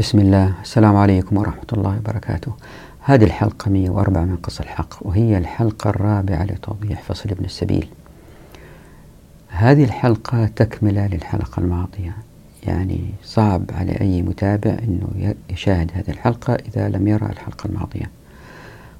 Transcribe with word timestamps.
بسم 0.00 0.18
الله. 0.18 0.52
السلام 0.62 0.96
عليكم 0.96 1.36
ورحمة 1.36 1.66
الله 1.72 1.96
وبركاته. 1.96 2.52
هذه 3.00 3.24
الحلقة 3.24 3.70
104 3.70 4.24
من 4.24 4.36
قص 4.36 4.60
الحق 4.60 5.06
وهي 5.06 5.38
الحلقة 5.38 5.90
الرابعة 5.90 6.44
لتوضيح 6.44 7.02
فصل 7.02 7.30
ابن 7.30 7.44
السبيل. 7.44 7.88
هذه 9.48 9.84
الحلقة 9.84 10.46
تكملة 10.46 11.06
للحلقة 11.06 11.60
الماضية. 11.60 12.16
يعني 12.66 13.00
صعب 13.24 13.62
على 13.74 14.00
أي 14.00 14.22
متابع 14.22 14.70
أنه 14.70 15.34
يشاهد 15.50 15.90
هذه 15.94 16.10
الحلقة 16.10 16.54
إذا 16.54 16.88
لم 16.88 17.08
يرى 17.08 17.26
الحلقة 17.26 17.66
الماضية. 17.66 18.10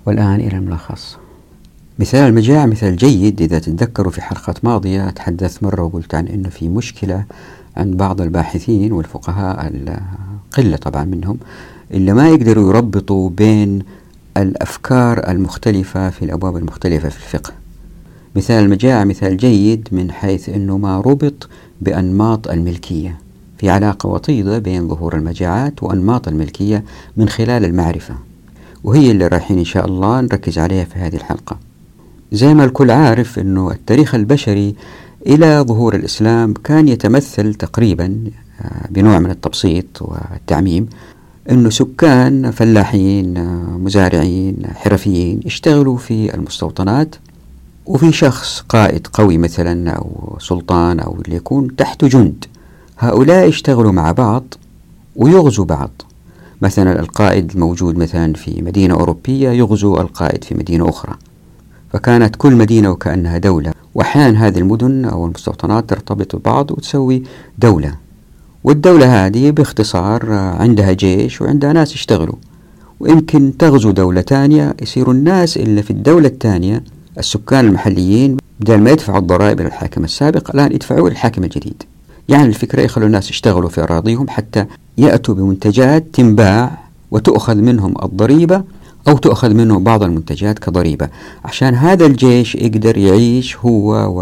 والآن 0.06 0.40
إلى 0.40 0.56
الملخص. 0.56 1.18
مثال 1.98 2.28
المجاعة 2.28 2.66
مثال 2.66 2.96
جيد. 2.96 3.42
إذا 3.42 3.58
تتذكروا 3.58 4.12
في 4.12 4.22
حلقات 4.22 4.64
ماضية 4.64 5.10
تحدثت 5.10 5.62
مرة 5.62 5.82
وقلت 5.82 6.14
عن 6.14 6.26
أنه 6.26 6.48
في 6.48 6.68
مشكلة 6.68 7.24
عند 7.76 7.96
بعض 7.96 8.20
الباحثين 8.20 8.92
والفقهاء 8.92 9.72
قلة 10.52 10.76
طبعا 10.76 11.04
منهم 11.04 11.38
اللي 11.90 12.12
ما 12.12 12.28
يقدروا 12.28 12.70
يربطوا 12.70 13.30
بين 13.30 13.82
الأفكار 14.36 15.30
المختلفة 15.30 16.10
في 16.10 16.24
الأبواب 16.24 16.56
المختلفة 16.56 17.08
في 17.08 17.16
الفقه. 17.16 17.52
مثال 18.36 18.64
المجاعة 18.64 19.04
مثال 19.04 19.36
جيد 19.36 19.88
من 19.92 20.10
حيث 20.10 20.48
أنه 20.48 20.78
ما 20.78 21.00
ربط 21.00 21.48
بأنماط 21.80 22.48
الملكية 22.48 23.18
في 23.58 23.70
علاقة 23.70 24.08
وطيدة 24.08 24.58
بين 24.58 24.88
ظهور 24.88 25.16
المجاعات 25.16 25.82
وأنماط 25.82 26.28
الملكية 26.28 26.84
من 27.16 27.28
خلال 27.28 27.64
المعرفة. 27.64 28.14
وهي 28.84 29.10
اللي 29.10 29.26
رايحين 29.26 29.58
إن 29.58 29.64
شاء 29.64 29.86
الله 29.86 30.20
نركز 30.20 30.58
عليها 30.58 30.84
في 30.84 30.98
هذه 30.98 31.16
الحلقة. 31.16 31.56
زي 32.32 32.54
ما 32.54 32.64
الكل 32.64 32.90
عارف 32.90 33.38
أنه 33.38 33.70
التاريخ 33.70 34.14
البشري 34.14 34.74
إلى 35.26 35.64
ظهور 35.68 35.94
الإسلام 35.94 36.54
كان 36.64 36.88
يتمثل 36.88 37.54
تقريبا 37.54 38.24
آه، 38.60 38.88
بنوع 38.90 39.18
من 39.18 39.30
التبسيط 39.30 40.02
والتعميم 40.02 40.88
أنه 41.50 41.70
سكان 41.70 42.50
فلاحين 42.50 43.36
آه، 43.36 43.78
مزارعين 43.78 44.56
حرفيين 44.74 45.40
يشتغلوا 45.44 45.96
في 45.96 46.34
المستوطنات 46.34 47.16
وفي 47.86 48.12
شخص 48.12 48.60
قائد 48.68 49.06
قوي 49.06 49.38
مثلا 49.38 49.90
أو 49.90 50.36
سلطان 50.40 51.00
أو 51.00 51.20
اللي 51.20 51.36
يكون 51.36 51.76
تحته 51.76 52.08
جند. 52.08 52.44
هؤلاء 52.98 53.48
يشتغلوا 53.48 53.92
مع 53.92 54.12
بعض 54.12 54.54
ويغزوا 55.16 55.64
بعض. 55.64 55.90
مثلا 56.62 57.00
القائد 57.00 57.50
الموجود 57.50 57.96
مثلا 57.96 58.32
في 58.32 58.62
مدينة 58.62 58.94
أوروبية 58.94 59.50
يغزو 59.50 60.00
القائد 60.00 60.44
في 60.44 60.54
مدينة 60.54 60.88
أخرى. 60.88 61.14
فكانت 61.92 62.36
كل 62.36 62.56
مدينة 62.56 62.90
وكأنها 62.90 63.38
دولة. 63.38 63.72
وأحيانا 63.94 64.46
هذه 64.46 64.58
المدن 64.58 65.04
أو 65.04 65.26
المستوطنات 65.26 65.90
ترتبط 65.90 66.36
ببعض 66.36 66.70
وتسوي 66.70 67.22
دولة. 67.58 67.94
والدولة 68.64 69.26
هذه 69.26 69.50
باختصار 69.50 70.32
عندها 70.32 70.92
جيش 70.92 71.40
وعندها 71.40 71.72
ناس 71.72 71.94
يشتغلوا. 71.94 72.34
ويمكن 73.00 73.56
تغزو 73.58 73.90
دولة 73.90 74.20
ثانية 74.20 74.74
يصيروا 74.82 75.14
الناس 75.14 75.56
اللي 75.56 75.82
في 75.82 75.90
الدولة 75.90 76.28
الثانية 76.28 76.84
السكان 77.18 77.64
المحليين 77.64 78.36
بدل 78.60 78.80
ما 78.80 78.90
يدفعوا 78.90 79.18
الضرائب 79.18 79.60
للحاكم 79.60 80.04
السابق 80.04 80.50
الآن 80.54 80.72
يدفعوا 80.72 81.10
للحاكم 81.10 81.44
الجديد. 81.44 81.82
يعني 82.28 82.48
الفكرة 82.48 82.82
يخلوا 82.82 83.06
الناس 83.06 83.30
يشتغلوا 83.30 83.68
في 83.68 83.82
أراضيهم 83.82 84.28
حتى 84.28 84.66
يأتوا 84.98 85.34
بمنتجات 85.34 86.04
تنباع 86.12 86.78
وتؤخذ 87.10 87.56
منهم 87.56 87.94
الضريبة 88.02 88.62
أو 89.08 89.16
تؤخذ 89.16 89.54
منه 89.54 89.78
بعض 89.78 90.02
المنتجات 90.02 90.58
كضريبة. 90.58 91.08
عشان 91.44 91.74
هذا 91.74 92.06
الجيش 92.06 92.54
يقدر 92.54 92.98
يعيش 92.98 93.56
هو 93.56 94.12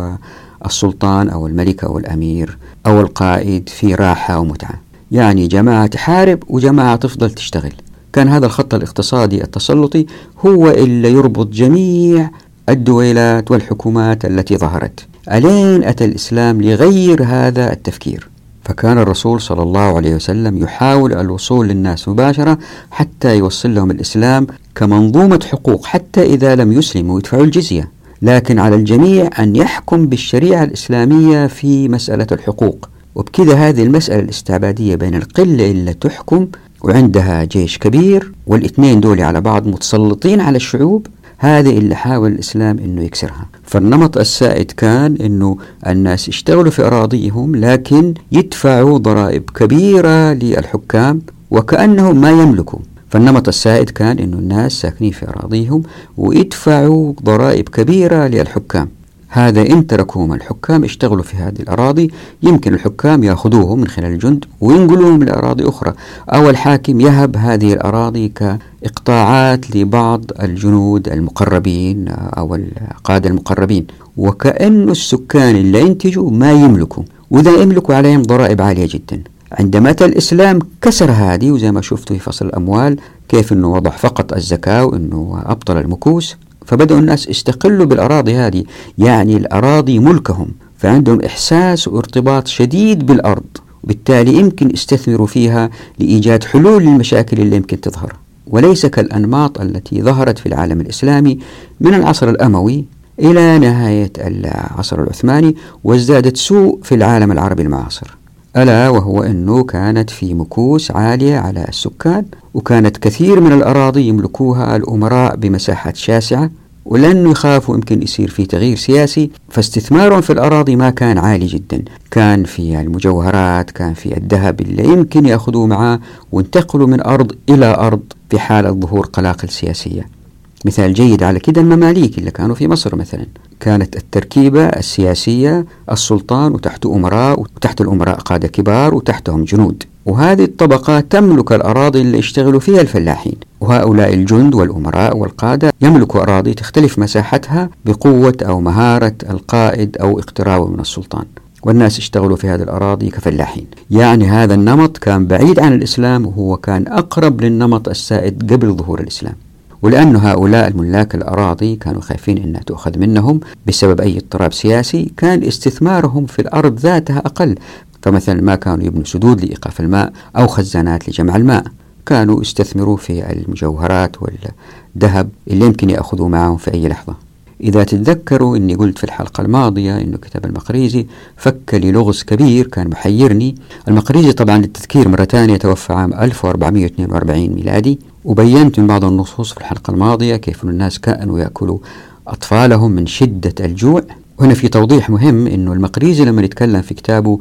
والسلطان 0.63 1.29
أو 1.29 1.47
الملك 1.47 1.85
أو 1.85 1.99
الأمير 1.99 2.59
أو 2.87 3.01
القائد 3.01 3.69
في 3.69 3.95
راحة 3.95 4.39
ومتعة. 4.39 4.81
يعني 5.13 5.47
جماعة 5.47 5.87
تحارب 5.87 6.39
وجماعة 6.49 6.97
تفضل 6.97 7.31
تشتغل. 7.31 7.73
كان 8.13 8.29
هذا 8.29 8.47
الخط 8.47 8.75
الاقتصادي 8.75 9.45
التسلطي 9.45 10.07
هو 10.47 10.71
اللي 10.71 11.13
يربط 11.13 11.47
جميع 11.47 12.31
الدويلات 12.69 13.51
والحكومات 13.51 14.25
التي 14.25 14.57
ظهرت. 14.57 15.07
ألين 15.33 15.85
أتى 15.85 16.05
الإسلام 16.05 16.61
ليغير 16.61 17.25
هذا 17.25 17.73
التفكير. 17.73 18.29
فكان 18.65 18.99
الرسول 18.99 19.41
صلى 19.41 19.63
الله 19.63 19.97
عليه 19.97 20.15
وسلم 20.15 20.59
يحاول 20.59 21.13
الوصول 21.13 21.69
للناس 21.69 22.09
مباشرة 22.09 22.59
حتى 22.91 23.37
يوصل 23.37 23.75
لهم 23.75 23.91
الإسلام 23.91 24.47
كمنظومة 24.79 25.41
حقوق 25.53 25.87
حتى 25.87 26.23
إذا 26.23 26.55
لم 26.55 26.73
يسلموا 26.73 27.19
يدفعوا 27.19 27.45
الجزية. 27.45 27.91
لكن 28.23 28.59
على 28.59 28.77
الجميع 28.77 29.31
أن 29.39 29.57
يحكم 29.57 30.07
بالشريعة 30.07 30.65
الإسلامية 30.65 31.47
في 31.47 31.89
مسألة 31.89 32.27
الحقوق. 32.33 32.89
وبكذا 33.15 33.55
هذه 33.55 33.83
المسألة 33.83 34.21
الاستعبادية 34.21 34.95
بين 34.97 35.15
القلة 35.15 35.71
اللي 35.71 35.95
تحكم 35.95 36.47
وعندها 36.83 37.45
جيش 37.45 37.79
كبير 37.79 38.33
والإثنين 38.47 39.01
دول 39.01 39.21
على 39.21 39.41
بعض 39.41 39.67
متسلطين 39.67 40.41
على 40.41 40.57
الشعوب 40.57 41.07
هذه 41.39 41.79
اللي 41.79 41.95
حاول 41.95 42.33
الإسلام 42.33 42.79
أنه 42.79 43.03
يكسرها. 43.03 43.47
فالنمط 43.65 44.19
السائد 44.19 44.71
كان 44.71 45.17
أنه 45.17 45.57
الناس 45.87 46.29
يشتغلوا 46.29 46.71
في 46.71 46.83
أراضيهم 46.87 47.57
لكن 47.57 48.15
يدفعوا 48.33 48.99
ضرائب 48.99 49.51
كبيرة 49.51 50.33
للحكام 50.33 51.21
وكأنهم 51.51 52.21
ما 52.21 52.31
يملكوا. 52.31 52.79
فالنمط 53.11 53.49
السائد 53.49 53.91
كان 53.91 54.19
أنه 54.19 54.39
الناس 54.39 54.73
ساكنين 54.73 55.13
في 55.13 55.29
أراضيهم 55.29 55.83
ويدفعوا 56.17 57.13
ضرائب 57.23 57.69
كبيرة 57.69 58.27
للحكام. 58.27 58.89
هذا 59.31 59.63
إن 59.63 59.87
تركوهم 59.87 60.33
الحكام 60.33 60.85
اشتغلوا 60.85 61.23
في 61.23 61.37
هذه 61.37 61.61
الأراضي 61.61 62.11
يمكن 62.43 62.75
الحكام 62.75 63.25
يأخذوهم 63.25 63.79
من 63.79 63.87
خلال 63.89 64.13
الجند 64.13 64.45
وينقلوهم 64.61 65.23
لأراضي 65.23 65.69
أخرى. 65.69 65.93
أو 66.29 66.51
الحاكم 66.51 67.01
يهب 67.01 67.37
هذه 67.37 67.73
الأراضي 67.73 68.29
كإقطاعات 68.29 69.77
لبعض 69.77 70.25
الجنود 70.43 71.09
المقربين 71.09 72.09
أو 72.09 72.55
القادة 72.55 73.29
المقربين. 73.31 73.87
وكأن 74.17 74.91
السكان 74.91 75.57
اللي 75.57 75.81
ينتجوا 75.81 76.31
ما 76.31 76.53
يملكوا. 76.53 77.03
وإذا 77.31 77.63
يملكوا 77.63 77.95
عليهم 77.95 78.23
ضرائب 78.23 78.63
عالية 78.63 78.89
جدا. 78.91 79.23
عندما 79.53 79.91
أتى 79.91 80.05
الإسلام 80.05 80.59
كسر 80.83 81.11
هذه 81.11 81.51
وزي 81.51 81.73
ما 81.73 81.81
شفتوا 81.81 82.17
في 82.17 82.23
فصل 82.23 82.47
الأموال 82.47 82.97
كيف 83.29 83.53
أنه 83.53 83.73
وضع 83.73 83.91
فقط 83.91 84.33
الزكاة 84.33 84.85
وأنه 84.85 85.43
أبطل 85.47 85.77
المكوس 85.77 86.37
فبدأوا 86.67 87.01
الناس 87.01 87.29
يستقلوا 87.29 87.87
بالأراضي 87.87 88.35
هذه. 88.35 88.65
يعني 88.99 89.37
الأراضي 89.37 89.99
ملكهم 89.99 90.49
فعندهم 90.79 91.23
إحساس 91.23 91.89
وارتباط 91.89 92.47
شديد 92.47 93.07
بالأرض 93.07 93.45
وبالتالي 93.85 94.35
يمكن 94.35 94.71
يستثمروا 94.71 95.27
فيها 95.27 95.71
لإيجاد 95.99 96.45
حلول 96.45 96.83
للمشاكل 96.83 97.41
اللي 97.41 97.57
يمكن 97.57 97.81
تظهر. 97.81 98.13
وليس 98.47 98.87
كالأنماط 98.87 99.61
التي 99.61 100.03
ظهرت 100.03 100.39
في 100.39 100.47
العالم 100.47 100.81
الإسلامي 100.81 101.39
من 101.81 101.95
العصر 101.95 102.29
الأموي 102.29 102.85
إلى 103.21 103.59
نهاية 103.59 104.13
العصر 104.19 105.03
العثماني 105.03 105.57
وازدادت 105.85 106.37
سوء 106.37 106.79
في 106.83 106.95
العالم 106.95 107.33
العربي 107.33 107.63
المعاصر. 107.63 108.18
ألا 108.57 108.89
وهو 108.89 109.23
أنه 109.23 109.65
كانت 109.65 110.11
في 110.11 110.35
مكوس 110.35 110.91
عالية 110.91 111.39
على 111.39 111.65
السكان 111.69 112.25
وكانت 112.55 112.97
كثير 112.97 113.41
من 113.41 113.53
الأراضي 113.53 114.09
يملكوها 114.09 114.77
الأمراء 114.77 115.37
بمساحات 115.37 115.97
شاسعة 115.97 116.51
ولأنه 116.85 117.31
يخافوا 117.31 117.75
يمكن 117.75 118.03
يصير 118.03 118.31
في 118.31 118.47
تغيير 118.47 118.77
سياسي 118.77 119.31
فاستثمارهم 119.49 120.21
في 120.21 120.33
الأراضي 120.33 120.77
ما 120.77 120.91
كان 120.91 121.19
عالي 121.19 121.47
جدا. 121.47 121.83
كان 122.11 122.45
في 122.45 122.81
المجوهرات 122.81 123.71
كان 123.71 123.95
في 123.95 124.17
الذهب 124.17 124.61
اللي 124.61 124.85
يمكن 124.85 125.27
يأخذوه 125.27 125.67
معاه 125.67 126.01
وانتقلوا 126.33 126.87
من 126.87 127.07
أرض 127.07 127.33
إلى 127.51 127.75
أرض 127.75 128.01
في 128.31 128.39
حالة 128.39 128.71
ظهور 128.71 129.07
قلاقل 129.07 129.49
سياسية. 129.49 130.18
مثال 130.65 130.95
جيد 130.95 131.23
على 131.23 131.39
كده 131.41 131.61
المماليك 131.61 132.19
اللي 132.19 132.31
كانوا 132.31 132.55
في 132.55 132.69
مصر 132.69 132.97
مثلا. 132.97 133.27
كانت 133.61 133.97
التركيبة 133.97 134.67
السياسية 134.67 135.67
السلطان 135.93 136.53
وتحته 136.53 136.97
أمراء 136.97 137.41
وتحت 137.41 137.81
الأمراء 137.81 138.17
قادة 138.17 138.49
كبار 138.49 138.95
وتحتهم 138.95 139.45
جنود. 139.45 139.83
وهذه 140.07 140.45
الطبقة 140.45 141.01
تملك 141.01 141.53
الأراضي 141.53 142.01
اللي 142.01 142.19
يشتغلوا 142.19 142.61
فيها 142.61 142.81
الفلاحين. 142.81 143.37
وهؤلاء 143.61 144.15
الجند 144.15 144.55
والأمراء 144.55 145.17
والقادة 145.17 145.73
يملكوا 145.83 146.23
أراضي 146.23 146.55
تختلف 146.55 146.99
مساحتها 146.99 147.71
بقوة 147.85 148.37
أو 148.43 148.61
مهارة 148.61 149.15
القائد 149.31 149.97
أو 149.97 150.19
اقترابه 150.19 150.67
من 150.67 150.81
السلطان. 150.81 151.25
والناس 151.63 151.99
اشتغلوا 151.99 152.37
في 152.37 152.49
هذه 152.49 152.63
الأراضي 152.63 153.11
كفلاحين. 153.11 153.67
يعني 153.91 154.29
هذا 154.29 154.55
النمط 154.55 154.99
كان 154.99 155.27
بعيد 155.27 155.61
عن 155.61 155.73
الإسلام 155.73 156.27
وهو 156.27 156.57
كان 156.57 156.89
أقرب 156.89 157.41
للنمط 157.41 157.89
السائد 157.89 158.53
قبل 158.53 158.75
ظهور 158.75 159.01
الإسلام. 159.01 159.35
ولأن 159.83 160.17
هؤلاء 160.17 160.69
الملاك 160.69 161.15
الأراضي 161.15 161.77
كانوا 161.77 162.01
خايفين 162.01 162.39
أنها 162.39 162.61
تؤخذ 162.61 162.99
منهم 162.99 163.41
بسبب 163.67 164.01
أي 164.01 164.17
اضطراب 164.17 164.53
سياسي 164.53 165.13
كان 165.17 165.43
استثمارهم 165.45 166.27
في 166.27 166.39
الأرض 166.39 166.79
ذاتها 166.79 167.19
أقل. 167.19 167.55
فمثلا 168.03 168.41
ما 168.43 168.55
كانوا 168.55 168.85
يبنوا 168.85 169.05
سدود 169.05 169.45
لإيقاف 169.45 169.81
الماء 169.81 170.13
أو 170.37 170.47
خزانات 170.47 171.09
لجمع 171.09 171.37
الماء. 171.37 171.65
كانوا 172.07 172.41
يستثمروا 172.41 172.97
في 172.97 173.33
المجوهرات 173.33 174.17
والذهب 174.23 175.29
اللي 175.51 175.67
يمكن 175.67 175.91
يأخذوا 175.91 176.29
معهم 176.29 176.57
في 176.57 176.75
أي 176.75 176.89
لحظة. 176.89 177.15
إذا 177.61 177.85
تتذكروا 177.85 178.57
أني 178.57 178.75
قلت 178.75 178.99
في 178.99 179.05
الحلقة 179.05 179.41
الماضية 179.41 179.99
أنه 180.01 180.17
كتاب 180.17 180.45
المقريزي 180.45 181.07
فك 181.37 181.75
لي 181.75 181.93
لغز 181.93 182.23
كبير 182.23 182.67
كان 182.67 182.89
محيرني. 182.89 183.55
المقريزي 183.89 184.33
طبعا 184.33 184.59
للتذكير 184.59 185.09
مرة 185.09 185.25
ثانية 185.25 185.57
توفى 185.57 185.93
عام 185.93 186.15
1442 186.15 187.49
ميلادي. 187.49 187.99
وبينت 188.29 188.79
من 188.81 188.87
بعض 188.87 189.05
النصوص 189.05 189.53
في 189.53 189.61
الحلقة 189.61 189.91
الماضية 189.91 190.37
كيف 190.37 190.65
الناس 190.65 190.99
كانوا 190.99 191.39
يأكلوا 191.39 191.79
أطفالهم 192.27 192.91
من 192.91 193.07
شدة 193.07 193.55
الجوع. 193.61 194.03
وهنا 194.39 194.55
في 194.55 194.69
توضيح 194.69 195.11
مهم 195.11 195.47
أنه 195.47 195.73
المقريزي 195.73 196.25
لما 196.25 196.43
يتكلم 196.43 196.83
في 196.83 196.95
كتابه 196.95 197.39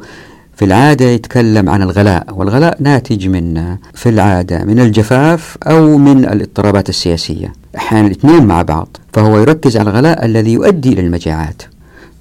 في 0.56 0.64
العادة 0.64 1.04
يتكلم 1.04 1.68
عن 1.68 1.82
الغلاء 1.82 2.26
والغلاء 2.34 2.76
ناتج 2.80 3.28
من 3.28 3.76
في 3.94 4.08
العادة 4.08 4.64
من 4.64 4.80
الجفاف 4.80 5.56
أو 5.62 5.98
من 5.98 6.24
الاضطرابات 6.24 6.88
السياسية. 6.88 7.52
أحيانا 7.76 8.06
الاثنين 8.06 8.46
مع 8.46 8.62
بعض 8.62 8.96
فهو 9.12 9.38
يركز 9.38 9.76
على 9.76 9.90
الغلاء 9.90 10.24
الذي 10.24 10.52
يؤدي 10.52 10.92
إلى 10.92 11.00
المجاعات. 11.00 11.62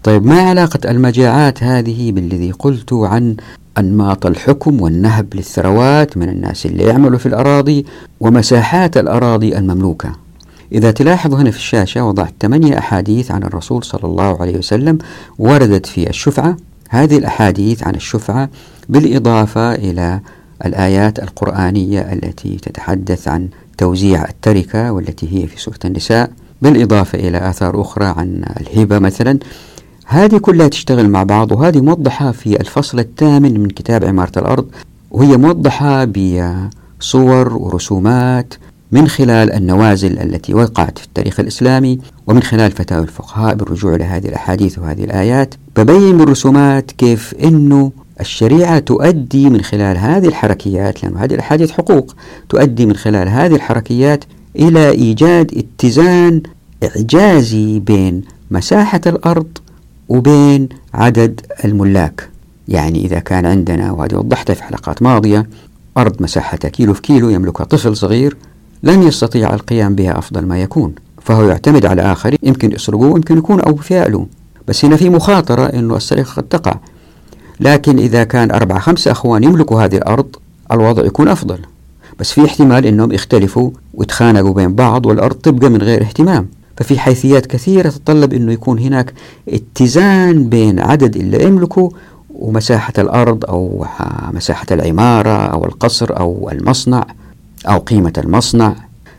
طيب 0.03 0.25
ما 0.25 0.41
علاقة 0.41 0.91
المجاعات 0.91 1.63
هذه 1.63 2.11
بالذي 2.11 2.51
قلت 2.51 2.93
عن 2.93 3.35
أنماط 3.77 4.25
الحكم 4.25 4.81
والنهب 4.81 5.35
للثروات 5.35 6.17
من 6.17 6.29
الناس 6.29 6.65
اللي 6.65 6.83
يعملوا 6.83 7.19
في 7.19 7.25
الأراضي 7.25 7.85
ومساحات 8.19 8.97
الأراضي 8.97 9.57
المملوكة. 9.57 10.11
إذا 10.71 10.91
تلاحظوا 10.91 11.37
هنا 11.39 11.51
في 11.51 11.57
الشاشة 11.57 12.03
وضعت 12.03 12.33
ثمانية 12.41 12.77
أحاديث 12.77 13.31
عن 13.31 13.43
الرسول 13.43 13.83
صلى 13.83 14.03
الله 14.03 14.41
عليه 14.41 14.57
وسلم 14.57 14.97
وردت 15.39 15.85
في 15.85 16.09
الشفعة. 16.09 16.57
هذه 16.89 17.17
الأحاديث 17.17 17.83
عن 17.83 17.95
الشفعة 17.95 18.49
بالإضافة 18.89 19.75
إلى 19.75 20.19
الآيات 20.65 21.19
القرآنية 21.19 22.01
التي 22.13 22.55
تتحدث 22.55 23.27
عن 23.27 23.47
توزيع 23.77 24.25
التركة 24.25 24.91
والتي 24.91 25.27
هي 25.43 25.47
في 25.47 25.61
سورة 25.61 25.79
النساء 25.85 26.31
بالإضافة 26.61 27.19
إلى 27.19 27.49
آثار 27.49 27.81
أخرى 27.81 28.05
عن 28.05 28.43
الهبة 28.61 28.99
مثلا. 28.99 29.39
هذه 30.09 30.37
كلها 30.37 30.67
تشتغل 30.67 31.09
مع 31.09 31.23
بعض 31.23 31.51
وهذه 31.51 31.81
موضحة 31.81 32.31
في 32.31 32.61
الفصل 32.61 32.99
الثامن 32.99 33.59
من 33.59 33.69
كتاب 33.69 34.05
عمارة 34.05 34.39
الأرض. 34.39 34.65
وهي 35.11 35.37
موضحة 35.37 36.05
بصور 36.05 37.53
ورسومات 37.53 38.53
من 38.91 39.07
خلال 39.07 39.53
النوازل 39.53 40.19
التي 40.19 40.53
وقعت 40.53 40.99
في 40.99 41.05
التاريخ 41.05 41.39
الإسلامي 41.39 41.99
ومن 42.27 42.43
خلال 42.43 42.71
فتاوى 42.71 43.03
الفقهاء 43.03 43.55
بالرجوع 43.55 43.95
إلى 43.95 44.03
هذه 44.03 44.27
الأحاديث 44.27 44.79
وهذه 44.79 45.03
الآيات. 45.03 45.55
ببين 45.77 46.17
بالرسومات 46.17 46.91
كيف 46.91 47.33
أنه 47.43 47.91
الشريعة 48.19 48.79
تؤدي 48.79 49.49
من 49.49 49.61
خلال 49.61 49.97
هذه 49.97 50.27
الحركيات 50.27 51.03
لأن 51.03 51.17
هذه 51.17 51.33
الأحاديث 51.33 51.71
حقوق 51.71 52.15
تؤدي 52.49 52.85
من 52.85 52.95
خلال 52.95 53.27
هذه 53.27 53.55
الحركيات 53.55 54.23
إلى 54.55 54.89
إيجاد 54.89 55.51
اتزان 55.57 56.41
إعجازي 56.83 57.79
بين 57.79 58.21
مساحة 58.51 59.01
الأرض 59.07 59.47
وبين 60.09 60.69
عدد 60.93 61.41
الملاك. 61.65 62.29
يعني 62.67 63.05
إذا 63.05 63.19
كان 63.19 63.45
عندنا 63.45 63.91
وهذه 63.91 64.15
وضحتها 64.15 64.53
في 64.53 64.63
حلقات 64.63 65.01
ماضية 65.01 65.47
أرض 65.97 66.21
مساحتها 66.21 66.69
كيلو 66.69 66.93
في 66.93 67.01
كيلو 67.01 67.29
يملكها 67.29 67.63
طفل 67.63 67.97
صغير 67.97 68.37
لن 68.83 69.03
يستطيع 69.03 69.53
القيام 69.53 69.95
بها 69.95 70.17
أفضل 70.17 70.45
ما 70.45 70.61
يكون. 70.61 70.95
فهو 71.21 71.43
يعتمد 71.43 71.85
على 71.85 72.01
آخرين 72.01 72.39
يمكن 72.43 72.71
يسرقوه 72.71 73.09
يمكن 73.15 73.37
يكون 73.37 73.59
أوفياء 73.59 74.09
له 74.09 74.27
بس 74.67 74.85
هنا 74.85 74.95
في 74.95 75.09
مخاطرة 75.09 75.65
أنه 75.65 75.95
السرقة 75.95 76.33
قد 76.33 76.43
تقع. 76.43 76.79
لكن 77.59 77.99
إذا 77.99 78.23
كان 78.23 78.51
أربعة 78.51 78.79
خمسة 78.79 79.11
أخوان 79.11 79.43
يملكوا 79.43 79.83
هذه 79.83 79.95
الأرض 79.95 80.35
الوضع 80.71 81.05
يكون 81.05 81.27
أفضل. 81.27 81.59
بس 82.19 82.31
في 82.31 82.45
احتمال 82.45 82.85
أنهم 82.85 83.11
يختلفوا 83.11 83.71
ويتخانقوا 83.93 84.53
بين 84.53 84.75
بعض 84.75 85.05
والأرض 85.05 85.35
تبقى 85.35 85.69
من 85.69 85.81
غير 85.81 86.01
اهتمام. 86.01 86.47
ففي 86.77 86.99
حيثيات 86.99 87.45
كثيرة 87.45 87.89
تتطلب 87.89 88.33
أنه 88.33 88.53
يكون 88.53 88.79
هناك 88.79 89.13
اتزان 89.49 90.49
بين 90.49 90.79
عدد 90.79 91.15
اللي 91.15 91.43
يملكوا 91.43 91.89
ومساحة 92.29 92.93
الأرض 92.97 93.45
أو 93.45 93.85
مساحة 94.33 94.65
العمارة 94.71 95.29
أو 95.29 95.65
القصر 95.65 96.19
أو 96.19 96.49
المصنع 96.51 97.05
أو 97.67 97.77
قيمة 97.77 98.13
المصنع. 98.17 98.75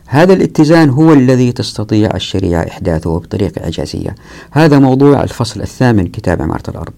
هذا 0.07 0.33
الاتزان 0.33 0.89
هو 0.89 1.13
الذي 1.13 1.51
تستطيع 1.51 2.11
الشريعة 2.15 2.67
إحداثه 2.67 3.19
بطريقة 3.19 3.63
إعجازية. 3.63 4.15
هذا 4.51 4.79
موضوع 4.79 5.23
الفصل 5.23 5.61
الثامن 5.61 6.07
كتاب 6.07 6.41
عمارة 6.41 6.69
الأرض. 6.69 6.93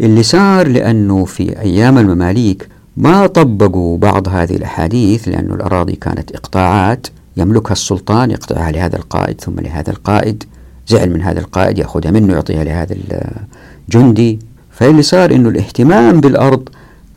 اللي 0.00 0.22
صار 0.22 0.68
لأنه 0.68 1.24
في 1.24 1.60
أيام 1.60 1.98
المماليك 1.98 2.68
ما 2.96 3.26
طبقوا 3.26 3.98
بعض 3.98 4.28
هذه 4.28 4.56
الأحاديث 4.56 5.28
لأن 5.28 5.52
الأراضي 5.52 5.92
كانت 5.92 6.32
إقطاعات. 6.32 7.06
يملكها 7.38 7.72
السلطان 7.72 8.30
يقطعها 8.30 8.70
لهذا 8.70 8.96
القائد 8.96 9.40
ثم 9.40 9.60
لهذا 9.60 9.90
القائد 9.90 10.44
زعل 10.88 11.10
من 11.10 11.22
هذا 11.22 11.40
القائد 11.40 11.78
يأخذها 11.78 12.10
منه 12.10 12.32
يعطيها 12.32 12.64
لهذا 12.64 12.96
الجندي 13.88 14.38
فاللي 14.70 15.02
صار 15.02 15.34
أنه 15.34 15.48
الاهتمام 15.48 16.20
بالأرض 16.20 16.68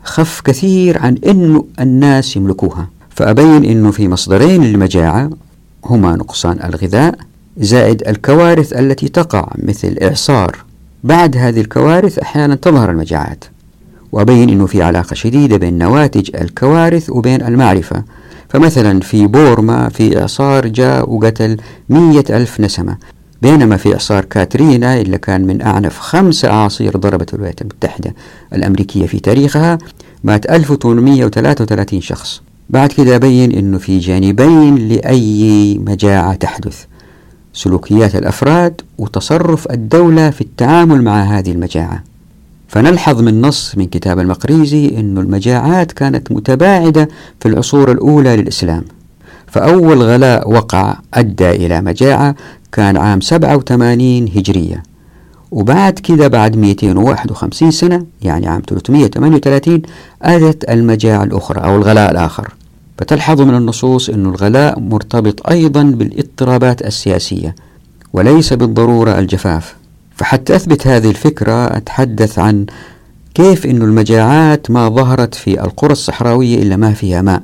خف 0.04 0.40
كثير 0.40 0.98
عن 0.98 1.16
أنه 1.26 1.64
الناس 1.80 2.36
يملكوها. 2.36 2.88
فأبين 3.10 3.64
أنه 3.64 3.90
في 3.90 4.08
مصدرين 4.08 4.64
للمجاعة 4.64 5.30
هما 5.84 6.16
نقصان 6.16 6.58
الغذاء 6.64 7.14
زائد 7.56 8.08
الكوارث 8.08 8.72
التي 8.72 9.08
تقع 9.08 9.48
مثل 9.58 9.96
إعصار. 10.02 10.56
بعد 11.04 11.36
هذه 11.36 11.60
الكوارث 11.60 12.18
أحيانا 12.18 12.54
تظهر 12.54 12.90
المجاعات. 12.90 13.44
وأبين 14.12 14.48
أنه 14.48 14.66
في 14.66 14.82
علاقة 14.82 15.14
شديدة 15.14 15.56
بين 15.56 15.78
نواتج 15.78 16.36
الكوارث 16.36 17.10
وبين 17.10 17.42
المعرفة. 17.42 18.04
فمثلا 18.52 19.00
في 19.00 19.26
بورما 19.26 19.88
في 19.88 20.20
إعصار 20.20 20.66
جاء 20.66 21.10
وقتل 21.10 21.56
مية 21.88 22.24
ألف 22.30 22.60
نسمة. 22.60 22.96
بينما 23.42 23.76
في 23.76 23.92
إعصار 23.92 24.24
كاترينا 24.24 25.00
اللي 25.00 25.18
كان 25.18 25.46
من 25.46 25.62
أعنف 25.62 25.98
خمس 25.98 26.44
أعاصير 26.44 26.96
ضربت 26.96 27.34
الولايات 27.34 27.60
المتحدة 27.60 28.14
الأمريكية 28.52 29.06
في 29.06 29.20
تاريخها 29.20 29.78
مات 30.24 30.50
1833 30.50 32.00
شخص. 32.00 32.42
بعد 32.70 32.92
كده 32.92 33.16
أبين 33.16 33.52
أنه 33.52 33.78
في 33.78 33.98
جانبين 33.98 34.88
لأي 34.88 35.78
مجاعة 35.86 36.34
تحدث 36.34 36.84
سلوكيات 37.52 38.16
الأفراد 38.16 38.80
وتصرف 38.98 39.70
الدولة 39.70 40.30
في 40.30 40.40
التعامل 40.40 41.02
مع 41.02 41.22
هذه 41.22 41.52
المجاعة. 41.52 42.04
فنلحظ 42.72 43.20
من 43.20 43.40
نص 43.40 43.74
من 43.76 43.86
كتاب 43.86 44.18
المقريزي 44.18 44.88
أن 44.88 45.18
المجاعات 45.18 45.92
كانت 45.92 46.32
متباعدة 46.32 47.08
في 47.40 47.48
العصور 47.48 47.92
الأولى 47.92 48.36
للإسلام. 48.36 48.84
فأول 49.46 50.02
غلاء 50.02 50.50
وقع 50.50 50.96
أدى 51.14 51.50
إلى 51.50 51.80
مجاعة 51.80 52.34
كان 52.72 52.96
عام 52.96 53.20
87 53.20 54.28
هجرية. 54.36 54.82
وبعد 55.50 55.92
كده 55.92 56.28
بعد 56.28 56.56
251 56.56 57.70
سنة 57.70 58.06
يعني 58.22 58.48
عام 58.48 58.62
338 58.68 59.82
أتت 60.22 60.70
المجاعة 60.70 61.24
الأخرى 61.24 61.60
أو 61.60 61.76
الغلاء 61.76 62.10
الآخر. 62.10 62.54
فتلحظ 62.98 63.40
من 63.40 63.54
النصوص 63.54 64.10
أن 64.10 64.26
الغلاء 64.26 64.80
مرتبط 64.80 65.48
أيضا 65.50 65.82
بالإضطرابات 65.82 66.82
السياسية 66.82 67.54
وليس 68.12 68.52
بالضرورة 68.52 69.18
الجفاف. 69.18 69.81
فحتى 70.16 70.56
أثبت 70.56 70.86
هذه 70.86 71.10
الفكرة 71.10 71.76
أتحدث 71.76 72.38
عن 72.38 72.66
كيف 73.34 73.66
أن 73.66 73.82
المجاعات 73.82 74.70
ما 74.70 74.88
ظهرت 74.88 75.34
في 75.34 75.64
القرى 75.64 75.92
الصحراوية 75.92 76.62
إلا 76.62 76.76
ما 76.76 76.92
فيها 76.92 77.22
ماء 77.22 77.42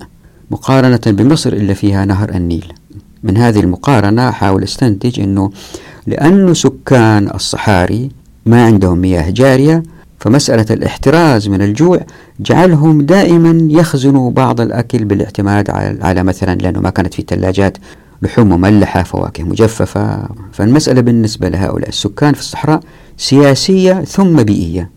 مقارنة 0.51 1.01
بمصر 1.07 1.53
إلا 1.53 1.75
فيها 1.75 2.05
نهر 2.05 2.29
النيل. 2.29 2.73
من 3.23 3.37
هذه 3.37 3.61
المقارنة 3.61 4.29
أحاول 4.29 4.63
أستنتج 4.63 5.21
أنه 5.21 5.51
لأن 6.07 6.55
سكان 6.55 7.31
الصحاري 7.35 8.11
ما 8.47 8.65
عندهم 8.65 8.99
مياه 8.99 9.31
جارية 9.31 9.83
فمسألة 10.21 10.67
الاحتراز 10.71 11.49
من 11.49 11.63
الجوع 11.63 12.01
جعلهم 12.41 13.03
دائما 13.03 13.73
يخزنوا 13.73 14.31
بعض 14.31 14.61
الأكل 14.61 15.05
بالاعتماد 15.05 15.71
على 16.03 16.23
مثلا 16.23 16.55
لأنه 16.55 16.81
ما 16.81 16.91
كانت 16.91 17.15
في 17.15 17.25
ثلاجات 17.29 17.79
لحوم 18.23 18.49
مملحة 18.49 19.03
فواكه 19.03 19.45
مجففة. 19.45 20.29
فالمسألة 20.53 21.01
بالنسبة 21.01 21.49
لهؤلاء 21.49 21.89
السكان 21.89 22.35
في 22.35 22.41
الصحراء 22.41 22.81
سياسية 23.17 23.93
ثم 23.93 24.43
بيئية 24.43 24.91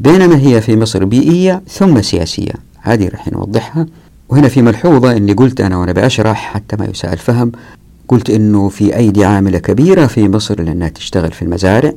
بينما 0.00 0.38
هي 0.38 0.60
في 0.60 0.76
مصر 0.76 1.04
بيئية 1.04 1.62
ثم 1.68 2.02
سياسية. 2.02 2.52
هذه 2.80 3.08
رح 3.08 3.28
نوضحها. 3.28 3.86
وهنا 4.28 4.48
في 4.48 4.62
ملحوظة 4.62 5.16
أني 5.16 5.32
قلت 5.32 5.60
أنا 5.60 5.76
وأنا 5.76 5.92
بأشرح 5.92 6.52
حتى 6.54 6.76
ما 6.76 6.84
يساء 6.84 7.12
الفهم 7.12 7.52
قلت 8.08 8.30
أنه 8.30 8.68
في 8.68 8.96
أيدي 8.96 9.24
عاملة 9.24 9.58
كبيرة 9.58 10.06
في 10.06 10.28
مصر 10.28 10.62
لأنها 10.62 10.88
تشتغل 10.88 11.32
في 11.32 11.42
المزارع 11.42 11.92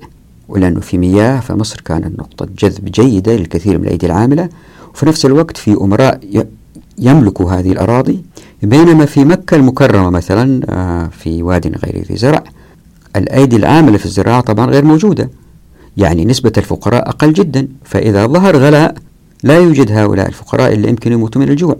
ولأنه 0.49 0.79
في 0.79 0.97
مياه 0.97 1.39
فمصر 1.39 1.81
كانت 1.85 2.19
نقطة 2.19 2.47
جذب 2.59 2.85
جيدة 2.85 3.35
للكثير 3.35 3.77
من 3.77 3.83
الأيدي 3.83 4.05
العاملة. 4.05 4.49
وفي 4.93 5.05
نفس 5.05 5.25
الوقت 5.25 5.57
في 5.57 5.73
أمراء 5.73 6.19
يملكوا 6.99 7.51
هذه 7.51 7.71
الأراضي 7.71 8.23
بينما 8.63 9.05
في 9.05 9.25
مكة 9.25 9.55
المكرمة 9.55 10.09
مثلا 10.09 10.61
آه، 10.69 11.07
في 11.07 11.43
واد 11.43 11.67
غير 11.85 12.03
ذي 12.03 12.17
زرع 12.17 12.43
الأيدي 13.15 13.55
العاملة 13.55 13.97
في 13.97 14.05
الزراعة 14.05 14.41
طبعا 14.41 14.65
غير 14.65 14.85
موجودة 14.85 15.29
يعني 15.97 16.25
نسبة 16.25 16.51
الفقراء 16.57 17.09
أقل 17.09 17.33
جدا 17.33 17.67
فإذا 17.83 18.25
ظهر 18.27 18.57
غلاء 18.57 18.95
لا 19.43 19.57
يوجد 19.57 19.91
هؤلاء 19.91 20.27
الفقراء 20.27 20.73
اللي 20.73 20.89
يمكن 20.89 21.11
يموتوا 21.11 21.41
من 21.41 21.49
الجوع. 21.49 21.75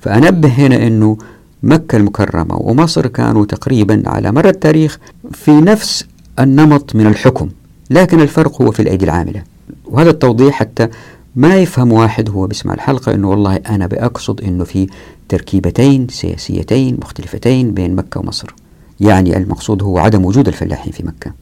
فأنبه 0.00 0.48
هنا 0.48 0.86
أنه 0.86 1.16
مكة 1.62 1.96
المكرمة 1.96 2.56
ومصر 2.56 3.06
كانوا 3.06 3.46
تقريبا 3.46 4.02
على 4.06 4.32
مر 4.32 4.48
التاريخ 4.48 4.98
في 5.32 5.50
نفس 5.50 6.04
النمط 6.38 6.94
من 6.96 7.06
الحكم 7.06 7.48
لكن 7.90 8.20
الفرق 8.20 8.62
هو 8.62 8.70
في 8.70 8.82
الأيدي 8.82 9.04
العاملة. 9.04 9.42
وهذا 9.84 10.10
التوضيح 10.10 10.54
حتى 10.54 10.88
ما 11.36 11.56
يفهم 11.56 11.92
واحد 11.92 12.30
هو 12.30 12.46
بيسمع 12.46 12.74
الحلقة 12.74 13.14
أنه 13.14 13.30
والله 13.30 13.56
أنا 13.56 13.86
بأقصد 13.86 14.40
أنه 14.40 14.64
في 14.64 14.86
تركيبتين 15.28 16.08
سياسيتين 16.08 16.98
مختلفتين 17.02 17.74
بين 17.74 17.94
مكة 17.94 18.20
ومصر. 18.20 18.54
يعني 19.00 19.36
المقصود 19.36 19.82
هو 19.82 19.98
عدم 19.98 20.24
وجود 20.24 20.48
الفلاحين 20.48 20.92
في 20.92 21.02
مكة. 21.06 21.32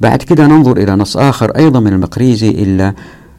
بعد 0.00 0.22
كده 0.22 0.46
ننظر 0.46 0.76
إلى 0.76 0.96
نص 0.96 1.16
آخر 1.16 1.50
أيضا 1.50 1.80
من 1.80 1.92
المقريزي 1.92 2.48
إلا 2.50 2.94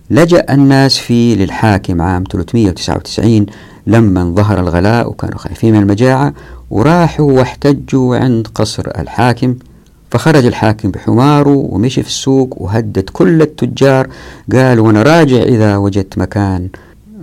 لجأ 0.10 0.46
الناس 0.50 0.98
فيه 0.98 1.36
للحاكم 1.36 2.02
عام 2.02 2.24
399 2.32 3.46
لما 3.88 4.24
ظهر 4.24 4.60
الغلاء 4.60 5.10
وكانوا 5.10 5.38
خايفين 5.38 5.74
من 5.74 5.80
المجاعة 5.80 6.34
وراحوا 6.70 7.32
واحتجوا 7.32 8.18
عند 8.18 8.48
قصر 8.56 8.88
الحاكم 9.00 9.56
فخرج 10.12 10.46
الحاكم 10.46 10.92
بحماره 10.92 11.56
ومشي 11.56 12.04
في 12.04 12.10
السوق 12.10 12.62
وهدد 12.62 13.10
كل 13.14 13.42
التجار. 13.42 14.08
قال 14.52 14.80
وأنا 14.80 15.04
راجع 15.04 15.42
إذا 15.42 15.78
وجدت 15.78 16.18
مكان 16.18 16.68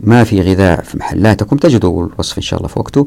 ما 0.02 0.24
في 0.24 0.40
غذاء 0.40 0.82
في 0.82 0.98
محلاتكم. 0.98 1.56
تجدوا 1.56 2.06
الوصف 2.06 2.38
إن 2.38 2.42
شاء 2.42 2.58
الله 2.58 2.68
في 2.68 2.78
وقته. 2.78 3.06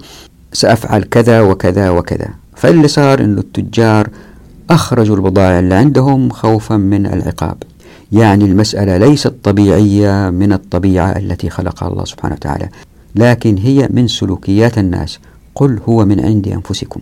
سأفعل 0.53 1.03
كذا 1.03 1.41
وكذا 1.41 1.89
وكذا. 1.89 2.29
فاللي 2.55 2.87
صار 2.87 3.19
إنه 3.19 3.39
التجار 3.39 4.09
أخرجوا 4.69 5.15
البضائع 5.15 5.59
اللي 5.59 5.75
عندهم 5.75 6.29
خوفا 6.29 6.77
من 6.77 7.05
العقاب. 7.05 7.63
يعني 8.11 8.45
المسألة 8.45 8.97
ليست 8.97 9.33
طبيعية 9.43 10.29
من 10.29 10.53
الطبيعة 10.53 11.11
التي 11.11 11.49
خلقها 11.49 11.89
الله 11.89 12.05
سبحانه 12.05 12.35
وتعالى 12.35 12.69
لكن 13.15 13.57
هي 13.57 13.89
من 13.91 14.07
سلوكيات 14.07 14.77
الناس. 14.77 15.19
قل 15.55 15.79
هو 15.89 16.05
من 16.05 16.19
عند 16.19 16.47
أنفسكم. 16.47 17.01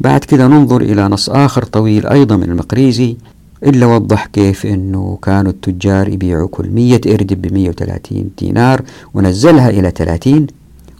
بعد 0.00 0.20
كده 0.20 0.46
ننظر 0.46 0.80
إلى 0.80 1.08
نص 1.08 1.30
آخر 1.30 1.64
طويل 1.64 2.06
أيضا 2.06 2.36
من 2.36 2.42
المقريزي 2.42 3.16
إلا 3.62 3.86
وضح 3.86 4.26
كيف 4.26 4.66
أنه 4.66 5.18
كانوا 5.22 5.50
التجار 5.50 6.08
يبيعوا 6.08 6.48
كل 6.48 6.68
مية 6.70 7.00
إردب 7.06 7.42
ب 7.42 7.52
130 7.52 8.30
دينار 8.38 8.82
ونزلها 9.14 9.70
إلى 9.70 9.90
30 9.90 10.46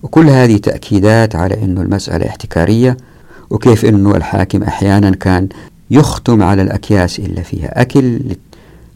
وكل 0.02 0.28
هذه 0.28 0.56
تأكيدات 0.56 1.36
على 1.36 1.64
أنه 1.64 1.82
المسألة 1.82 2.26
احتكارية 2.26 2.96
وكيف 3.50 3.84
أنه 3.84 4.16
الحاكم 4.16 4.62
أحيانا 4.62 5.10
كان 5.10 5.48
يختم 5.90 6.42
على 6.42 6.62
الأكياس 6.62 7.18
إلا 7.18 7.42
فيها 7.42 7.80
أكل 7.80 8.20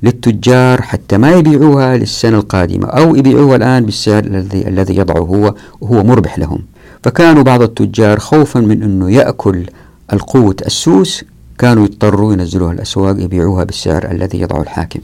للتجار 0.03 0.83
حتى 0.83 1.19
ما 1.19 1.33
يبيعوها 1.33 1.97
للسنة 1.97 2.39
القادمة 2.39 2.87
أو 2.87 3.17
يبيعوها 3.17 3.57
الآن 3.57 3.85
بالسعر 3.85 4.25
الذي 4.25 4.69
الذي 4.69 4.97
يضعه 4.97 5.21
هو 5.21 5.55
وهو 5.81 6.05
مربح 6.05 6.39
لهم. 6.39 6.63
فكانوا 7.03 7.43
بعض 7.43 7.63
التجار 7.63 8.19
خوفا 8.19 8.61
من 8.61 8.83
أنه 8.83 9.11
يأكل 9.11 9.67
القوة 10.13 10.57
السوس 10.67 11.25
كانوا 11.59 11.85
يضطروا 11.85 12.33
ينزلوها 12.33 12.73
الأسواق 12.73 13.17
يبيعوها 13.19 13.65
بالسعر 13.65 14.11
الذي 14.11 14.41
يضعه 14.41 14.63
الحاكم. 14.63 15.01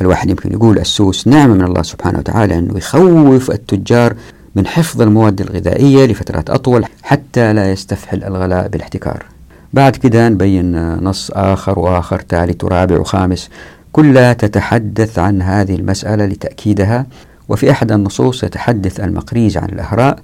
الواحد 0.00 0.30
يمكن 0.30 0.52
يقول 0.52 0.78
السوس 0.78 1.28
نعمة 1.28 1.54
من 1.54 1.64
الله 1.64 1.82
سبحانه 1.82 2.18
وتعالى 2.18 2.58
أنه 2.58 2.76
يخوف 2.76 3.50
التجار 3.50 4.14
من 4.54 4.66
حفظ 4.66 5.02
المواد 5.02 5.40
الغذائية 5.40 6.06
لفترات 6.06 6.50
أطول 6.50 6.84
حتى 7.02 7.52
لا 7.52 7.72
يستفحل 7.72 8.24
الغلاء 8.24 8.68
بالاحتكار. 8.68 9.24
بعد 9.72 9.96
كده 9.96 10.28
نبين 10.28 10.94
نص 10.94 11.30
آخر 11.30 11.78
وآخر 11.78 12.24
ثالث 12.28 12.64
ورابع 12.64 12.98
وخامس. 12.98 13.50
كلها 13.92 14.32
تتحدث 14.32 15.18
عن 15.18 15.42
هذه 15.42 15.74
المسألة 15.74 16.26
لتأكيدها. 16.26 17.06
وفي 17.48 17.70
أحد 17.70 17.92
النصوص 17.92 18.44
يتحدث 18.44 19.00
المقريز 19.00 19.56
عن 19.56 19.68
الأهراء 19.68 20.18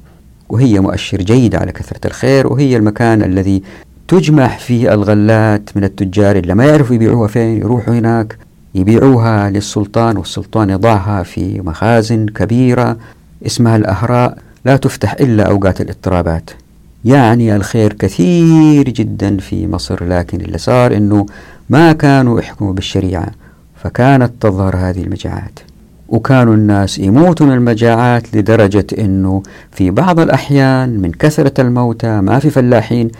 وهي 0.48 0.80
مؤشر 0.80 1.22
جيد 1.22 1.54
على 1.54 1.72
كثرة 1.72 2.00
الخير 2.06 2.46
وهي 2.46 2.76
المكان 2.76 3.22
الذي 3.22 3.62
تجمع 4.08 4.48
فيه 4.48 4.94
الغلات 4.94 5.70
من 5.76 5.84
التجار 5.84 6.36
اللي 6.36 6.54
ما 6.54 6.64
يعرفوا 6.64 6.94
يبيعوها 6.94 7.28
فين 7.28 7.56
يروحوا 7.56 7.94
هناك 7.94 8.38
يبيعوها 8.74 9.50
للسلطان 9.50 10.16
والسلطان 10.16 10.70
يضعها 10.70 11.22
في 11.22 11.60
مخازن 11.60 12.26
كبيرة 12.26 12.96
اسمها 13.46 13.76
الأهراء 13.76 14.38
لا 14.64 14.76
تفتح 14.76 15.12
إلا 15.12 15.44
أوقات 15.44 15.80
الاضطرابات. 15.80 16.50
يعني 17.04 17.56
الخير 17.56 17.92
كثير 17.92 18.88
جدا 18.88 19.36
في 19.36 19.66
مصر 19.66 20.04
لكن 20.04 20.40
اللي 20.40 20.58
صار 20.58 20.96
أنه 20.96 21.26
ما 21.70 21.92
كانوا 21.92 22.40
يحكموا 22.40 22.72
بالشريعة 22.72 23.26
فكانت 23.82 24.32
تظهر 24.40 24.76
هذه 24.76 25.02
المجاعات. 25.02 25.58
وكانوا 26.08 26.54
الناس 26.54 26.98
يموتوا 26.98 27.46
من 27.46 27.52
المجاعات 27.52 28.36
لدرجة 28.36 28.86
أنه 28.98 29.42
في 29.72 29.90
بعض 29.90 30.20
الأحيان 30.20 31.00
من 31.00 31.12
كثرة 31.12 31.60
الموتى 31.60 32.20
ما 32.20 32.38
في 32.38 32.50
فلاحين 32.50 33.10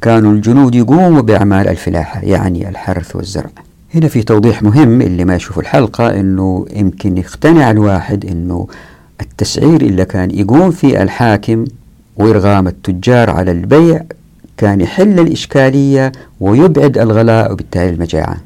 كانوا 0.00 0.32
الجنود 0.32 0.74
يقوموا 0.74 1.20
بأعمال 1.20 1.68
الفلاحة 1.68 2.20
يعني 2.20 2.68
الحرث 2.68 3.16
والزرع. 3.16 3.50
هنا 3.94 4.08
في 4.08 4.22
توضيح 4.22 4.62
مهم 4.62 5.02
اللي 5.02 5.24
ما 5.24 5.34
يشوف 5.36 5.58
الحلقة 5.58 6.20
أنه 6.20 6.66
يمكن 6.74 7.18
يقتنع 7.18 7.70
الواحد 7.70 8.24
أنه 8.26 8.66
التسعير 9.20 9.80
اللي 9.80 10.04
كان 10.04 10.30
يقوم 10.30 10.70
فيه 10.70 11.02
الحاكم 11.02 11.64
وإرغام 12.16 12.68
التجار 12.68 13.30
على 13.30 13.50
البيع 13.50 14.02
كان 14.56 14.80
يحل 14.80 15.20
الإشكالية 15.20 16.12
ويبعد 16.40 16.98
الغلاء 16.98 17.52
وبالتالي 17.52 17.88
المجاعة. 17.88 18.36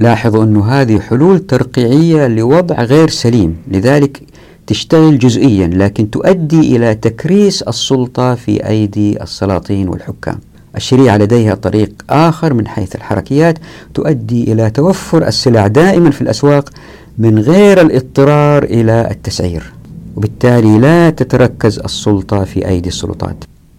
لاحظوا 0.00 0.44
أن 0.44 0.56
هذه 0.56 1.00
حلول 1.00 1.38
ترقيعية 1.38 2.26
لوضع 2.26 2.82
غير 2.82 3.08
سليم 3.10 3.56
لذلك 3.68 4.22
تشتغل 4.66 5.18
جزئيا 5.18 5.66
لكن 5.66 6.10
تؤدي 6.10 6.76
إلى 6.76 6.94
تكريس 6.94 7.62
السلطة 7.62 8.34
في 8.34 8.68
أيدي 8.68 9.22
السلاطين 9.22 9.88
والحكام. 9.88 10.38
الشريعة 10.76 11.16
لديها 11.16 11.54
طريق 11.54 11.92
آخر 12.10 12.54
من 12.54 12.68
حيث 12.68 12.96
الحركيات 12.96 13.58
تؤدي 13.94 14.52
إلى 14.52 14.70
توفر 14.70 15.26
السلع 15.26 15.66
دائما 15.66 16.10
في 16.10 16.22
الأسواق 16.22 16.70
من 17.18 17.38
غير 17.38 17.80
الاضطرار 17.80 18.62
إلى 18.62 19.08
التسعير 19.10 19.72
وبالتالي 20.16 20.78
لا 20.78 21.10
تتركز 21.10 21.78
السلطة 21.78 22.44
في 22.44 22.68
أيدي 22.68 22.88
السلطات. 22.88 23.36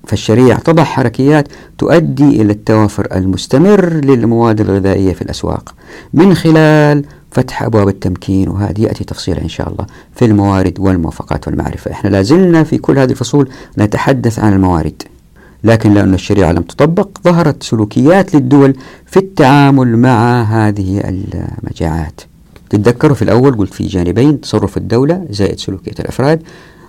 فالشريعة 0.07 0.59
تضع 0.59 0.83
حركيات 0.83 1.47
تؤدي 1.77 2.41
إلى 2.41 2.53
التوافر 2.53 3.07
المستمر 3.15 3.93
للمواد 3.93 4.61
الغذائية 4.61 5.13
في 5.13 5.21
الأسواق. 5.21 5.75
من 6.13 6.33
خلال 6.33 7.05
فتح 7.31 7.63
أبواب 7.63 7.87
التمكين 7.87 8.49
وهذه 8.49 8.81
يأتي 8.81 9.03
تفصيلا 9.03 9.41
إن 9.41 9.49
شاء 9.49 9.69
الله 9.69 9.85
في 10.15 10.25
الموارد 10.25 10.79
والموافقات 10.79 11.47
والمعرفة. 11.47 11.91
إحنا 11.91 12.09
لازلنا 12.09 12.63
في 12.63 12.77
كل 12.77 12.99
هذه 12.99 13.11
الفصول 13.11 13.49
نتحدث 13.77 14.39
عن 14.39 14.53
الموارد. 14.53 15.03
لكن 15.67 15.93
لأن 15.93 16.13
الشريعة 16.13 16.51
لم 16.51 16.61
تطبق 16.61 17.09
ظهرت 17.23 17.63
سلوكيات 17.63 18.35
للدول 18.35 18.75
في 19.05 19.17
التعامل 19.17 19.97
مع 19.97 20.41
هذه 20.43 21.01
المجاعات. 21.05 22.21
تتذكروا 22.69 23.15
في 23.15 23.21
الأول 23.21 23.57
قلت 23.57 23.73
في 23.73 23.87
جانبين 23.87 24.41
تصرف 24.41 24.77
الدولة 24.77 25.25
زائد 25.29 25.59
سلوكية 25.59 25.95
الأفراد. 25.99 26.41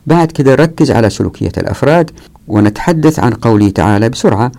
بعد 0.07 0.33
كده 0.33 0.55
ركز 0.55 0.91
على 0.91 1.11
سلوكية 1.11 1.53
الأفراد 1.59 2.11
ونتحدث 2.49 3.19
عن 3.19 3.33
قوله 3.33 3.71
تعالى 3.71 4.09
بسرعة 4.09 4.53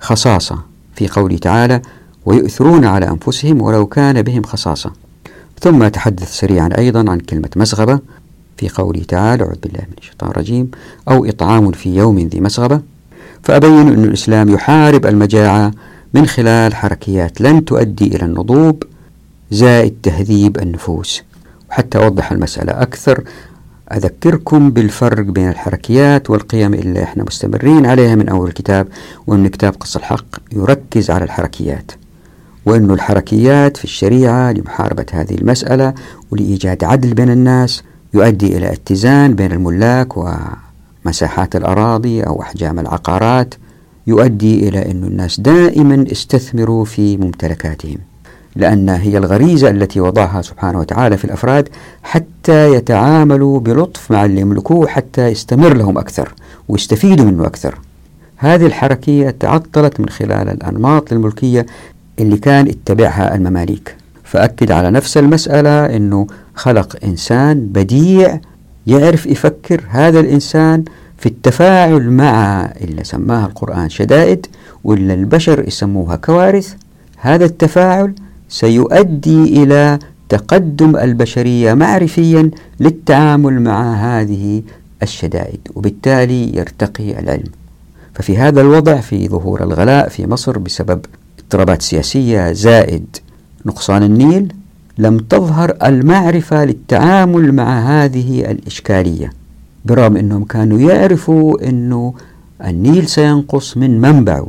خصاصة 0.00 0.58
في 0.94 1.08
قوله 1.08 1.36
تعالى 1.36 1.82
ويؤثرون 2.26 2.84
على 2.84 3.08
أنفسهم 3.08 3.62
ولو 3.62 3.86
كان 3.86 4.22
بهم 4.22 4.42
خصاصة 4.42 4.92
ثم 5.60 5.88
تحدث 5.88 6.38
سريعا 6.38 6.68
أيضا 6.78 7.10
عن 7.10 7.18
كلمة 7.20 7.48
مسغبة 7.56 7.98
في 8.56 8.68
قوله 8.68 9.02
تعالى 9.02 9.44
أعوذ 9.44 9.58
بالله 9.62 9.80
من 9.80 9.94
الشيطان 9.98 10.30
الرجيم 10.30 10.70
أو 11.08 11.24
إطعام 11.24 11.70
في 11.72 11.96
يوم 11.96 12.18
ذي 12.18 12.40
مسغبة. 12.40 12.80
فأبين 13.46 13.88
أن 13.88 14.04
الإسلام 14.04 14.48
يحارب 14.48 15.06
المجاعة 15.06 15.70
من 16.14 16.26
خلال 16.26 16.74
حركيات 16.74 17.40
لن 17.40 17.64
تؤدي 17.64 18.16
إلى 18.16 18.24
النضوب 18.24 18.82
زائد 19.50 19.94
تهذيب 20.02 20.58
النفوس. 20.58 21.22
وحتى 21.70 21.98
أوضح 21.98 22.32
المسألة 22.32 22.82
أكثر 22.82 23.24
أذكركم 23.92 24.70
بالفرق 24.70 25.24
بين 25.24 25.48
الحركيات 25.48 26.30
والقيم 26.30 26.74
اللي 26.74 27.02
إحنا 27.02 27.24
مستمرين 27.24 27.86
عليها 27.86 28.14
من 28.14 28.28
أول 28.28 28.48
الكتاب 28.48 28.88
وأن 29.26 29.46
كتاب 29.48 29.74
قص 29.80 29.96
الحق 29.96 30.26
يركز 30.52 31.10
على 31.10 31.24
الحركيات 31.24 31.92
وأن 32.66 32.90
الحركيات 32.90 33.76
في 33.76 33.84
الشريعة 33.84 34.52
لمحاربة 34.52 35.06
هذه 35.12 35.34
المسألة 35.34 35.94
ولإيجاد 36.30 36.84
عدل 36.84 37.14
بين 37.14 37.30
الناس 37.30 37.82
يؤدي 38.14 38.56
إلى 38.56 38.72
اتزان 38.72 39.34
بين 39.34 39.52
الملاك 39.52 40.16
ومساحات 41.06 41.56
الأراضي 41.56 42.22
أو 42.22 42.42
أحجام 42.42 42.78
العقارات 42.78 43.54
يؤدي 44.06 44.68
إلى 44.68 44.90
أن 44.90 45.04
الناس 45.04 45.40
دائما 45.40 46.04
استثمروا 46.12 46.84
في 46.84 47.16
ممتلكاتهم 47.16 47.98
لأن 48.56 48.88
هي 48.88 49.18
الغريزة 49.18 49.70
التي 49.70 50.00
وضعها 50.00 50.42
سبحانه 50.42 50.78
وتعالى 50.78 51.16
في 51.16 51.24
الأفراد 51.24 51.68
حتى 52.02 52.74
يتعاملوا 52.74 53.60
بلطف 53.60 54.10
مع 54.10 54.24
اللي 54.24 54.40
يملكوه 54.40 54.86
حتى 54.86 55.26
يستمر 55.26 55.74
لهم 55.74 55.98
أكثر 55.98 56.34
ويستفيدوا 56.68 57.24
منه 57.24 57.46
أكثر. 57.46 57.78
هذه 58.36 58.66
الحركية 58.66 59.30
تعطلت 59.30 60.00
من 60.00 60.08
خلال 60.08 60.48
الأنماط 60.48 61.12
الملكية 61.12 61.66
اللي 62.18 62.36
كان 62.36 62.68
اتبعها 62.68 63.34
المماليك. 63.34 63.96
فأكد 64.24 64.72
على 64.72 64.90
نفس 64.90 65.16
المسألة 65.16 65.96
أنه 65.96 66.26
خلق 66.54 66.96
إنسان 67.04 67.60
بديع 67.60 68.40
يعرف 68.86 69.26
يفكر 69.26 69.84
هذا 69.88 70.20
الإنسان 70.20 70.84
في 71.18 71.26
التفاعل 71.26 72.10
مع 72.10 72.64
اللي 72.80 73.04
سماها 73.04 73.46
القرآن 73.46 73.88
شدائد 73.88 74.46
واللي 74.84 75.14
البشر 75.14 75.68
يسموها 75.68 76.16
كوارث. 76.16 76.74
هذا 77.16 77.44
التفاعل 77.44 78.14
سيؤدي 78.48 79.62
إلى 79.62 79.98
تقدم 80.28 80.96
البشرية 80.96 81.74
معرفيا 81.74 82.50
للتعامل 82.80 83.62
مع 83.62 83.94
هذه 83.94 84.62
الشدائد 85.02 85.60
وبالتالي 85.74 86.56
يرتقي 86.56 87.18
العلم. 87.18 87.50
ففي 88.14 88.38
هذا 88.38 88.60
الوضع 88.60 88.96
في 89.00 89.28
ظهور 89.28 89.62
الغلاء 89.62 90.08
في 90.08 90.26
مصر 90.26 90.58
بسبب 90.58 91.00
اضطرابات 91.38 91.82
سياسية 91.82 92.52
زائد 92.52 93.16
نقصان 93.66 94.02
النيل 94.02 94.52
لم 94.98 95.18
تظهر 95.18 95.76
المعرفة 95.84 96.64
للتعامل 96.64 97.52
مع 97.52 97.78
هذه 97.80 98.50
الإشكالية 98.50 99.32
برغم 99.84 100.16
أنهم 100.16 100.44
كانوا 100.44 100.78
يعرفوا 100.78 101.68
أنه 101.68 102.14
النيل 102.64 103.08
سينقص 103.08 103.76
من 103.76 104.00
منبعه 104.00 104.48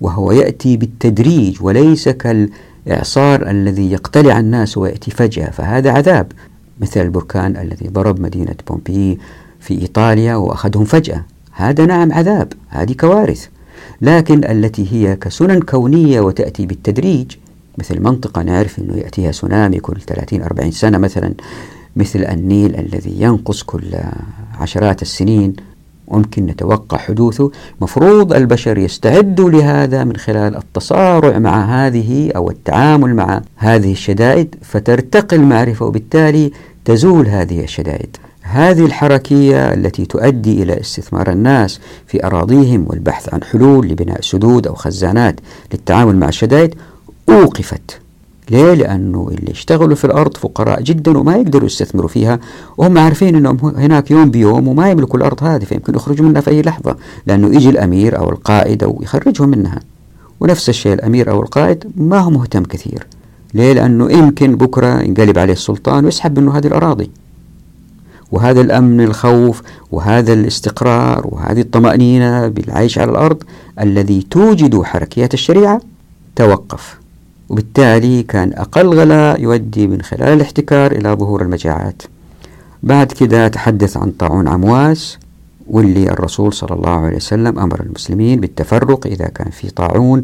وهو 0.00 0.32
يأتي 0.32 0.76
بالتدريج 0.76 1.62
وليس 1.62 2.08
كالإعصار 2.08 3.50
الذي 3.50 3.92
يقتلع 3.92 4.40
الناس 4.40 4.78
ويأتي 4.78 5.10
فجأة 5.10 5.50
فهذا 5.50 5.90
عذاب 5.90 6.32
مثل 6.80 7.00
البركان 7.00 7.56
الذي 7.56 7.88
ضرب 7.88 8.20
مدينة 8.20 8.54
بومبي 8.68 9.18
في 9.60 9.82
إيطاليا 9.82 10.34
وأخذهم 10.36 10.84
فجأة. 10.84 11.24
هذا 11.52 11.86
نعم 11.86 12.12
عذاب 12.12 12.52
هذه 12.68 12.92
كوارث 12.92 13.46
لكن 14.02 14.44
التي 14.44 14.92
هي 14.92 15.16
كسنن 15.16 15.60
كونية 15.60 16.20
وتأتي 16.20 16.66
بالتدريج 16.66 17.32
مثل 17.78 18.02
منطقة 18.02 18.42
نعرف 18.42 18.78
أنه 18.78 18.96
يأتيها 18.96 19.32
سونامي 19.32 19.78
كل 19.78 19.96
30-40 20.64 20.68
سنة 20.68 20.98
مثلا 20.98 21.34
مثل 21.96 22.24
النيل 22.24 22.76
الذي 22.76 23.14
ينقص 23.18 23.62
كل 23.62 23.94
عشرات 24.60 25.02
السنين. 25.02 25.56
ممكن 26.08 26.46
نتوقع 26.46 26.98
حدوثه. 26.98 27.50
مفروض 27.80 28.32
البشر 28.32 28.78
يستعدوا 28.78 29.50
لهذا 29.50 30.04
من 30.04 30.16
خلال 30.16 30.56
التصارع 30.56 31.38
مع 31.38 31.86
هذه 31.86 32.32
أو 32.36 32.50
التعامل 32.50 33.14
مع 33.14 33.42
هذه 33.56 33.92
الشدائد 33.92 34.54
فترتقي 34.62 35.36
المعرفة 35.36 35.86
وبالتالي 35.86 36.52
تزول 36.84 37.26
هذه 37.26 37.64
الشدائد. 37.64 38.16
هذه 38.42 38.84
الحركية 38.84 39.74
التي 39.74 40.06
تؤدي 40.06 40.62
إلى 40.62 40.80
استثمار 40.80 41.30
الناس 41.30 41.80
في 42.06 42.26
أراضيهم 42.26 42.86
والبحث 42.88 43.34
عن 43.34 43.42
حلول 43.42 43.88
لبناء 43.88 44.20
سدود 44.20 44.66
أو 44.66 44.74
خزانات 44.74 45.40
للتعامل 45.72 46.16
مع 46.16 46.28
الشدائد 46.28 46.74
أوقفت 47.28 48.00
ليه؟ 48.50 48.74
لأنه 48.74 49.28
اللي 49.30 49.50
يشتغلوا 49.50 49.96
في 49.96 50.04
الأرض 50.04 50.36
فقراء 50.36 50.82
جدا 50.82 51.18
وما 51.18 51.36
يقدروا 51.36 51.66
يستثمروا 51.66 52.08
فيها 52.08 52.38
وهم 52.78 52.98
عارفين 52.98 53.36
أنهم 53.36 53.56
هناك 53.62 54.10
يوم 54.10 54.30
بيوم 54.30 54.68
وما 54.68 54.90
يملكوا 54.90 55.18
الأرض 55.18 55.44
هذه 55.44 55.64
فيمكن 55.64 55.94
يخرجوا 55.94 56.26
منها 56.26 56.40
في 56.40 56.50
أي 56.50 56.62
لحظة 56.62 56.96
لأنه 57.26 57.56
يجي 57.56 57.70
الأمير 57.70 58.18
أو 58.18 58.30
القائد 58.30 58.82
أو 58.82 58.98
يخرجهم 59.02 59.48
منها 59.48 59.80
ونفس 60.40 60.68
الشيء 60.68 60.92
الأمير 60.92 61.30
أو 61.30 61.42
القائد 61.42 61.84
ما 61.96 62.18
هو 62.18 62.30
مهتم 62.30 62.62
كثير 62.62 63.06
ليه؟ 63.54 63.72
لأنه 63.72 64.12
يمكن 64.12 64.56
بكرة 64.56 65.02
ينقلب 65.02 65.38
عليه 65.38 65.52
السلطان 65.52 66.04
ويسحب 66.04 66.38
منه 66.38 66.58
هذه 66.58 66.66
الأراضي 66.66 67.10
وهذا 68.32 68.60
الأمن 68.60 69.00
الخوف 69.00 69.62
وهذا 69.92 70.32
الاستقرار 70.32 71.26
وهذه 71.26 71.60
الطمأنينة 71.60 72.48
بالعيش 72.48 72.98
على 72.98 73.10
الأرض 73.10 73.42
الذي 73.80 74.26
توجد 74.30 74.82
حركيات 74.82 75.34
الشريعة 75.34 75.80
توقف 76.36 76.97
وبالتالي 77.48 78.22
كان 78.22 78.52
أقل 78.52 78.88
غلاء 78.88 79.40
يؤدي 79.42 79.86
من 79.86 80.02
خلال 80.02 80.28
الاحتكار 80.28 80.92
إلى 80.92 81.12
ظهور 81.12 81.42
المجاعات. 81.42 82.02
بعد 82.82 83.12
كده 83.12 83.48
تحدث 83.48 83.96
عن 83.96 84.10
طاعون 84.10 84.48
عمواس 84.48 85.18
واللي 85.70 86.10
الرسول 86.10 86.52
صلى 86.52 86.76
الله 86.76 86.90
عليه 86.90 87.16
وسلم 87.16 87.58
أمر 87.58 87.80
المسلمين 87.80 88.40
بالتفرق 88.40 89.06
إذا 89.06 89.26
كان 89.26 89.50
في 89.50 89.70
طاعون 89.70 90.22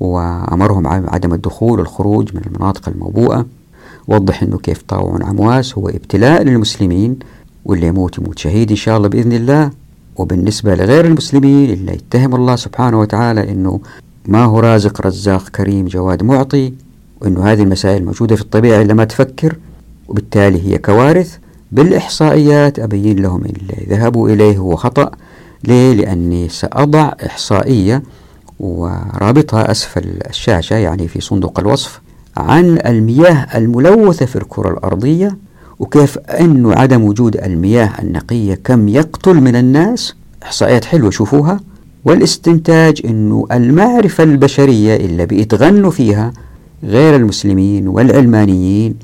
وأمرهم 0.00 0.86
عدم 0.86 1.34
الدخول 1.34 1.78
والخروج 1.78 2.34
من 2.34 2.42
المناطق 2.46 2.88
الموبوءة. 2.88 3.46
وضح 4.08 4.42
أنه 4.42 4.58
كيف 4.58 4.82
طاعون 4.88 5.22
عمواس 5.22 5.78
هو 5.78 5.88
ابتلاء 5.88 6.42
للمسلمين 6.42 7.18
واللي 7.64 7.86
يموت 7.86 8.18
يموت 8.18 8.38
شهيد 8.38 8.70
إن 8.70 8.76
شاء 8.76 8.96
الله 8.96 9.08
بإذن 9.08 9.32
الله. 9.32 9.70
وبالنسبة 10.16 10.74
لغير 10.74 11.04
المسلمين 11.04 11.70
اللي 11.70 11.92
يتهم 11.92 12.34
الله 12.34 12.56
سبحانه 12.56 13.00
وتعالى 13.00 13.52
أنه 13.52 13.80
ما 14.28 14.44
هو 14.44 14.60
رازق 14.60 15.06
رزاق 15.06 15.48
كريم 15.48 15.86
جواد 15.86 16.22
معطي 16.22 16.72
وأنه 17.20 17.52
هذه 17.52 17.62
المسائل 17.62 18.04
موجودة 18.04 18.36
في 18.36 18.42
الطبيعة 18.42 18.82
إلا 18.82 18.94
ما 18.94 19.04
تفكر 19.04 19.56
وبالتالي 20.08 20.68
هي 20.68 20.78
كوارث 20.78 21.36
بالإحصائيات. 21.72 22.78
أبين 22.78 23.22
لهم 23.22 23.44
اللي 23.44 23.86
ذهبوا 23.88 24.28
إليه 24.28 24.58
هو 24.58 24.76
خطأ. 24.76 25.10
ليه؟ 25.64 25.94
لأني 25.94 26.48
سأضع 26.48 27.12
إحصائية 27.26 28.02
ورابطها 28.60 29.70
أسفل 29.70 30.18
الشاشة 30.30 30.76
يعني 30.76 31.08
في 31.08 31.20
صندوق 31.20 31.60
الوصف 31.60 32.00
عن 32.36 32.78
المياه 32.86 33.46
الملوثة 33.54 34.26
في 34.26 34.36
الكرة 34.36 34.70
الأرضية 34.70 35.36
وكيف 35.78 36.18
أنه 36.18 36.74
عدم 36.74 37.02
وجود 37.02 37.36
المياه 37.36 37.90
النقية 38.02 38.54
كم 38.54 38.88
يقتل 38.88 39.34
من 39.34 39.56
الناس. 39.56 40.14
إحصائيات 40.42 40.84
حلوة 40.84 41.10
شوفوها. 41.10 41.60
والاستنتاج 42.04 43.00
أنه 43.04 43.46
المعرفة 43.52 44.24
البشرية 44.24 44.96
اللي 44.96 45.26
بيتغنوا 45.26 45.90
فيها 45.90 46.32
غير 46.84 47.16
المسلمين 47.16 47.88
والعلمانيين 47.88 48.94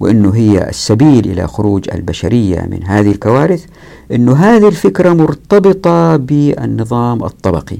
وأنه 0.00 0.34
هي 0.34 0.68
السبيل 0.68 1.30
إلى 1.30 1.46
خروج 1.46 1.88
البشرية 1.94 2.68
من 2.70 2.84
هذه 2.84 3.10
الكوارث 3.10 3.64
أنه 4.12 4.36
هذه 4.36 4.68
الفكرة 4.68 5.12
مرتبطة 5.12 6.16
بالنظام 6.16 7.24
الطبقي. 7.24 7.76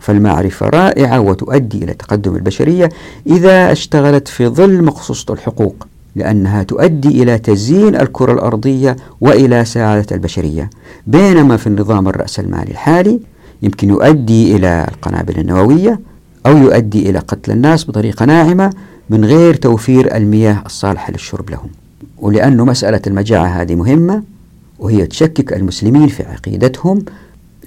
فالمعرفة 0.00 0.66
رائعة 0.68 1.20
وتؤدي 1.20 1.84
إلى 1.84 1.94
تقدم 1.94 2.36
البشرية 2.36 2.88
إذا 3.26 3.72
اشتغلت 3.72 4.28
في 4.28 4.48
ظل 4.48 4.84
مقصوصة 4.84 5.34
الحقوق 5.34 5.86
لأنها 6.16 6.62
تؤدي 6.62 7.22
إلى 7.22 7.38
تزيين 7.38 7.96
الكرة 7.96 8.32
الأرضية 8.32 8.96
وإلى 9.20 9.64
سعادة 9.64 10.16
البشرية 10.16 10.70
بينما 11.06 11.56
في 11.56 11.66
النظام 11.66 12.08
الرأسمالي 12.08 12.70
الحالي 12.70 13.20
يمكن 13.62 13.88
يؤدي 13.90 14.56
إلى 14.56 14.86
القنابل 14.88 15.38
النووية 15.38 16.00
أو 16.46 16.56
يؤدي 16.56 17.10
إلى 17.10 17.18
قتل 17.18 17.52
الناس 17.52 17.84
بطريقة 17.84 18.24
ناعمة 18.24 18.70
من 19.10 19.24
غير 19.24 19.54
توفير 19.54 20.16
المياه 20.16 20.62
الصالحة 20.66 21.12
للشرب 21.12 21.50
لهم. 21.50 21.68
ولأنه 22.18 22.64
مسألة 22.64 23.00
المجاعة 23.06 23.46
هذه 23.46 23.74
مهمة 23.74 24.22
وهي 24.78 25.06
تشكك 25.06 25.52
المسلمين 25.52 26.08
في 26.08 26.22
عقيدتهم. 26.22 27.04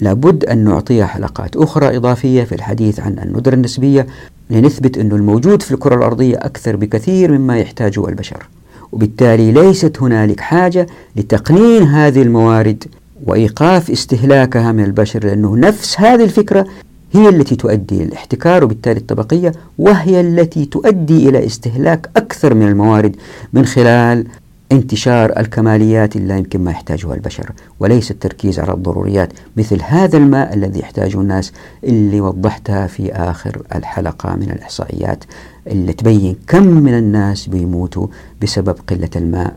لابد 0.00 0.44
أن 0.44 0.64
نعطيها 0.64 1.06
حلقات 1.06 1.56
أخرى 1.56 1.96
إضافية 1.96 2.44
في 2.44 2.54
الحديث 2.54 3.00
عن 3.00 3.18
الندرة 3.18 3.54
النسبية 3.54 4.06
لنثبت 4.50 4.98
أن 4.98 5.12
الموجود 5.12 5.62
في 5.62 5.72
الكرة 5.72 5.94
الأرضية 5.94 6.36
أكثر 6.36 6.76
بكثير 6.76 7.38
مما 7.38 7.58
يحتاجه 7.58 8.08
البشر. 8.08 8.46
وبالتالي 8.92 9.52
ليست 9.52 10.02
هنالك 10.02 10.40
حاجة 10.40 10.86
لتقنين 11.16 11.82
هذه 11.82 12.22
الموارد 12.22 12.84
وإيقاف 13.24 13.90
استهلاكها 13.90 14.72
من 14.72 14.84
البشر 14.84 15.24
لأنه 15.24 15.56
نفس 15.56 16.00
هذه 16.00 16.24
الفكرة 16.24 16.66
هي 17.12 17.28
التي 17.28 17.56
تؤدي 17.56 17.96
إلى 17.96 18.04
الاحتكار 18.04 18.64
وبالتالي 18.64 19.00
الطبقية 19.00 19.52
وهي 19.78 20.20
التي 20.20 20.64
تؤدي 20.64 21.28
إلى 21.28 21.46
استهلاك 21.46 22.10
أكثر 22.16 22.54
من 22.54 22.68
الموارد 22.68 23.16
من 23.52 23.64
خلال 23.64 24.26
انتشار 24.72 25.38
الكماليات 25.40 26.16
اللي 26.16 26.38
يمكن 26.38 26.60
ما 26.60 26.70
يحتاجها 26.70 27.14
البشر 27.14 27.52
وليس 27.80 28.10
التركيز 28.10 28.60
على 28.60 28.72
الضروريات 28.72 29.32
مثل 29.56 29.82
هذا 29.82 30.16
الماء 30.16 30.54
الذي 30.54 30.80
يحتاجه 30.80 31.20
الناس 31.20 31.52
اللي 31.84 32.20
وضحتها 32.20 32.86
في 32.86 33.12
آخر 33.12 33.62
الحلقة 33.74 34.36
من 34.36 34.50
الإحصائيات 34.50 35.24
اللي 35.66 35.92
تبين 35.92 36.36
كم 36.48 36.66
من 36.66 36.98
الناس 36.98 37.48
بيموتوا 37.48 38.06
بسبب 38.42 38.76
قلة 38.88 39.10
الماء 39.16 39.54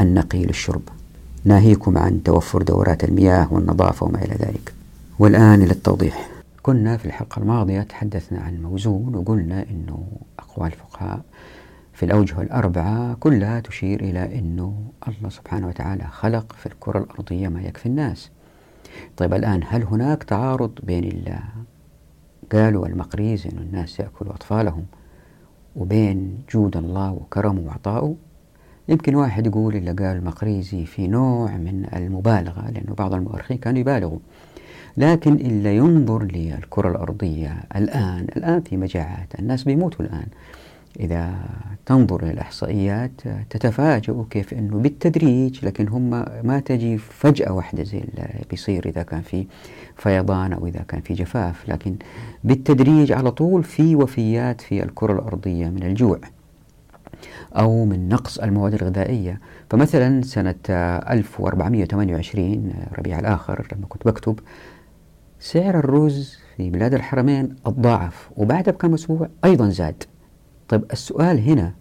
النقي 0.00 0.44
للشرب. 0.44 0.82
ناهيكم 1.46 1.98
عن 1.98 2.22
توفر 2.22 2.62
دورات 2.62 3.04
المياه 3.04 3.52
والنظافة 3.52 4.06
وما 4.06 4.24
إلى 4.24 4.34
ذلك. 4.34 4.74
والآن 5.18 5.62
إلى 5.62 5.70
التوضيح. 5.72 6.28
كنا 6.62 6.96
في 6.96 7.04
الحلقة 7.06 7.40
الماضية 7.40 7.82
تحدثنا 7.82 8.40
عن 8.40 8.54
الموزون 8.54 9.14
وقلنا 9.14 9.62
أنه 9.70 10.06
أقوال 10.38 10.72
الفقهاء 10.72 11.20
في 11.92 12.04
الأوجه 12.04 12.42
الأربعة 12.42 13.14
كلها 13.14 13.60
تشير 13.60 14.00
إلى 14.00 14.38
أنه 14.38 14.74
الله 15.08 15.28
سبحانه 15.28 15.68
وتعالى 15.68 16.04
خلق 16.04 16.52
في 16.52 16.66
الكرة 16.66 16.98
الأرضية 16.98 17.48
ما 17.48 17.62
يكفي 17.62 17.86
الناس. 17.86 18.30
طيب 19.16 19.34
الآن 19.34 19.60
هل 19.68 19.82
هناك 19.82 20.22
تعارض 20.22 20.72
بين 20.82 21.04
الله 21.04 21.40
قالوا 22.52 22.86
المقريز 22.86 23.46
أن 23.46 23.58
الناس 23.58 24.00
يأكلوا 24.00 24.34
أطفالهم 24.34 24.84
وبين 25.76 26.38
جود 26.52 26.76
الله 26.76 27.12
وكرمه 27.12 27.60
وعطائه 27.66 28.14
يمكن 28.88 29.14
واحد 29.14 29.46
يقول 29.46 29.76
اللي 29.76 29.90
قال 29.90 30.16
المقريزي 30.16 30.84
في 30.84 31.08
نوع 31.08 31.56
من 31.56 31.86
المبالغة 31.96 32.70
لأنه 32.70 32.94
بعض 32.94 33.14
المؤرخين 33.14 33.58
كانوا 33.58 33.80
يبالغوا. 33.80 34.18
لكن 34.96 35.32
اللي 35.34 35.76
ينظر 35.76 36.22
للكرة 36.22 36.90
الأرضية 36.90 37.56
الآن 37.76 38.26
الآن 38.36 38.60
في 38.60 38.76
مجاعات 38.76 39.28
الناس 39.38 39.64
بيموتوا 39.64 40.04
الآن. 40.04 40.26
إذا 41.00 41.34
تنظر 41.86 42.22
إلى 42.22 42.30
الإحصائيات 42.30 43.10
كيف 44.30 44.54
أنه 44.54 44.78
بالتدريج 44.78 45.64
لكن 45.64 45.88
هم 45.88 46.10
ما 46.44 46.60
تجي 46.64 46.98
فجأة 46.98 47.52
واحدة 47.52 47.82
زي 47.82 47.98
اللي 47.98 48.28
بيصير 48.50 48.88
إذا 48.88 49.02
كان 49.02 49.20
في 49.20 49.46
فيضان 49.96 50.52
أو 50.52 50.66
إذا 50.66 50.80
كان 50.88 51.00
في 51.00 51.14
جفاف 51.14 51.68
لكن 51.68 51.96
بالتدريج 52.44 53.12
على 53.12 53.30
طول 53.30 53.64
في 53.64 53.96
وفيات 53.96 54.60
في 54.60 54.82
الكرة 54.82 55.12
الأرضية 55.12 55.68
من 55.68 55.82
الجوع. 55.82 56.18
أو 57.56 57.84
من 57.84 58.08
نقص 58.08 58.38
المواد 58.38 58.74
الغذائية. 58.74 59.40
فمثلا 59.70 60.22
سنة 60.22 60.54
1428 60.70 62.72
ربيع 62.98 63.18
الآخر 63.18 63.68
لما 63.72 63.86
كنت 63.86 64.06
بكتب 64.06 64.40
سعر 65.40 65.78
الرز 65.78 66.38
في 66.56 66.70
بلاد 66.70 66.94
الحرمين 66.94 67.56
تضاعف 67.66 68.30
وبعدها 68.36 68.72
بكم 68.72 68.94
أسبوع 68.94 69.28
أيضا 69.44 69.68
زاد. 69.68 70.04
طيب 70.68 70.84
السؤال 70.92 71.38
هنا 71.38 71.74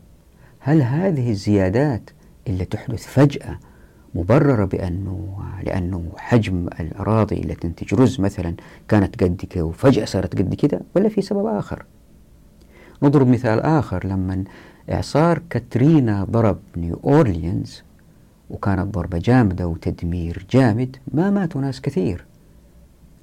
هل 0.59 0.81
هذه 0.81 1.31
الزيادات 1.31 2.09
اللي 2.47 2.65
تحدث 2.65 3.07
فجأة 3.07 3.59
مبررة 4.15 4.65
بأنه 4.65 5.37
لأنه 5.63 6.11
حجم 6.17 6.67
الأراضي 6.79 7.35
اللي 7.35 7.55
تنتج 7.55 7.93
رز 7.93 8.21
مثلا 8.21 8.55
كانت 8.87 9.23
قد 9.23 9.41
كده 9.49 9.65
وفجأة 9.65 10.05
صارت 10.05 10.37
قد 10.37 10.53
كده 10.53 10.81
ولا 10.95 11.09
في 11.09 11.21
سبب 11.21 11.45
آخر؟ 11.45 11.85
نضرب 13.03 13.27
مثال 13.27 13.59
آخر 13.59 14.07
لما 14.07 14.43
إعصار 14.91 15.41
كاترينا 15.49 16.23
ضرب 16.23 16.57
نيو 16.77 16.99
أورليانز 17.03 17.83
وكانت 18.49 18.95
ضربة 18.95 19.17
جامدة 19.17 19.67
وتدمير 19.67 20.45
جامد 20.51 20.97
ما 21.13 21.29
ماتوا 21.29 21.61
ناس 21.61 21.81
كثير 21.81 22.25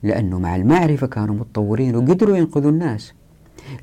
لأنه 0.02 0.38
مع 0.38 0.56
المعرفة 0.56 1.06
كانوا 1.06 1.34
متطورين 1.34 1.96
وقدروا 1.96 2.36
ينقذوا 2.36 2.70
الناس. 2.70 3.12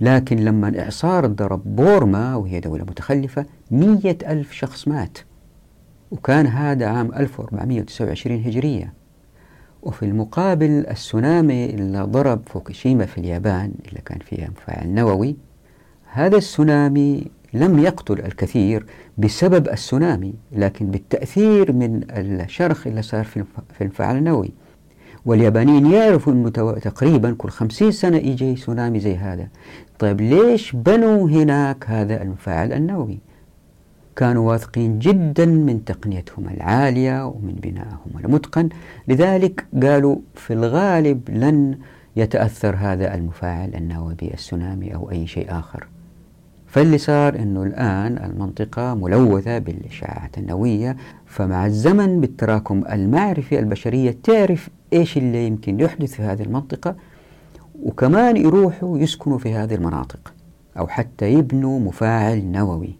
لكن 0.01 0.37
لما 0.37 0.79
إعصار 0.79 1.27
ضرب 1.27 1.75
بورما 1.75 2.35
وهي 2.35 2.59
دولة 2.59 2.83
متخلفة 2.83 3.45
مية 3.71 4.17
ألف 4.27 4.51
شخص 4.51 4.87
مات 4.87 5.17
وكان 6.11 6.47
هذا 6.47 6.87
عام 6.87 7.13
1429 7.13 8.43
هجرية. 8.43 8.93
وفي 9.83 10.05
المقابل 10.05 10.85
السونامي 10.87 11.65
اللي 11.65 12.01
ضرب 12.01 12.41
فوكوشيما 12.49 13.05
في 13.05 13.17
اليابان 13.17 13.73
اللي 13.87 14.01
كان 14.05 14.19
فيها 14.19 14.49
مفاعل 14.49 14.89
نووي 14.89 15.35
هذا 16.11 16.37
السونامي 16.37 17.25
لم 17.53 17.79
يقتل 17.79 18.19
الكثير 18.19 18.85
بسبب 19.17 19.69
السونامي 19.69 20.33
لكن 20.51 20.91
بالتأثير 20.91 21.71
من 21.71 22.03
الشرخ 22.11 22.87
اللي 22.87 23.01
صار 23.01 23.23
في 23.23 23.81
المفاعل 23.81 24.17
النووي. 24.17 24.51
واليابانيين 25.25 25.85
يعرفوا 25.85 26.33
أنه 26.33 26.49
تقريبا 26.49 27.35
كل 27.37 27.49
خمسين 27.49 27.91
سنة 27.91 28.17
يجي 28.17 28.55
سونامي 28.55 28.99
زي 28.99 29.15
هذا. 29.15 29.47
طيب 29.99 30.21
ليش 30.21 30.75
بنوا 30.75 31.29
هناك 31.29 31.85
هذا 31.87 32.21
المفاعل 32.21 32.73
النووي؟ 32.73 33.19
كانوا 34.15 34.51
واثقين 34.51 34.99
جدا 34.99 35.45
من 35.45 35.85
تقنيتهم 35.85 36.49
العالية 36.49 37.25
ومن 37.25 37.53
بنائهم 37.63 38.25
المتقن. 38.25 38.69
لذلك 39.07 39.65
قالوا 39.83 40.15
في 40.35 40.53
الغالب 40.53 41.29
لن 41.29 41.77
يتأثر 42.15 42.75
هذا 42.75 43.15
المفاعل 43.15 43.75
النووي 43.75 44.15
بالسونامي 44.15 44.95
أو 44.95 45.11
أي 45.11 45.27
شيء 45.27 45.59
آخر. 45.59 45.87
فاللي 46.69 46.97
صار 46.97 47.35
أنه 47.35 47.63
الآن 47.63 48.17
المنطقة 48.17 48.93
ملوثة 48.93 49.57
بالإشعاعات 49.57 50.37
النووية 50.37 50.97
فمع 51.25 51.65
الزمن 51.65 52.21
بالتراكم 52.21 52.83
المعرفي 52.91 53.59
البشرية 53.59 54.17
تعرف 54.23 54.69
إيش 54.93 55.17
اللي 55.17 55.47
يمكن 55.47 55.79
يحدث 55.79 56.13
في 56.13 56.21
هذه 56.21 56.41
المنطقة 56.41 56.95
وكمان 57.83 58.37
يروحوا 58.37 58.97
يسكنوا 58.97 59.37
في 59.37 59.53
هذه 59.53 59.75
المناطق 59.75 60.33
أو 60.77 60.87
حتى 60.87 61.33
يبنوا 61.33 61.79
مفاعل 61.79 62.45
نووي. 62.45 62.95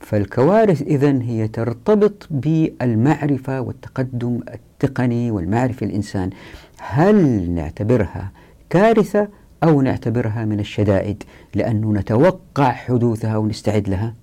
فالكوارث 0.00 0.82
إذا 0.82 1.22
هي 1.22 1.48
ترتبط 1.48 2.28
بالمعرفة 2.30 3.60
والتقدم 3.60 4.40
التقني 4.54 5.30
والمعرفي 5.30 5.84
الإنسان. 5.84 6.30
هل 6.78 7.50
نعتبرها 7.50 8.30
كارثة 8.70 9.28
أو 9.64 9.82
نعتبرها 9.82 10.44
من 10.44 10.60
الشدائد 10.60 11.22
لأنه 11.54 11.92
نتوقع 11.92 12.72
حدوثها 12.72 13.36
ونستعد 13.36 13.88
لها. 13.88 14.14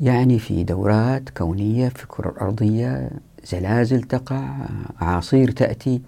يعني 0.00 0.38
في 0.38 0.64
دورات 0.64 1.30
كونية 1.30 1.88
في 1.88 2.02
الكرة 2.02 2.30
الأرضية 2.30 3.10
زلازل 3.44 4.02
تقع 4.02 4.56
أعاصير 5.02 5.50
تأتي. 5.50 6.00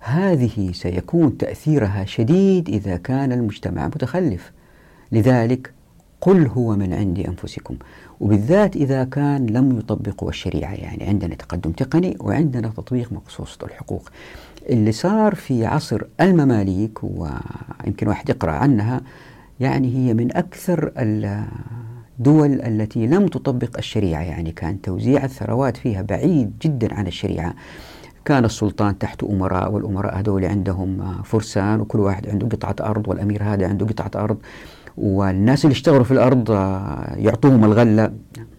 هذه 0.00 0.72
سيكون 0.72 1.38
تأثيرها 1.38 2.04
شديد 2.04 2.68
إذا 2.68 2.96
كان 2.96 3.32
المجتمع 3.32 3.86
متخلف. 3.86 4.52
لذلك 5.12 5.72
قل 6.20 6.46
هو 6.46 6.76
من 6.76 6.94
عند 6.94 7.18
أنفسكم. 7.18 7.76
وبالذات 8.20 8.76
إذا 8.76 9.04
كان 9.04 9.46
لم 9.46 9.78
يطبقوا 9.78 10.28
الشريعة 10.28 10.74
يعني 10.74 11.04
عندنا 11.04 11.34
تقدم 11.34 11.72
تقني 11.72 12.16
وعندنا 12.20 12.68
تطبيق 12.68 13.12
مقصوصة 13.12 13.58
الحقوق 13.66 14.10
اللي 14.70 14.92
صار 14.92 15.34
في 15.34 15.66
عصر 15.66 16.02
المماليك 16.20 17.04
ويمكن 17.04 18.08
واحد 18.08 18.28
يقرأ 18.28 18.52
عنها 18.52 19.00
يعني 19.60 19.96
هي 19.96 20.14
من 20.14 20.36
أكثر 20.36 20.92
الدول 20.96 22.52
التي 22.52 23.06
لم 23.06 23.26
تطبق 23.26 23.78
الشريعة. 23.78 24.20
يعني 24.22 24.52
كان 24.52 24.82
توزيع 24.82 25.24
الثروات 25.24 25.76
فيها 25.76 26.02
بعيد 26.02 26.52
جدا 26.62 26.94
عن 26.94 27.06
الشريعة. 27.06 27.54
كان 28.24 28.44
السلطان 28.44 28.98
تحت 28.98 29.24
أمراء 29.24 29.72
والأمراء 29.72 30.20
هذول 30.20 30.44
عندهم 30.44 31.22
فرسان 31.22 31.80
وكل 31.80 32.00
واحد 32.00 32.28
عنده 32.28 32.46
قطعة 32.46 32.76
أرض 32.90 33.08
والأمير 33.08 33.42
هذا 33.42 33.68
عنده 33.68 33.86
قطعة 33.86 34.24
أرض. 34.24 34.36
والناس 34.96 35.64
اللي 35.64 35.72
اشتغلوا 35.72 36.04
في 36.04 36.10
الأرض 36.10 36.50
يعطوهم 37.16 37.64
الغلة. 37.64 38.12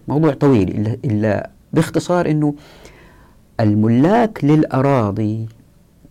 موضوع 0.07 0.33
طويل 0.33 0.69
إلا, 0.69 0.97
إلا 1.05 1.49
باختصار 1.73 2.29
أنه 2.29 2.55
الملاك 3.59 4.43
للأراضي 4.43 5.47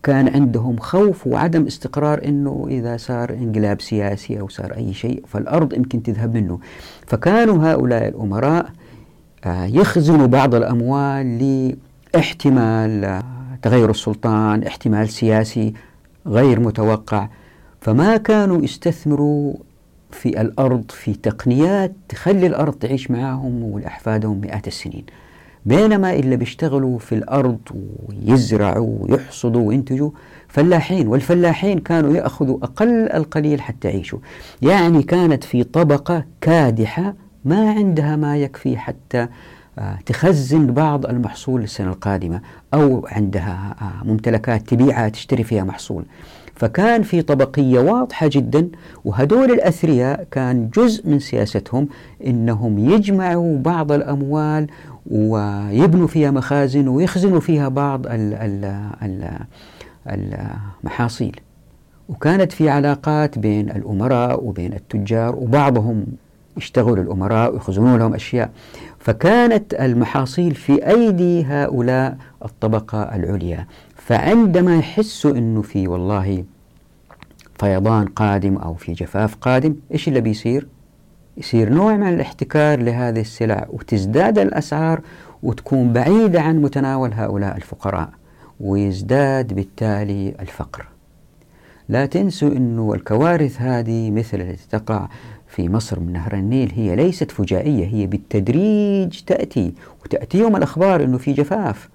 كان 0.05 0.27
عندهم 0.27 0.77
خوف 0.77 1.27
وعدم 1.27 1.65
استقرار 1.65 2.25
إنه 2.25 2.67
إذا 2.69 2.97
صار 2.97 3.29
انقلاب 3.33 3.81
سياسي 3.81 4.39
أو 4.39 4.47
صار 4.47 4.73
أي 4.77 4.93
شيء 4.93 5.23
فالأرض 5.27 5.73
يمكن 5.73 6.03
تذهب 6.03 6.35
منه. 6.35 6.59
فكانوا 7.07 7.71
هؤلاء 7.71 8.07
الأمراء 8.07 8.69
آه، 9.45 9.65
يخزنوا 9.65 10.27
بعض 10.27 10.55
الأموال 10.55 11.37
لإحتمال 12.13 13.05
آه، 13.05 13.23
تغير 13.61 13.89
السلطان 13.89 14.63
إحتمال 14.63 15.09
سياسي 15.09 15.73
غير 16.27 16.59
متوقع. 16.59 17.27
فما 17.81 18.17
كانوا 18.17 18.61
يستثمروا 18.61 19.53
في 20.11 20.41
الأرض 20.41 20.91
في 20.91 21.13
تقنيات 21.13 21.93
تخلي 22.09 22.47
الأرض 22.47 22.73
تعيش 22.73 23.11
معهم 23.11 23.63
ولأحفادهم 23.63 24.41
مئات 24.41 24.67
السنين. 24.67 25.05
بينما 25.65 26.13
اللي 26.13 26.35
بيشتغلوا 26.35 26.99
في 26.99 27.15
الأرض 27.15 27.59
ويزرعوا 28.09 28.97
ويحصدوا 28.99 29.67
وينتجوا 29.67 30.09
فلاحين 30.47 31.07
والفلاحين 31.07 31.79
كانوا 31.79 32.13
يأخذوا 32.15 32.57
أقل 32.63 33.11
القليل 33.11 33.61
حتى 33.61 33.87
يعيشوا. 33.87 34.19
يعني 34.61 35.03
كانت 35.03 35.43
في 35.43 35.63
طبقة 35.63 36.25
كادحة 36.41 37.13
ما 37.45 37.69
عندها 37.71 38.15
ما 38.15 38.37
يكفي 38.37 38.77
حتى 38.77 39.27
آه، 39.79 39.99
تخزن 40.05 40.67
بعض 40.67 41.05
المحصول 41.05 41.61
للسنة 41.61 41.89
القادمة 41.89 42.41
أو 42.73 43.07
عندها 43.11 43.75
آه، 43.81 44.07
ممتلكات 44.07 44.69
تبيعها 44.69 45.09
تشتري 45.09 45.43
فيها 45.43 45.63
محصول. 45.63 46.05
فكان 46.55 47.03
في 47.03 47.21
طبقية 47.21 47.79
واضحة 47.79 48.27
جدا 48.27 48.69
وهدول 49.05 49.51
الأثرياء 49.51 50.27
كان 50.31 50.69
جزء 50.69 51.09
من 51.09 51.19
سياستهم 51.19 51.87
أنهم 52.27 52.79
يجمعوا 52.79 53.57
بعض 53.57 53.91
الأموال 53.91 54.67
ويبنوا 55.11 56.07
فيها 56.07 56.31
مخازن 56.31 56.87
ويخزنوا 56.87 57.39
فيها 57.39 57.67
بعض 57.69 58.05
المحاصيل. 60.07 61.39
وكانت 62.09 62.51
في 62.51 62.69
علاقات 62.69 63.39
بين 63.39 63.69
الأمراء 63.69 64.43
وبين 64.43 64.73
التجار 64.73 65.35
وبعضهم 65.35 66.05
يشتغلوا 66.57 67.03
الأمراء 67.03 67.53
ويخزنون 67.53 67.99
لهم 67.99 68.13
أشياء. 68.13 68.49
فكانت 68.99 69.73
المحاصيل 69.73 70.55
في 70.55 70.87
أيدي 70.87 71.45
هؤلاء 71.45 72.17
الطبقة 72.45 73.01
العليا. 73.15 73.67
فعندما 73.95 74.77
يحسوا 74.77 75.31
أنه 75.31 75.61
في 75.61 75.87
والله 75.87 76.43
فيضان 77.59 78.05
قادم 78.05 78.57
أو 78.57 78.73
في 78.73 78.93
جفاف 78.93 79.35
قادم 79.35 79.75
إيش 79.91 80.07
اللي 80.07 80.21
بيصير؟ 80.21 80.67
يصير 81.37 81.69
نوع 81.69 81.97
من 81.97 82.07
الاحتكار 82.07 82.79
لهذه 82.79 83.21
السلع 83.21 83.67
وتزداد 83.69 84.39
الأسعار 84.39 85.01
وتكون 85.43 85.93
بعيدة 85.93 86.41
عن 86.41 86.61
متناول 86.61 87.13
هؤلاء 87.13 87.57
الفقراء 87.57 88.09
ويزداد 88.59 89.53
بالتالي 89.53 90.35
الفقر. 90.39 90.87
لا 91.89 92.05
تنسوا 92.05 92.49
أنه 92.49 92.93
الكوارث 92.93 93.61
هذه 93.61 94.11
مثل 94.11 94.41
التي 94.41 94.67
تقع 94.71 95.07
في 95.47 95.69
مصر 95.69 95.99
من 95.99 96.13
نهر 96.13 96.33
النيل 96.33 96.71
هي 96.75 96.95
ليست 96.95 97.31
فجائية 97.31 97.85
هي 97.85 98.07
بالتدريج 98.07 99.19
تأتي 99.21 99.73
وتأتيهم 100.05 100.55
الأخبار 100.55 101.03
أنه 101.03 101.17
في 101.17 101.33
جفاف. 101.33 101.89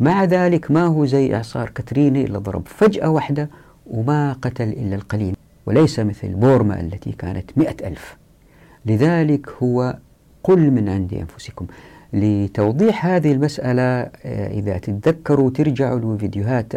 مع 0.00 0.24
ذلك 0.24 0.70
ما 0.70 0.86
هو 0.86 1.04
زي 1.04 1.34
إعصار 1.34 1.68
كاترينا 1.68 2.20
اللي 2.20 2.38
ضرب 2.38 2.68
فجأة 2.68 3.10
واحدة 3.10 3.48
وما 3.86 4.32
قتل 4.32 4.68
إلا 4.68 4.94
القليل 4.94 5.36
وليس 5.66 6.00
مثل 6.00 6.28
بورما 6.28 6.80
التي 6.80 7.12
كانت 7.12 7.50
مئة 7.58 7.88
ألف. 7.88 8.21
لذلك 8.86 9.50
هو 9.62 9.96
قل 10.44 10.70
من 10.70 10.88
عند 10.88 11.14
أنفسكم. 11.14 11.66
لتوضيح 12.12 13.06
هذه 13.06 13.32
المسألة 13.32 13.82
آه، 13.82 14.10
إذا 14.50 14.78
تتذكروا 14.78 15.50
ترجعوا 15.50 16.16
لفيديوهات 16.16 16.72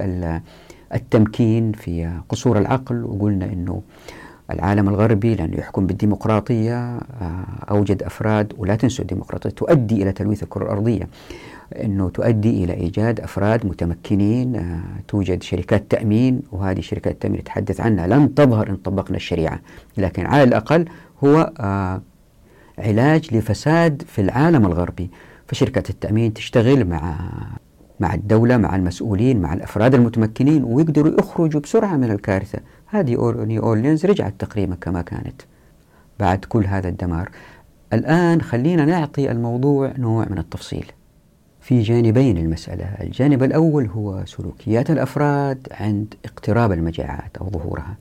التمكين 0.94 1.72
في 1.72 2.20
قصور 2.30 2.58
العقل. 2.58 3.04
وقلنا 3.04 3.46
أنه 3.46 3.82
العالم 4.52 4.90
الغربي 4.90 5.36
لأنه 5.36 5.58
يحكم 5.58 5.88
بالديمقراطية 5.88 6.98
أوجد 7.70 8.04
أفراد. 8.04 8.54
ولا 8.58 8.76
تنسوا 8.76 9.02
الديمقراطية 9.02 9.50
تؤدي 9.50 10.04
إلى 10.04 10.12
تلويث 10.12 10.44
الكرة 10.44 10.64
الأرضية. 10.64 11.08
أنه 11.84 12.10
تؤدي 12.10 12.64
إلى 12.64 12.74
إيجاد 12.74 13.20
أفراد 13.20 13.66
متمكنين 13.66 14.82
توجد 15.08 15.44
شركات 15.44 15.92
تأمين. 15.92 16.42
وهذه 16.52 16.82
شركات 16.82 17.14
التأمين 17.14 17.40
نتحدث 17.40 17.82
عنها. 17.82 18.08
لن 18.08 18.36
تظهر 18.36 18.70
إن 18.70 18.76
طبقنا 18.76 19.18
الشريعة. 19.18 19.60
لكن 19.98 20.26
على 20.26 20.44
الأقل 20.44 20.86
هو 21.24 21.52
علاج 22.78 23.36
لفساد 23.36 24.04
في 24.08 24.22
العالم 24.22 24.66
الغربي. 24.66 25.10
فشركة 25.48 25.90
التأمين 25.90 26.34
تشتغل 26.34 26.86
مع 26.86 27.16
مع 28.00 28.14
الدولة 28.14 28.58
مع 28.58 28.76
المسؤولين 28.76 29.42
مع 29.42 29.54
الأفراد 29.54 29.96
المتمكنين 29.96 30.64
ويقدروا 30.64 31.20
يخرجوا 31.20 31.62
بسرعة 31.62 31.96
من 31.96 32.12
الكارثة. 32.12 32.60
هذه 32.86 33.34
نيو 33.46 33.64
أورلينز 33.64 34.06
رجعت 34.06 34.34
تقريبا 34.40 34.76
كما 34.76 35.02
كانت 35.02 35.42
بعد 36.20 36.46
كل 36.46 36.66
هذا 36.66 36.90
الدمار. 36.90 37.32
الآن 37.94 38.42
خلينا 38.42 38.86
نعطي 38.86 39.32
الموضوع 39.32 39.94
نوع 39.98 40.26
من 40.30 40.38
التفصيل. 40.38 40.92
في 41.62 41.82
جانبين 41.82 42.38
المسألة. 42.38 42.86
الجانب 43.02 43.44
الأول 43.44 43.86
هو 43.86 44.26
سلوكيات 44.26 44.92
الأفراد 44.92 45.68
عند 45.72 46.14
اقتراب 46.26 46.72
المجاعات 46.72 47.38
أو 47.38 47.50
ظهورها. 47.50 47.96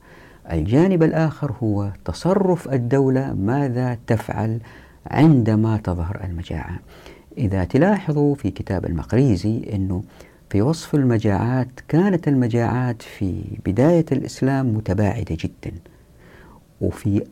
الجانب 0.53 1.03
الآخر 1.03 1.53
هو 1.63 1.91
تصرف 2.05 2.73
الدولة 2.73 3.35
ماذا 3.35 3.99
تفعل 4.07 4.59
عندما 5.07 5.77
تظهر 5.77 6.21
المجاعة. 6.25 6.79
إذا 7.39 7.65
تلاحظوا 7.65 8.35
في 8.35 8.51
كتاب 8.51 8.87
المقريزي 8.87 9.63
أنه 9.73 10.03
في 10.51 10.63
وصف 10.63 10.95
المجاعات 10.95 11.69
كانت 11.89 12.29
المجاعات 12.29 13.03
في 13.03 13.43
بداية 13.67 14.05
الإسلام 14.13 14.75
متباعدة 14.75 15.37
جدا. 15.41 15.73
وفي 16.81 17.25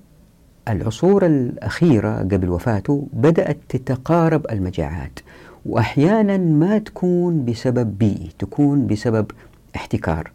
العصور 0.68 1.26
الأخيرة 1.26 2.18
قبل 2.18 2.48
وفاته 2.48 3.08
بدأت 3.12 3.58
تتقارب 3.68 4.46
المجاعات 4.50 5.18
وأحيانا 5.66 6.36
ما 6.36 6.78
تكون 6.78 7.44
بسبب 7.44 7.98
بيئي 7.98 8.30
تكون 8.38 8.86
بسبب 8.86 9.30
احتكار. 9.76 10.30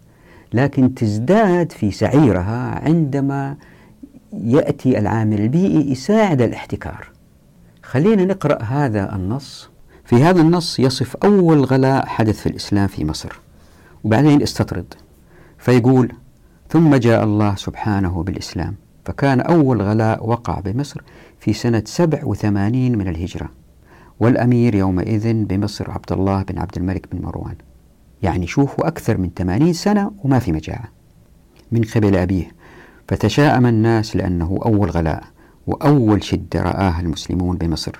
لكن 0.53 0.95
تزداد 0.95 1.71
في 1.71 1.91
سعيرها 1.91 2.81
عندما 2.85 3.55
يأتي 4.33 4.99
العامل 4.99 5.41
البيئي 5.41 5.91
يساعد 5.91 6.41
الاحتكار. 6.41 7.09
خلينا 7.83 8.25
نقرأ 8.25 8.63
هذا 8.63 9.15
النص. 9.15 9.69
في 10.05 10.15
هذا 10.15 10.41
النص 10.41 10.79
يصف 10.79 11.15
أول 11.15 11.65
غلاء 11.65 12.05
حدث 12.05 12.39
في 12.39 12.49
الإسلام 12.49 12.87
في 12.87 13.05
مصر. 13.05 13.39
وبعدين 14.03 14.41
استطرد. 14.41 14.93
فيقول 15.57 16.11
ثم 16.69 16.95
جاء 16.95 17.23
الله 17.23 17.55
سبحانه 17.55 18.23
بالإسلام. 18.23 18.75
فكان 19.05 19.41
أول 19.41 19.81
غلاء 19.81 20.29
وقع 20.29 20.59
بمصر 20.59 21.01
في 21.39 21.53
سنة 21.53 21.83
87 21.85 22.97
من 22.97 23.07
الهجرة. 23.07 23.49
والأمير 24.19 24.75
يومئذ 24.75 25.33
بمصر 25.33 25.91
عبد 25.91 26.11
الله 26.11 26.43
بن 26.43 26.59
عبد 26.59 26.77
الملك 26.77 27.07
بن 27.11 27.21
مروان. 27.21 27.55
يعني 28.23 28.47
شوفوا 28.47 28.87
أكثر 28.87 29.17
من 29.17 29.29
80 29.37 29.73
سنة 29.73 30.11
وما 30.23 30.39
في 30.39 30.51
مجاعة. 30.51 30.91
من 31.71 31.81
قبل 31.95 32.15
أبيه 32.15 32.51
فتشاءم 33.07 33.65
الناس 33.65 34.15
لأنه 34.15 34.59
أول 34.65 34.89
غلاء 34.89 35.23
وأول 35.67 36.23
شدة 36.23 36.61
رآها 36.61 36.99
المسلمون 37.01 37.57
بمصر. 37.57 37.99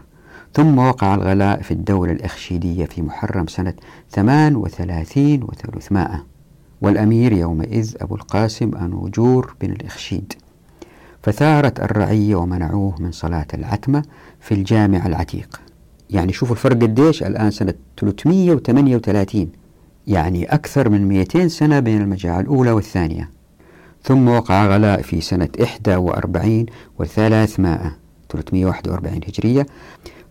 ثم 0.54 0.78
وقع 0.78 1.16
الغلاء 1.16 1.62
في 1.62 1.72
الدولة 1.72 2.12
الإخشيدية 2.12 2.86
في 2.86 3.02
محرم 3.02 3.48
سنة 3.48 3.74
38 4.12 5.44
وثلاثمائة 5.44 6.26
والأمير 6.82 7.34
يومئذ 7.34 7.96
أبو 8.02 8.16
القاسم 8.16 8.76
أنوجور 8.76 9.56
بن 9.62 9.72
الإخشيد. 9.72 10.34
فثارت 11.24 11.80
الرعية 11.80 12.36
ومنعوه 12.36 12.96
من 13.00 13.12
صلاة 13.12 13.48
العتمة 13.54 14.04
في 14.40 14.54
الجامع 14.54 15.06
العتيق. 15.06 15.62
يعني 16.10 16.34
شوفوا 16.34 16.56
الفرق 16.56 16.82
قديش 16.82 17.24
الآن 17.24 17.52
سنة 17.52 17.74
338 17.98 19.52
يعني 20.08 20.46
أكثر 20.46 20.90
من 20.90 21.08
200 21.08 21.48
سنة 21.48 21.80
بين 21.80 22.02
المجاعة 22.02 22.40
الأولى 22.40 22.72
والثانية. 22.72 23.30
ثم 24.04 24.28
وقع 24.28 24.68
غلاء 24.68 25.02
في 25.02 25.22
سنة 25.22 25.50
41 25.88 26.66
و300 27.00 27.06
341 28.30 29.22
هجرية. 29.28 29.66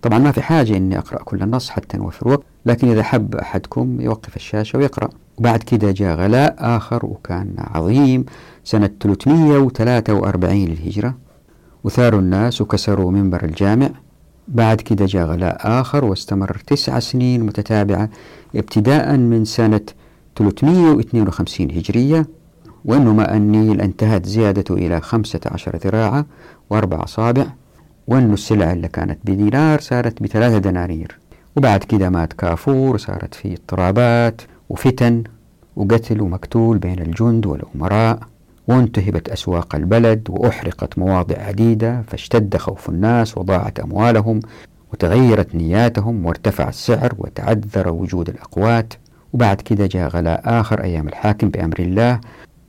طبعا 0.02 0.18
ما 0.18 0.32
في 0.32 0.42
حاجة 0.42 0.76
أني 0.76 0.98
أقرأ 0.98 1.22
كل 1.22 1.42
النص 1.42 1.70
حتى 1.70 1.96
نوفر 1.96 2.28
وقت 2.28 2.42
لكن 2.66 2.88
إذا 2.88 3.02
حب 3.02 3.34
أحدكم 3.34 4.00
يوقف 4.00 4.36
الشاشة 4.36 4.78
ويقرأ. 4.78 5.08
وبعد 5.38 5.62
كده 5.62 5.90
جاء 5.90 6.16
غلاء 6.16 6.56
آخر 6.58 7.06
وكان 7.06 7.54
عظيم 7.58 8.24
سنة 8.64 8.90
343 9.00 10.64
للهجرة. 10.64 11.14
وثاروا 11.84 12.20
الناس 12.20 12.60
وكسروا 12.60 13.10
منبر 13.10 13.44
الجامع. 13.44 13.90
بعد 14.48 14.80
كده 14.80 15.06
جاء 15.06 15.26
غلاء 15.26 15.80
آخر 15.80 16.04
واستمر 16.04 16.56
تسع 16.66 16.98
سنين 16.98 17.42
متتابعة 17.42 18.10
ابتداء 18.56 19.16
من 19.16 19.44
سنة 19.44 19.80
352 20.36 21.70
هجرية 21.70 22.26
وأنه 22.84 23.14
ماء 23.14 23.36
النيل 23.36 23.80
انتهت 23.80 24.26
زيادته 24.26 24.74
إلى 24.74 25.00
15 25.00 25.76
ذراعا 25.76 26.24
وأربع 26.70 27.04
أصابع 27.04 27.46
وأنه 28.06 28.34
السلع 28.34 28.72
اللي 28.72 28.88
كانت 28.88 29.18
بدينار 29.24 29.80
صارت 29.80 30.22
بثلاثة 30.22 30.58
دنانير. 30.58 31.18
وبعد 31.56 31.84
كده 31.84 32.10
مات 32.10 32.32
كافور 32.32 32.94
وصارت 32.94 33.34
في 33.34 33.52
اضطرابات 33.52 34.42
وفتن 34.68 35.24
وقتل 35.76 36.20
ومقتول 36.20 36.78
بين 36.78 36.98
الجند 36.98 37.46
والأمراء. 37.46 38.18
وانتهبت 38.68 39.28
أسواق 39.28 39.74
البلد 39.74 40.26
وأحرقت 40.30 40.98
مواضع 40.98 41.38
عديدة 41.38 42.02
فاشتد 42.02 42.56
خوف 42.56 42.88
الناس 42.88 43.38
وضاعت 43.38 43.80
أموالهم 43.80 44.40
وتغيرت 44.92 45.54
نياتهم 45.54 46.26
وارتفع 46.26 46.68
السعر 46.68 47.14
وتعذر 47.18 47.92
وجود 47.92 48.28
الأقوات. 48.28 48.94
وبعد 49.32 49.60
كده 49.60 49.86
جاء 49.86 50.08
غلاء 50.08 50.40
آخر 50.44 50.82
أيام 50.82 51.08
الحاكم 51.08 51.48
بأمر 51.48 51.78
الله 51.78 52.20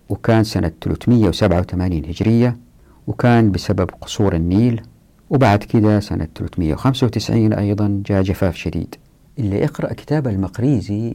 وكان 0.09 0.43
سنة 0.43 0.71
387 0.81 2.05
هجرية 2.05 2.57
وكان 3.07 3.51
بسبب 3.51 3.89
قصور 4.01 4.35
النيل. 4.35 4.81
وبعد 5.29 5.63
كده 5.63 5.99
سنة 5.99 6.27
395 6.35 7.53
أيضا 7.53 8.03
جاء 8.05 8.21
جفاف 8.21 8.55
شديد. 8.55 8.95
اللي 9.39 9.59
يقرأ 9.59 9.93
كتاب 9.93 10.27
المقريزي 10.27 11.13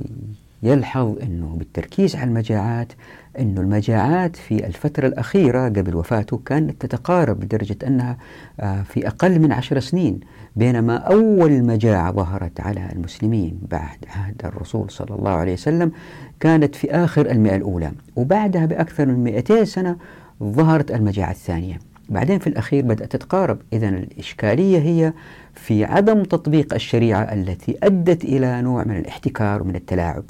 يلحظ 0.62 1.14
أنه 1.22 1.56
بالتركيز 1.58 2.16
على 2.16 2.24
المجاعات 2.28 2.92
أن 3.38 3.58
المجاعات 3.58 4.36
في 4.36 4.66
الفترة 4.66 5.06
الأخيرة 5.06 5.68
قبل 5.68 5.94
وفاته 5.96 6.40
كانت 6.46 6.86
تتقارب 6.86 7.44
لدرجة 7.44 7.76
أنها 7.86 8.16
آه، 8.60 8.82
في 8.82 9.06
أقل 9.06 9.40
من 9.40 9.52
عشر 9.52 9.80
سنين 9.80 10.20
بينما 10.56 10.96
أول 10.96 11.64
مجاعة 11.64 12.12
ظهرت 12.12 12.60
على 12.60 12.88
المسلمين 12.92 13.58
بعد 13.70 13.98
عهد 14.16 14.40
الرسول 14.44 14.90
صلى 14.90 15.16
الله 15.16 15.30
عليه 15.30 15.52
وسلم 15.52 15.92
كانت 16.40 16.74
في 16.74 16.90
آخر 16.90 17.30
المئة 17.30 17.56
الأولى. 17.56 17.92
وبعدها 18.16 18.66
بأكثر 18.66 19.06
من 19.06 19.24
200 19.24 19.64
سنة 19.64 19.96
ظهرت 20.42 20.90
المجاعة 20.90 21.30
الثانية. 21.30 21.78
بعدين 22.08 22.38
في 22.38 22.46
الأخير 22.46 22.84
بدأت 22.84 23.12
تتقارب. 23.12 23.58
إذا 23.72 23.88
الإشكالية 23.88 24.78
هي 24.78 25.12
في 25.54 25.84
عدم 25.84 26.22
تطبيق 26.22 26.74
الشريعة 26.74 27.22
التي 27.22 27.76
أدت 27.82 28.24
إلى 28.24 28.62
نوع 28.62 28.84
من 28.84 28.96
الاحتكار 28.96 29.62
ومن 29.62 29.76
التلاعب. 29.76 30.24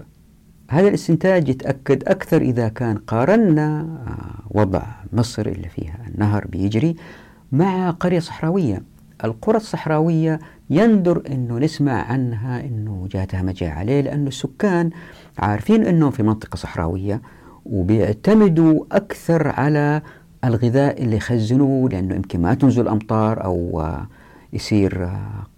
هذا 0.73 0.89
الاستنتاج 0.89 1.49
يتأكد 1.49 2.09
أكثر 2.09 2.43
إذا 2.43 2.69
كان 2.69 2.97
قارنا 2.97 3.87
وضع 4.51 4.83
مصر 5.13 5.47
اللي 5.47 5.69
فيها 5.69 5.99
النهر 6.09 6.47
بيجري 6.47 6.97
مع 7.53 7.91
قرية 7.91 8.19
صحراوية 8.19 8.83
القرى 9.25 9.57
الصحراوية 9.57 10.39
يندر 10.71 11.23
أنه 11.31 11.59
نسمع 11.59 11.93
عنها 11.93 12.61
أنه 12.61 13.09
جاتها 13.11 13.43
مجاعة 13.43 13.83
ليه؟ 13.83 14.01
لأن 14.01 14.27
السكان 14.27 14.91
عارفين 15.39 15.87
أنهم 15.87 16.11
في 16.11 16.23
منطقة 16.23 16.57
صحراوية 16.57 17.23
وبيعتمدوا 17.65 18.85
أكثر 18.93 19.49
على 19.49 20.03
الغذاء 20.45 21.03
اللي 21.03 21.17
يخزنوه 21.17 21.89
لأنه 21.89 22.15
يمكن 22.15 22.41
ما 22.41 22.55
تنزل 22.55 22.89
أمطار 22.89 23.45
أو 23.45 23.87
يصير 24.53 25.09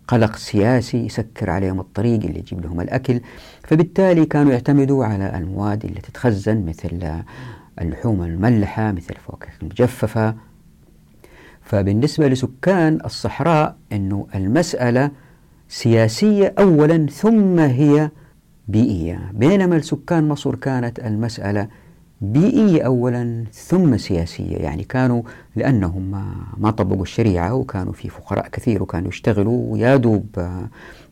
قلق 0.09 0.37
سياسي 0.37 1.07
يسكر 1.07 1.51
عليهم 1.51 1.81
الطريق 1.81 2.25
اللي 2.25 2.38
يجيب 2.38 2.61
لهم 2.64 2.81
الأكل. 2.81 3.21
فبالتالي 3.62 4.27
كانوا 4.27 4.53
يعتمدوا 4.53 5.05
على 5.05 5.38
المواد 5.38 5.85
اللي 5.85 6.01
تتخزن 6.01 6.67
مثل 6.67 7.23
اللحوم 7.81 8.23
المملحة 8.23 8.93
مثل 8.93 9.07
الفواكه 9.11 9.49
المجففة 9.62 10.35
فبالنسبة 11.62 12.29
لسكان 12.29 12.99
الصحراء 13.05 13.77
أنه 13.93 14.27
المسألة 14.35 15.11
سياسية 15.69 16.55
أولا 16.59 17.07
ثم 17.07 17.59
هي 17.59 18.11
بيئية. 18.69 19.31
بينما 19.35 19.77
السكان 19.77 20.29
مصر 20.29 20.55
كانت 20.55 20.99
المسألة 20.99 21.69
بيئية 22.20 22.83
أولا 22.83 23.44
ثم 23.53 23.96
سياسية. 23.96 24.57
يعني 24.57 24.85
كانوا 24.85 25.22
لأنهم 25.57 26.11
ما, 26.59 26.70
طبقوا 26.70 27.03
الشريعة 27.03 27.55
وكانوا 27.55 27.92
في 27.92 28.09
فقراء 28.09 28.48
كثير 28.48 28.83
وكانوا 28.83 29.09
يشتغلوا 29.09 29.72
ويا 29.72 29.96
دوب 29.96 30.27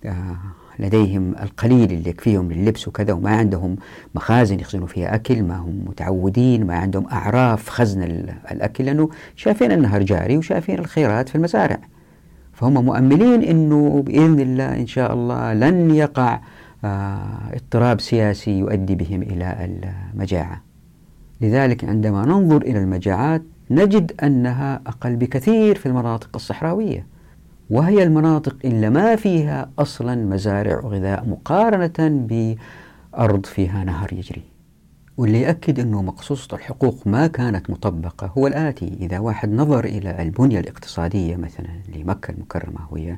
آه، 0.05 0.37
لديهم 0.79 1.35
القليل 1.43 1.93
اللي 1.93 2.11
يكفيهم 2.11 2.53
لللبس 2.53 2.89
وكذا 2.89 3.13
وما 3.13 3.31
عندهم 3.31 3.77
مخازن 4.15 4.61
يخزنوا 4.61 4.87
فيها 4.87 5.15
أكل 5.15 5.43
ما 5.43 5.57
هم 5.57 5.85
متعودين 5.87 6.67
ما 6.67 6.75
عندهم 6.75 7.07
أعراف 7.13 7.69
خزن 7.69 8.03
الأكل 8.51 8.85
لأنه 8.85 9.09
شايفين 9.37 9.73
النهر 9.73 10.03
جاري 10.03 10.37
وشايفين 10.37 10.79
الخيرات 10.79 11.29
في 11.29 11.35
المزارع. 11.35 11.79
فهم 12.53 12.85
مؤملين 12.85 13.43
أنه 13.43 14.03
بإذن 14.07 14.41
الله 14.41 14.77
إن 14.77 14.87
شاء 14.87 15.13
الله 15.13 15.53
لن 15.55 15.91
يقع 15.91 16.41
آه، 16.85 17.53
اضطراب 17.53 18.01
سياسي 18.01 18.59
يؤدي 18.59 18.95
بهم 18.95 19.23
إلى 19.23 19.69
المجاعة. 20.15 20.72
لذلك 21.43 21.85
عندما 21.85 22.25
ننظر 22.25 22.63
إلى 22.63 22.79
المجاعات 22.79 23.43
نجد 23.71 24.13
أنها 24.23 24.81
أقل 24.87 25.17
بكثير 25.17 25.79
في 25.79 25.87
المناطق 25.87 26.31
الصحراوية 26.35 27.07
وهي 27.71 28.03
المناطق 28.03 28.57
اللي 28.65 28.91
ما 28.91 29.17
فيها 29.17 29.71
أصلا 29.79 30.15
مزارع 30.15 30.81
وغذاء 30.81 31.29
مقارنة 31.29 32.27
بأرض 32.29 33.47
فيها 33.47 33.85
نهر 33.85 34.13
يجري. 34.13 34.43
واللي 35.17 35.41
يأكد 35.41 35.81
أنه 35.81 36.03
مقصوصة 36.03 36.57
الحقوق 36.57 37.07
ما 37.07 37.27
كانت 37.27 37.71
مطبقة 37.71 38.33
هو 38.39 38.47
الآتي. 38.47 38.97
إذا 39.01 39.19
واحد 39.19 39.53
نظر 39.53 39.85
إلى 39.85 40.23
البنية 40.23 40.61
الاقتصادية 40.61 41.37
مثلا 41.37 41.81
لمكة 41.97 42.31
المكرمة 42.31 42.81
وهي 42.91 43.17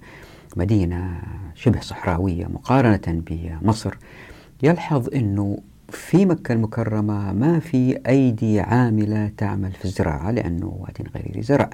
مدينة 0.56 1.20
شبه 1.54 1.80
صحراوية 1.80 2.46
مقارنة 2.46 3.00
بمصر 3.06 3.94
يلحظ 4.62 5.14
أنه 5.14 5.58
في 5.94 6.26
مكة 6.26 6.52
المكرمة 6.52 7.32
ما 7.32 7.58
في 7.58 7.98
أيدي 8.08 8.60
عاملة 8.60 9.30
تعمل 9.36 9.72
في 9.72 9.84
الزراعة 9.84 10.30
لأنه 10.30 10.66
واد 10.80 11.08
غير 11.16 11.42
زرع. 11.42 11.70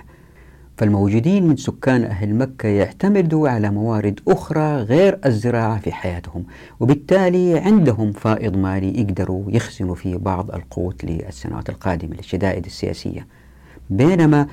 فالموجودين 0.77 1.47
من 1.47 1.57
سكان 1.57 2.05
أهل 2.05 2.35
مكة 2.35 2.69
يعتمدوا 2.69 3.49
على 3.49 3.71
موارد 3.71 4.21
أخرى 4.29 4.77
غير 4.77 5.19
الزراعة 5.27 5.79
في 5.81 5.93
حياتهم 5.93 6.45
وبالتالي 6.81 7.59
عندهم 7.59 8.13
فائض 8.13 8.57
مالي 8.57 9.01
يقدروا 9.01 9.45
يخزنوا 9.49 9.95
فيه 9.95 10.17
بعض 10.17 10.51
القوت 10.51 11.05
للسنوات 11.05 11.69
القادمة 11.69 12.17
للشدائد 12.17 12.65
السياسية. 12.65 13.27
بينما 13.91 14.47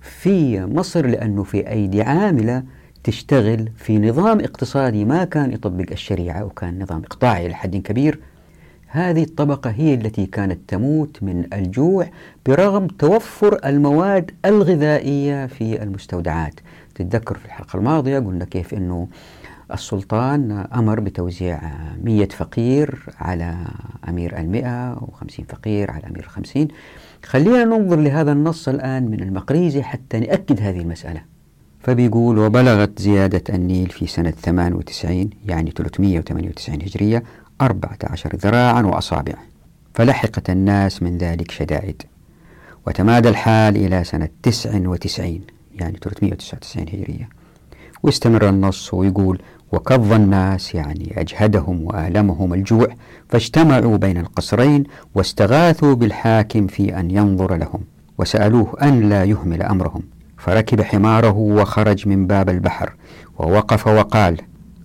في 0.00 0.66
مصر 0.66 1.06
لأنه 1.06 1.42
في 1.42 1.68
أيدي 1.68 2.02
عاملة 2.02 2.62
تشتغل 3.04 3.68
في 3.76 3.98
نظام 3.98 4.40
اقتصادي 4.40 5.04
ما 5.04 5.24
كان 5.24 5.52
يطبق 5.52 5.86
الشريعة 5.92 6.44
وكان 6.44 6.82
نظام 6.82 7.02
إقطاعي 7.02 7.48
لحد 7.48 7.76
كبير 7.76 8.20
هذه 8.92 9.22
الطبقة 9.22 9.70
هي 9.70 9.94
التي 9.94 10.26
كانت 10.26 10.58
تموت 10.68 11.22
من 11.22 11.44
الجوع 11.52 12.06
برغم 12.46 12.86
توفر 12.86 13.58
المواد 13.64 14.30
الغذائية 14.44 15.46
في 15.46 15.82
المستودعات. 15.82 16.54
تتذكر 16.94 17.38
في 17.38 17.44
الحلقة 17.44 17.76
الماضية 17.76 18.18
قلنا 18.18 18.44
كيف 18.44 18.74
أنه 18.74 19.08
السلطان 19.72 20.66
أمر 20.74 21.00
بتوزيع 21.00 21.60
مية 22.04 22.28
فقير 22.28 23.02
على 23.18 23.56
أمير 24.08 24.38
المئة 24.38 24.92
وخمسين 25.02 25.44
فقير 25.48 25.90
على 25.90 26.06
أمير 26.06 26.24
الخمسين. 26.24 26.68
خلينا 27.24 27.64
ننظر 27.64 27.96
لهذا 27.96 28.32
النص 28.32 28.68
الآن 28.68 29.10
من 29.10 29.20
المقريزي 29.20 29.82
حتى 29.82 30.20
نأكد 30.20 30.60
هذه 30.60 30.80
المسألة. 30.80 31.22
فبيقول 31.80 32.38
وبلغت 32.38 32.98
زيادة 32.98 33.54
النيل 33.54 33.88
في 33.88 34.06
سنة 34.06 34.30
98 34.30 35.30
يعني 35.46 35.70
398 35.70 36.82
هجرية 36.82 37.22
أربعة 37.60 37.98
عشر 38.04 38.36
ذراعا 38.36 38.82
وأصابع 38.82 39.34
فلحقت 39.94 40.50
الناس 40.50 41.02
من 41.02 41.18
ذلك 41.18 41.50
شدائد. 41.50 42.02
وتمادى 42.86 43.28
الحال 43.28 43.76
إلى 43.76 44.04
سنة 44.04 44.28
تسع 44.42 44.70
وتسعين 44.74 45.42
يعني 45.74 45.98
399 46.02 46.88
هجرية. 46.88 47.28
واستمر 48.02 48.48
النص 48.48 48.94
ويقول 48.94 49.42
وكظ 49.72 50.12
الناس 50.12 50.74
يعني 50.74 51.20
أجهدهم 51.20 51.84
وآلمهم 51.84 52.54
الجوع 52.54 52.88
فاجتمعوا 53.28 53.96
بين 53.96 54.18
القصرين 54.18 54.84
واستغاثوا 55.14 55.94
بالحاكم 55.94 56.66
في 56.66 57.00
أن 57.00 57.10
ينظر 57.10 57.56
لهم 57.56 57.80
وسألوه 58.18 58.76
أن 58.82 59.08
لا 59.08 59.24
يهمل 59.24 59.62
أمرهم. 59.62 60.02
فركب 60.38 60.80
حماره 60.82 61.36
وخرج 61.36 62.08
من 62.08 62.26
باب 62.26 62.48
البحر 62.48 62.92
ووقف 63.38 63.86
وقال 63.86 64.40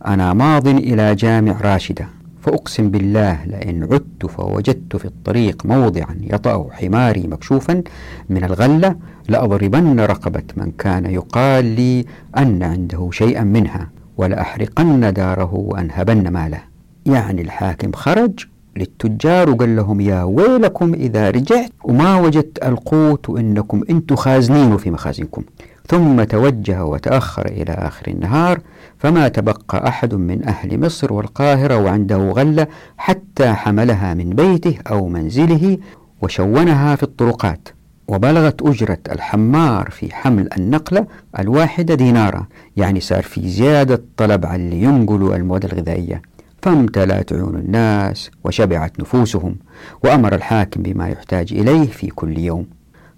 أنا 0.06 0.34
ماض 0.34 0.68
إلى 0.68 1.16
جامع 1.16 1.62
راشدة. 1.62 2.08
فأقسم 2.46 2.90
بالله 2.90 3.46
لئن 3.46 3.84
عدت 3.84 4.26
فوجدت 4.26 4.96
في 4.96 5.06
الطريق 5.06 5.66
موضعا 5.66 6.18
يطأ 6.22 6.70
حماري 6.72 7.28
مكشوفا 7.28 7.82
من 8.30 8.44
الغلة 8.44 8.96
لأضربن 9.30 10.00
رقبة 10.00 10.44
من 10.58 10.72
كان 10.72 11.06
يقال 11.06 11.66
لي 11.66 12.06
أن 12.38 12.64
عنده 12.64 13.10
شيئا 13.12 13.44
منها 13.44 13.90
ولأحرقن 14.18 15.14
داره 15.14 15.54
وأنهبن 15.54 16.28
ماله. 16.28 16.60
يعني 17.06 17.42
الحاكم 17.42 17.92
خرج 17.92 18.46
للتجار 18.78 19.50
وقال 19.50 19.76
لهم 19.76 20.02
يا 20.02 20.24
ويلكم 20.24 20.94
إذا 20.94 21.30
رجعت 21.30 21.70
وما 21.84 22.20
وجدت 22.20 22.66
ألقوت 22.66 23.30
وإنكم 23.30 23.82
أنتم 23.90 24.16
خازنين 24.16 24.78
في 24.78 24.92
مخازنكم. 24.92 25.44
ثم 25.88 26.24
توجه 26.24 26.86
وتأخر 26.86 27.46
إلى 27.46 27.74
آخر 27.74 28.08
النهار 28.08 28.60
فما 28.98 29.28
تبقى 29.28 29.88
أحد 29.88 30.16
من 30.16 30.48
أهل 30.48 30.80
مصر 30.80 31.14
والقاهرة 31.14 31.78
وعنده 31.78 32.18
غلة 32.18 32.68
حتى 32.98 33.54
حملها 33.54 34.14
من 34.14 34.30
بيته 34.30 34.78
أو 34.90 35.08
منزله 35.08 35.78
وشونها 36.22 36.96
في 36.96 37.04
الطرقات. 37.04 37.68
وبلغت 38.08 38.62
أجرة 38.62 38.98
الحمار 39.12 39.90
في 39.90 40.16
حمل 40.16 40.50
النقلة 40.58 41.08
الواحدة 41.40 41.96
دينارا 41.96 42.48
يعني 42.78 43.00
صار 43.00 43.24
في 43.24 43.50
زيادة 43.50 44.04
طلب 44.18 44.46
على 44.46 44.64
اللي 44.64 44.82
ينقلوا 44.84 45.36
المواد 45.36 45.66
الغذائية. 45.66 46.22
فامتلأت 46.62 47.34
عيون 47.34 47.56
الناس 47.56 48.32
وشبعت 48.44 49.00
نفوسهم 49.00 49.56
وأمر 50.04 50.36
الحاكم 50.36 50.82
بما 50.84 51.08
يحتاج 51.08 51.54
إليه 51.54 51.88
في 51.88 52.08
كل 52.08 52.38
يوم. 52.40 52.66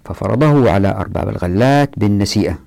ففرضه 0.08 0.70
على 0.70 0.88
أرباب 0.88 1.28
الغلات 1.28 1.90
بالنسيئة 1.96 2.58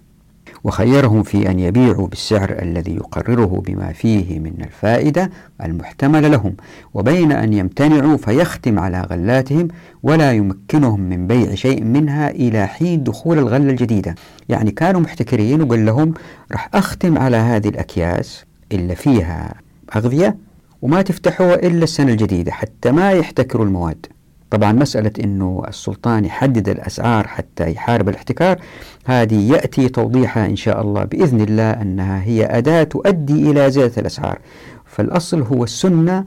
وخيرهم 0.63 1.23
في 1.23 1.49
أن 1.49 1.59
يبيعوا 1.59 2.07
بالسعر 2.07 2.57
الذي 2.61 2.95
يقرره 2.95 3.63
بما 3.67 3.93
فيه 3.93 4.39
من 4.39 4.53
الفائدة 4.61 5.31
المحتملة 5.63 6.27
لهم 6.27 6.55
وبين 6.93 7.31
أن 7.31 7.53
يمتنعوا 7.53 8.17
فيختم 8.17 8.79
على 8.79 9.01
غلاتهم 9.01 9.67
ولا 10.03 10.31
يمكنهم 10.31 10.99
من 10.99 11.27
بيع 11.27 11.55
شيء 11.55 11.83
منها 11.83 12.29
إلى 12.29 12.67
حين 12.67 13.03
دخول 13.03 13.37
الغلة 13.39 13.71
الجديدة. 13.71 14.15
يعني 14.49 14.71
كانوا 14.71 15.01
محتكرين 15.01 15.61
وقال 15.61 15.85
لهم 15.85 16.13
راح 16.51 16.69
أختم 16.73 17.17
على 17.17 17.37
هذه 17.37 17.67
الأكياس 17.67 18.45
اللي 18.71 18.95
فيها 18.95 19.53
أغذية 19.95 20.37
وما 20.81 21.01
تفتحوها 21.01 21.55
إلا 21.55 21.83
السنة 21.83 22.11
الجديدة 22.11 22.51
حتى 22.51 22.91
ما 22.91 23.11
يحتكروا 23.11 23.65
المواد. 23.65 24.05
طبعا 24.51 24.71
مسألة 24.71 25.11
أنه 25.23 25.63
السلطان 25.67 26.25
يحدد 26.25 26.69
الأسعار 26.69 27.27
حتى 27.27 27.71
يحارب 27.71 28.09
الاحتكار 28.09 28.59
هذه 29.05 29.51
يأتي 29.51 29.89
توضيحها 29.89 30.45
إن 30.45 30.55
شاء 30.55 30.81
الله 30.81 31.03
بإذن 31.03 31.41
الله 31.41 31.71
أنها 31.71 32.23
هي 32.23 32.45
أداة 32.45 32.83
تؤدي 32.83 33.51
إلى 33.51 33.71
زيادة 33.71 33.93
الأسعار. 33.97 34.39
فالأصل 34.85 35.41
هو 35.41 35.63
السنة 35.63 36.25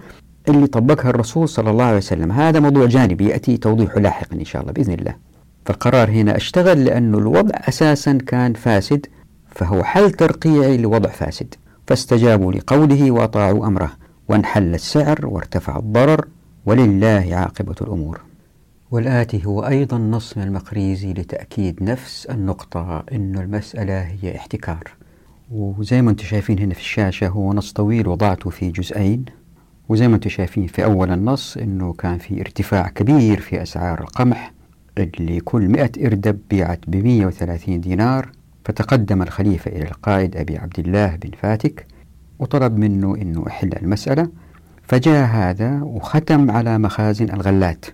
اللي 0.49 0.67
طبقها 0.67 1.11
الرسول 1.11 1.49
صلى 1.49 1.71
الله 1.71 1.85
عليه 1.85 1.97
وسلم. 1.97 2.33
هذا 2.33 2.61
موضوع 2.61 2.87
جانبي 2.87 3.29
يأتي 3.29 3.57
توضيحه 3.57 4.01
لاحقا 4.01 4.37
إن 4.37 4.45
شاء 4.45 4.63
الله 4.63 4.73
بإذن 4.73 4.93
الله. 4.93 5.15
فالقرار 5.67 6.11
هنا 6.11 6.37
اشتغل 6.37 6.85
لأنه 6.85 7.19
الوضع 7.19 7.55
أساسا 7.69 8.19
كان 8.27 8.53
فاسد 8.53 9.07
فهو 9.51 9.83
حل 9.83 10.11
ترقيعي 10.11 10.77
لوضع 10.77 11.11
فاسد. 11.11 11.55
فاستجابوا 11.87 12.53
لقوله 12.53 13.11
وأطاعوا 13.11 13.67
أمره 13.67 13.93
وانحل 14.29 14.75
السعر 14.75 15.27
وارتفع 15.27 15.79
الضرر. 15.79 16.25
ولله 16.67 17.29
عاقبة 17.33 17.75
الأمور. 17.81 18.21
والآتي 18.91 19.47
هو 19.47 19.67
أيضا 19.67 19.99
نص 19.99 20.37
من 20.39 20.43
المقريزي 20.43 21.13
لتأكيد 21.13 21.83
نفس 21.83 22.27
النقطة 22.27 23.05
أن 23.13 23.39
المسألة 23.39 24.01
هي 24.01 24.37
احتكار. 24.37 24.91
وزي 25.51 26.03
ما 26.03 26.11
أنتم 26.11 26.25
شايفين 26.25 26.59
هنا 26.59 26.75
في 26.75 26.81
الشاشة 26.81 27.29
هو 27.29 27.53
نص 27.53 27.73
طويل 27.73 28.09
وضعته 28.09 28.51
في 28.51 28.71
جزئين. 28.71 29.25
وزي 29.89 30.09
ما 30.09 30.15
أنتم 30.15 30.31
شايفين 30.31 30.67
في 30.67 30.85
أول 30.85 31.11
النص 31.13 31.57
أنه 31.57 31.93
كان 31.93 32.19
في 32.19 32.41
ارتفاع 32.41 32.89
كبير 32.89 33.41
في 33.41 33.63
أسعار 33.63 34.01
القمح 34.01 34.53
اللي 34.99 35.41
كل 35.41 35.69
مئة 35.69 36.07
إردب 36.07 36.39
بيعت 36.51 36.81
ب 36.87 36.97
130 36.97 37.81
دينار. 37.81 38.31
فتقدم 38.65 39.23
الخليفة 39.23 39.71
إلى 39.71 39.85
القائد 39.85 40.37
أبي 40.37 40.59
عبد 40.59 40.79
الله 40.79 41.17
بن 41.17 41.31
فاتك 41.43 41.87
وطلب 42.39 42.79
منه 42.79 43.15
أنه 43.17 43.45
يحل 43.47 43.71
المسألة. 43.83 44.29
فجاء 44.89 45.27
هذا 45.27 45.81
وختم 45.83 46.51
على 46.51 46.79
مخازن 46.79 47.31
الغلات 47.31 47.87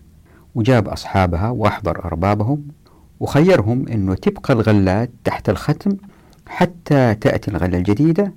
وجاب 0.55 0.89
أصحابها 0.89 1.51
وأحضر 1.51 2.05
أربابهم 2.05 2.63
وخيرهم 3.21 3.89
أنه 3.89 4.15
تبقى 4.15 4.53
الغلات 4.55 5.11
تحت 5.25 5.49
الختم 5.49 5.97
حتى 6.47 7.15
تأتي 7.15 7.51
الغلة 7.51 7.79
الجديدة 7.79 8.33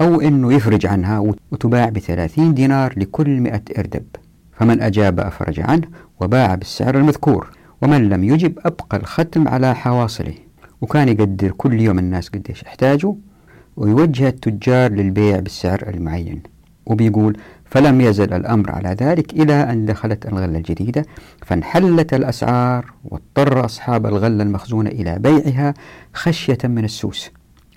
أو 0.00 0.20
أنه 0.20 0.52
يفرج 0.52 0.86
عنها 0.86 1.18
وتباع 1.52 1.88
بثلاثين 1.88 2.54
دينار 2.54 2.94
لكل 2.96 3.40
مئة 3.40 3.62
إردب. 3.78 4.04
فمن 4.52 4.80
أجاب 4.82 5.20
أفرج 5.20 5.60
عنه 5.60 5.88
وباع 6.20 6.54
بالسعر 6.54 6.98
المذكور 6.98 7.50
ومن 7.82 8.08
لم 8.08 8.24
يجب 8.24 8.58
أبقى 8.58 8.96
الختم 8.96 9.48
على 9.48 9.74
حواصله. 9.74 10.34
وكان 10.80 11.08
يقدر 11.08 11.50
كل 11.50 11.80
يوم 11.80 11.98
الناس 11.98 12.28
قديش 12.28 12.64
احتاجوا 12.64 13.14
ويوجه 13.76 14.28
التجار 14.28 14.92
للبيع 14.92 15.38
بالسعر 15.38 15.88
المعين. 15.88 16.42
وبيقول 16.86 17.36
فلم 17.72 18.00
يزل 18.00 18.32
الأمر 18.32 18.70
على 18.70 18.88
ذلك 18.88 19.32
إلى 19.32 19.52
أن 19.52 19.86
دخلت 19.86 20.26
الغلة 20.26 20.58
الجديدة 20.58 21.06
فانحلت 21.46 22.14
الأسعار 22.14 22.92
واضطر 23.04 23.64
أصحاب 23.64 24.06
الغلة 24.06 24.42
المخزونة 24.42 24.90
إلى 24.90 25.18
بيعها 25.18 25.74
خشية 26.14 26.58
من 26.64 26.84
السوس. 26.84 27.30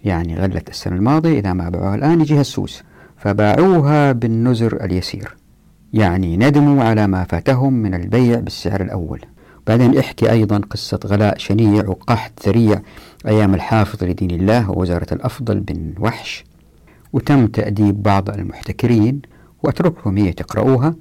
يعني 0.03 0.35
غلة 0.35 0.61
السنة 0.69 0.95
الماضية 0.95 1.39
إذا 1.39 1.53
ما 1.53 1.69
باعوها 1.69 1.95
الآن 1.95 2.21
يجيها 2.21 2.41
السوس 2.41 2.83
فباعوها 3.17 4.11
بالنزر 4.11 4.85
اليسير. 4.85 5.35
يعني 5.93 6.37
ندموا 6.37 6.83
على 6.83 7.07
ما 7.07 7.23
فاتهم 7.23 7.73
من 7.73 7.93
البيع 7.93 8.39
بالسعر 8.39 8.81
الأول. 8.81 9.21
بعدين 9.67 9.97
احكي 9.97 10.31
أيضا 10.31 10.57
قصة 10.57 10.99
غلاء 11.05 11.37
شنيع 11.37 11.87
وقحط 11.87 12.47
ذريع 12.47 12.81
أيام 13.27 13.53
الحافظ 13.53 14.03
لدين 14.03 14.31
الله 14.31 14.71
ووزارة 14.71 15.13
الأفضل 15.13 15.59
بن 15.59 15.93
وحش. 15.99 16.43
وتم 17.13 17.47
تأديب 17.47 18.03
بعض 18.03 18.29
المحتكرين 18.29 19.34
وأترككم 19.65 20.17
هي 20.17 20.31
تقرؤوها 20.33 20.95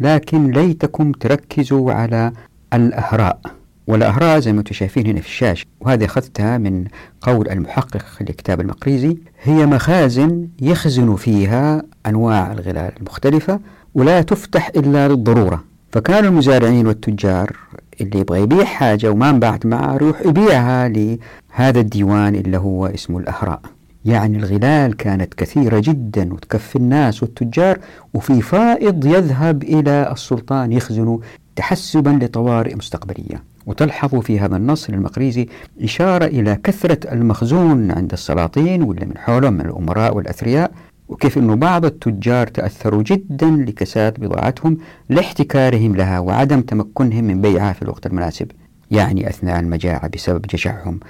لكن 0.00 0.50
ليتكم 0.50 1.12
تركزوا 1.12 1.92
على 1.92 2.32
الأهراء. 2.74 3.40
والأهراء 3.86 4.38
زي 4.38 4.52
ما 4.52 4.58
أنتم 4.58 4.74
شايفين 4.74 5.06
هنا 5.06 5.20
في 5.20 5.26
الشاشة 5.26 5.66
وهذه 5.80 6.04
أخذتها 6.04 6.58
من 6.58 6.84
قول 7.20 7.48
المحقق 7.48 8.04
لكتاب 8.20 8.60
المقريزي 8.60 9.16
هي 9.42 9.66
مخازن 9.66 10.48
يخزن 10.60 11.16
فيها 11.16 11.82
أنواع 12.06 12.52
الغلال 12.52 12.92
المختلفة 12.96 13.60
ولا 13.94 14.22
تفتح 14.22 14.70
إلا 14.76 15.08
للضرورة. 15.08 15.64
فكان 15.92 16.24
المزارعين 16.24 16.86
والتجار 16.86 17.56
اللي 18.00 18.18
يبغى 18.18 18.40
يبيع 18.40 18.64
حاجة 18.64 19.10
وما 19.10 19.30
انباعت 19.30 19.66
معه 19.66 19.94
يروح 19.94 20.20
يبيعها 20.26 20.88
لهذا 20.88 21.80
الديوان 21.80 22.34
اللي 22.34 22.58
هو 22.58 22.86
اسمه 22.86 23.18
الأهراء. 23.18 23.60
يعني 24.04 24.36
الغلال 24.38 24.96
كانت 24.96 25.34
كثيرة 25.34 25.82
جدا 25.84 26.34
وتكفي 26.34 26.76
الناس 26.76 27.22
والتجار 27.22 27.78
وفي 28.14 28.42
فائض 28.42 29.06
يذهب 29.06 29.62
إلى 29.62 30.12
السلطان 30.12 30.72
يخزن 30.72 31.18
تحسبا 31.56 32.18
لطوارئ 32.22 32.74
مستقبلية. 32.74 33.42
وتلحظ 33.66 34.14
في 34.16 34.40
هذا 34.40 34.56
النص 34.56 34.88
المقريزي 34.88 35.48
إشارة 35.82 36.24
إلى 36.24 36.56
كثرة 36.64 37.12
المخزون 37.12 37.90
عند 37.90 38.12
السلاطين 38.12 38.82
ولا 38.82 39.04
من 39.04 39.18
حولهم 39.18 39.52
من 39.52 39.60
الأمراء 39.60 40.16
والأثرياء 40.16 40.70
وكيف 41.08 41.38
أن 41.38 41.56
بعض 41.56 41.84
التجار 41.84 42.46
تأثروا 42.46 43.02
جدا 43.02 43.50
لكساد 43.50 44.20
بضاعتهم 44.20 44.78
لاحتكارهم 45.08 45.96
لها 45.96 46.18
وعدم 46.18 46.60
تمكنهم 46.60 47.24
من 47.24 47.40
بيعها 47.40 47.72
في 47.72 47.82
الوقت 47.82 48.06
المناسب. 48.06 48.50
يعني 48.90 49.28
أثناء 49.28 49.60
المجاعة 49.60 50.08
بسبب 50.08 50.42
جشعهم 50.42 51.00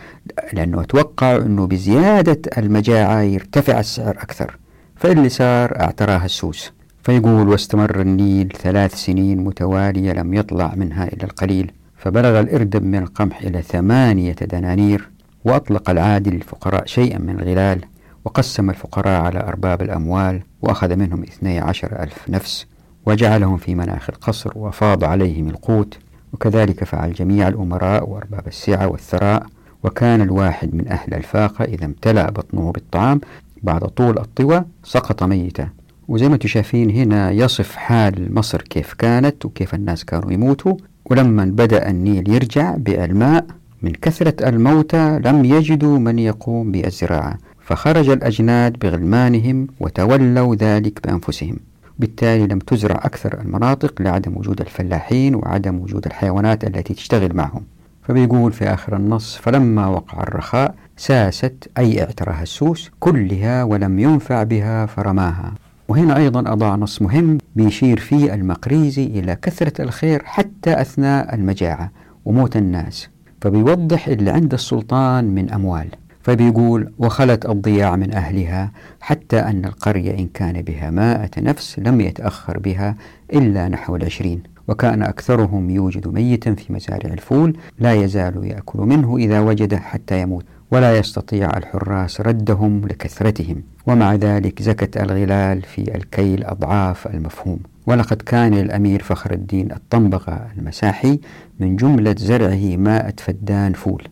لأنه 0.53 0.81
أتوقع 0.81 1.37
أنه 1.37 1.66
بزيادة 1.66 2.41
المجاعة 2.59 3.20
يرتفع 3.20 3.81
السعر 3.81 4.16
أكثر. 4.16 4.59
فاللي 4.97 5.29
صار 5.29 5.81
أعتراها 5.81 6.25
السوس. 6.25 6.72
فيقول 7.05 7.49
واستمر 7.49 8.01
النيل 8.01 8.53
ثلاث 8.62 8.95
سنين 8.95 9.45
متوالية 9.45 10.12
لم 10.12 10.35
يطلع 10.35 10.75
منها 10.75 11.05
إلا 11.05 11.25
القليل 11.25 11.72
فبلغ 11.97 12.41
الإردب 12.41 12.83
من 12.83 12.99
القمح 12.99 13.41
إلى 13.41 13.62
ثمانية 13.62 14.33
دنانير 14.33 15.11
وأطلق 15.45 15.91
العادل 15.91 16.33
للفقراء 16.33 16.87
شيئا 16.87 17.18
من 17.18 17.31
الغلال 17.31 17.81
وقسم 18.25 18.70
الفقراء 18.70 19.20
على 19.20 19.41
أرباب 19.41 19.83
الأموال 19.83 20.43
وأخذ 20.62 20.97
منهم 20.97 21.22
اثني 21.22 21.59
عشر 21.59 22.03
ألف 22.03 22.29
نفس 22.29 22.66
وجعلهم 23.07 23.57
في 23.57 23.75
مناخ 23.75 24.11
القصر 24.11 24.53
وفاض 24.59 25.05
عليهم 25.05 25.49
القوت 25.49 25.99
وكذلك 26.35 26.85
فعل 26.85 27.12
جميع 27.12 27.49
الأمراء 27.49 28.09
وأرباب 28.09 28.47
السعة 28.47 28.87
والثراء 28.89 29.47
وكان 29.82 30.22
الواحد 30.22 30.74
من 30.74 30.89
أهل 30.89 31.14
الفاقة 31.14 31.64
إذا 31.64 31.85
امتلأ 31.85 32.30
بطنه 32.30 32.72
بالطعام 32.72 33.20
بعد 33.62 33.80
طول 33.80 34.18
الطوى 34.18 34.64
سقط 34.85 35.22
ميتا. 35.22 35.68
وزي 36.09 36.28
ما 36.28 36.37
تشافين 36.37 36.91
هنا 36.91 37.30
يصف 37.30 37.76
حال 37.76 38.35
مصر 38.35 38.62
كيف 38.62 38.95
كانت 38.95 39.45
وكيف 39.45 39.74
الناس 39.74 40.05
كانوا 40.05 40.32
يموتوا. 40.32 40.76
ولما 41.05 41.45
بدأ 41.45 41.91
النيل 41.91 42.30
يرجع 42.30 42.76
بالماء 42.76 43.47
من 43.82 43.93
كثرة 43.93 44.49
الموتى 44.49 45.18
لم 45.24 45.45
يجدوا 45.45 45.99
من 45.99 46.18
يقوم 46.18 46.72
بالزراعة 46.72 47.39
فخرج 47.61 48.09
الأجناد 48.09 48.78
بغلمانهم 48.78 49.66
وتولوا 49.80 50.55
ذلك 50.55 51.07
بأنفسهم. 51.07 51.57
بالتالي 51.99 52.47
لم 52.47 52.59
تزرع 52.59 52.97
أكثر 52.97 53.41
المناطق 53.41 54.03
لعدم 54.03 54.37
وجود 54.37 54.61
الفلاحين 54.61 55.35
وعدم 55.35 55.81
وجود 55.81 56.07
الحيوانات 56.07 56.65
التي 56.65 56.95
تشتغل 56.95 57.37
معهم. 57.37 57.63
فبيقول 58.03 58.53
في 58.53 58.65
آخر 58.65 58.97
النص 58.97 59.37
فلما 59.37 59.87
وقع 59.87 60.23
الرخاء 60.23 60.75
ساست 60.97 61.69
أي 61.79 62.03
اعتراها 62.03 62.43
السوس 62.43 62.91
كلها 63.01 63.63
ولم 63.65 63.99
ينفع 63.99 64.43
بها 64.43 64.87
فرماها. 64.87 65.53
وهنا 65.89 66.17
أيضا 66.17 66.53
أضاع 66.53 66.75
نص 66.75 67.03
مهم 67.03 67.39
بيشير 67.57 68.01
فيه 68.01 68.35
المقريزي 68.35 69.05
إلى 69.05 69.37
كثرة 69.43 69.83
الخير 69.83 70.23
حتى 70.25 70.81
أثناء 70.81 71.35
المجاعة 71.35 71.91
وموت 72.25 72.57
الناس. 72.57 73.09
فبيوضح 73.41 74.09
اللي 74.09 74.31
عند 74.31 74.53
السلطان 74.53 75.25
من 75.25 75.51
أموال. 75.51 75.89
فبيقول 76.25 76.93
وخلت 76.99 77.47
الضياع 77.47 77.97
من 77.97 78.14
أهلها 78.14 78.70
حتى 79.01 79.39
أن 79.39 79.64
القرية 79.64 80.18
إن 80.18 80.27
كان 80.35 80.62
بها 80.62 80.91
مائة 80.91 81.31
نفس 81.39 81.79
لم 81.79 82.01
يتأخر 82.01 82.59
بها 82.59 82.97
إلا 83.33 83.68
نحو 83.68 83.97
العشرين 83.97 84.43
وكان 84.68 85.03
أكثرهم 85.03 85.70
يوجد 85.70 86.09
ميتا 86.09 86.55
في 86.55 86.72
مزارع 86.72 87.12
الفول 87.12 87.57
لا 87.79 87.95
يزال 87.95 88.45
يأكل 88.45 88.79
منه 88.79 89.16
إذا 89.16 89.41
وجده 89.41 89.79
حتى 89.79 90.20
يموت 90.20 90.45
ولا 90.70 90.99
يستطيع 90.99 91.57
الحراس 91.57 92.20
ردهم 92.20 92.81
لكثرتهم 92.87 93.62
ومع 93.87 94.14
ذلك 94.14 94.62
زكت 94.62 94.97
الغلال 94.97 95.62
في 95.62 95.95
الكيل 95.97 96.45
أضعاف 96.45 97.07
المعهود. 97.07 97.59
ولقد 97.87 98.22
كان 98.22 98.55
للأمير 98.55 99.03
فخر 99.03 99.33
الدين 99.33 99.72
ألطنبغا 99.73 100.47
المساحي 100.59 101.20
من 101.61 101.77
جملة 101.77 102.14
زرعه 102.18 102.77
مائة 102.77 103.14
فدان 103.18 103.72
فول. 103.72 104.03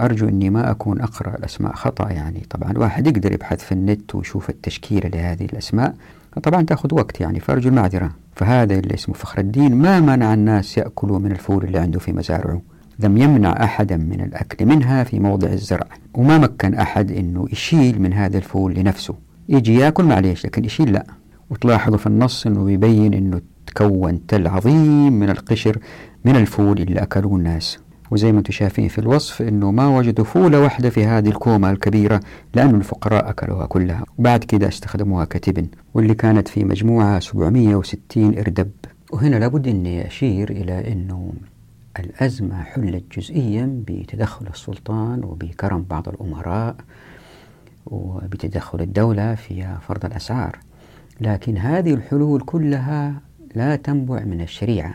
أرجو 0.00 0.28
أني 0.28 0.50
ما 0.50 0.70
أكون 0.70 1.00
أقرأ 1.00 1.36
الأسماء 1.36 1.72
خطأ 1.72 2.10
يعني. 2.10 2.42
طبعا 2.50 2.70
الواحد 2.70 3.06
يقدر 3.06 3.32
يبحث 3.32 3.64
في 3.64 3.72
النت 3.72 4.14
ويشوف 4.14 4.50
التشكيلة 4.50 5.08
لهذه 5.08 5.44
الأسماء 5.44 5.94
طبعا 6.42 6.62
تأخذ 6.62 6.94
وقت 6.94 7.20
يعني 7.20 7.40
فأرجو 7.40 7.68
المعذرة. 7.68 8.10
فهذا 8.34 8.74
اللي 8.74 8.94
اسمه 8.94 9.14
فخر 9.14 9.38
الدين. 9.38 9.74
ما 9.74 10.00
منع 10.00 10.34
الناس 10.34 10.78
يأكلوا 10.78 11.18
من 11.18 11.32
الفول 11.32 11.64
اللي 11.64 11.78
عنده 11.78 11.98
في 11.98 12.12
مزارعه. 12.12 12.62
لم 12.98 13.16
يمنع 13.16 13.64
أحدا 13.64 13.96
من 13.96 14.20
الأكل 14.20 14.66
منها 14.66 15.04
في 15.04 15.20
موضع 15.20 15.48
الزرع. 15.48 15.86
وما 16.14 16.38
مكن 16.38 16.74
أحد 16.74 17.12
أنه 17.12 17.46
يشيل 17.52 18.02
من 18.02 18.12
هذا 18.12 18.38
الفول 18.38 18.74
لنفسه. 18.74 19.14
يجي 19.48 19.74
يأكل 19.74 20.04
معليش 20.04 20.46
لكن 20.46 20.64
يشيل 20.64 20.92
لا. 20.92 21.06
وتلاحظوا 21.50 21.98
في 21.98 22.06
النص 22.06 22.46
أنه 22.46 22.70
يبين 22.70 23.14
أنه 23.14 23.40
تكون 23.66 24.26
تل 24.26 24.46
عظيم 24.46 25.12
من 25.12 25.30
القشر 25.30 25.78
من 26.24 26.36
الفول 26.36 26.80
اللي 26.80 27.02
أكلوه 27.02 27.36
الناس. 27.36 27.78
وزي 28.10 28.32
ما 28.32 28.38
أنتم 28.38 28.52
شايفين 28.52 28.88
في 28.88 28.98
الوصف 28.98 29.42
إنه 29.42 29.70
ما 29.70 29.98
وجدوا 29.98 30.24
فولة 30.24 30.60
واحدة 30.60 30.90
في 30.90 31.04
هذه 31.04 31.28
الكومة 31.28 31.70
الكبيرة 31.70 32.20
لأن 32.54 32.74
الفقراء 32.74 33.30
أكلوها 33.30 33.66
كلها. 33.66 34.04
وبعد 34.18 34.44
كده 34.44 34.68
استخدموها 34.68 35.24
كتبن 35.24 35.66
واللي 35.94 36.14
كانت 36.14 36.48
في 36.48 36.64
مجموعة 36.64 37.20
760 37.20 38.38
إردب. 38.38 38.70
وهنا 39.12 39.36
لابد 39.36 39.68
أني 39.68 40.06
أشير 40.06 40.50
إلى 40.50 40.92
أنه 40.92 41.32
الأزمة 41.98 42.62
حلت 42.62 43.04
جزئيا 43.18 43.82
بتدخل 43.88 44.46
السلطان 44.46 45.24
وبكرم 45.24 45.82
بعض 45.82 46.08
الأمراء 46.08 46.76
وبتدخل 47.86 48.80
الدولة 48.80 49.34
في 49.34 49.76
فرض 49.88 50.04
الأسعار. 50.04 50.58
لكن 51.20 51.56
هذه 51.56 51.94
الحلول 51.94 52.40
كلها 52.40 53.14
لا 53.54 53.76
تنبع 53.76 54.24
من 54.24 54.40
الشريعة 54.40 54.94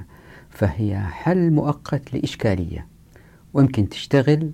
فهي 0.50 1.00
حل 1.00 1.52
مؤقت 1.52 2.14
لإشكالية. 2.14 2.91
ويمكن 3.54 3.90
تشتغل 3.90 4.52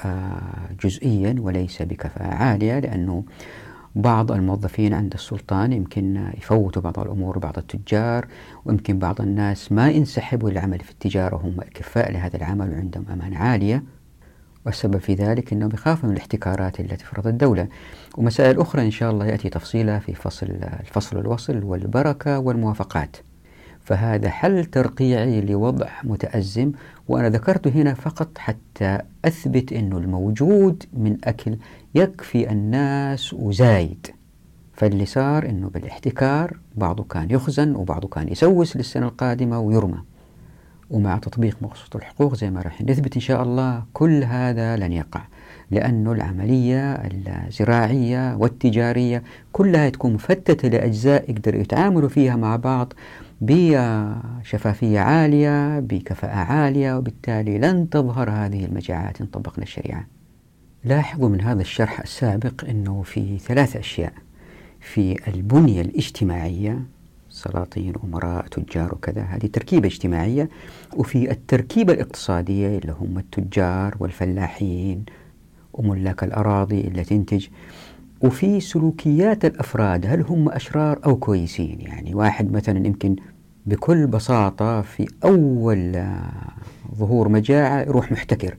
آه، 0.00 0.68
جزئيا 0.84 1.36
وليس 1.38 1.82
بكفاءة 1.82 2.34
عالية 2.34 2.78
لأنه 2.78 3.24
بعض 3.96 4.32
الموظفين 4.32 4.94
عند 4.94 5.14
السلطان 5.14 5.72
يمكن 5.72 6.30
يفوتوا 6.38 6.82
بعض 6.82 6.98
الأمور 6.98 7.38
بعض 7.38 7.58
التجار 7.58 8.26
ويمكن 8.64 8.98
بعض 8.98 9.20
الناس 9.20 9.72
ما 9.72 9.90
ينسحبوا 9.90 10.50
للعمل 10.50 10.80
في 10.80 10.90
التجارة 10.90 11.34
وهم 11.36 11.60
أكفاء 11.60 12.12
لهذا 12.12 12.36
العمل 12.36 12.70
وعندهم 12.70 13.04
أمانة 13.12 13.38
عالية. 13.38 13.82
والسبب 14.66 14.98
في 14.98 15.14
ذلك 15.14 15.52
أنهم 15.52 15.70
يخافوا 15.74 16.08
من 16.08 16.14
الاحتكارات 16.14 16.80
التي 16.80 16.96
تفرض 16.96 17.26
الدولة. 17.26 17.68
ومسائل 18.16 18.60
أخرى 18.60 18.82
إن 18.82 18.90
شاء 18.90 19.10
الله 19.10 19.26
يأتي 19.26 19.48
تفصيلها 19.48 19.98
في 19.98 20.14
فصل 20.14 20.46
الفصل 20.80 21.18
الوصل 21.18 21.64
والبركة 21.64 22.38
والموافقات. 22.38 23.16
فهذا 23.86 24.30
حل 24.30 24.64
ترقيعي 24.64 25.40
لوضع 25.40 25.88
متأزم 26.04 26.72
وأنا 27.08 27.28
ذكرته 27.28 27.70
هنا 27.70 27.94
فقط 27.94 28.38
حتى 28.38 28.98
أثبت 29.24 29.72
أنه 29.72 29.98
الموجود 29.98 30.84
من 30.92 31.16
أكل 31.24 31.56
يكفي 31.94 32.50
الناس 32.50 33.32
وزايد. 33.32 34.06
فاللي 34.72 35.06
صار 35.06 35.48
أنه 35.48 35.68
بالاحتكار 35.68 36.56
بعضه 36.74 37.04
كان 37.04 37.30
يخزن 37.30 37.74
وبعضه 37.74 38.08
كان 38.08 38.28
يسوس 38.28 38.76
للسنة 38.76 39.06
القادمة 39.06 39.60
ويرمى. 39.60 39.98
ومع 40.90 41.18
تطبيق 41.18 41.56
مقصود 41.62 41.96
الحقوق 41.96 42.34
زي 42.34 42.50
ما 42.50 42.62
راح 42.62 42.82
نثبت 42.82 43.14
إن 43.14 43.20
شاء 43.20 43.42
الله 43.42 43.82
كل 43.92 44.24
هذا 44.24 44.76
لن 44.76 44.92
يقع 44.92 45.22
لأن 45.70 46.06
العملية 46.06 46.92
الزراعية 46.92 48.36
والتجارية 48.36 49.22
كلها 49.52 49.88
تكون 49.88 50.14
مفتتة 50.14 50.68
لأجزاء 50.68 51.30
يقدروا 51.30 51.60
يتعاملوا 51.60 52.08
فيها 52.08 52.36
مع 52.36 52.56
بعض 52.56 52.92
بشفافية 53.40 55.00
عالية 55.00 55.80
بكفاءة 55.80 56.36
عالية 56.36 56.96
وبالتالي 56.96 57.58
لن 57.58 57.90
تظهر 57.90 58.30
هذه 58.30 58.64
المجاعات 58.64 59.20
إن 59.20 59.26
طبقنا 59.26 59.64
الشريعة. 59.64 60.06
لاحظوا 60.84 61.28
من 61.28 61.40
هذا 61.40 61.60
الشرح 61.60 62.00
السابق 62.00 62.64
أنه 62.68 63.02
في 63.02 63.38
ثلاث 63.38 63.76
أشياء. 63.76 64.12
في 64.80 65.28
البنية 65.28 65.80
الاجتماعية 65.80 66.82
سلاطين 67.30 67.92
أمراء 68.04 68.46
تجار 68.46 68.94
وكذا 68.94 69.22
هذه 69.22 69.46
تركيبة 69.46 69.86
اجتماعية. 69.88 70.48
وفي 70.96 71.30
التركيبة 71.30 71.92
الاقتصادية 71.92 72.78
اللي 72.78 72.92
هم 72.92 73.18
التجار 73.18 73.96
والفلاحين 74.00 75.04
وملاك 75.72 76.24
الأراضي 76.24 76.80
اللي 76.80 77.04
تنتج. 77.04 77.46
وفي 78.20 78.60
سلوكيات 78.60 79.44
الأفراد 79.44 80.06
هل 80.06 80.22
هم 80.22 80.48
أشرار 80.48 81.00
أو 81.06 81.16
كويسين؟ 81.16 81.80
يعني 81.80 82.14
واحد 82.14 82.52
مثلا 82.52 82.86
يمكن 82.86 83.16
بكل 83.66 84.06
بساطة 84.06 84.80
في 84.80 85.06
أول 85.24 86.04
ظهور 86.94 87.28
مجاعة 87.28 87.80
يروح 87.80 88.12
محتكر. 88.12 88.56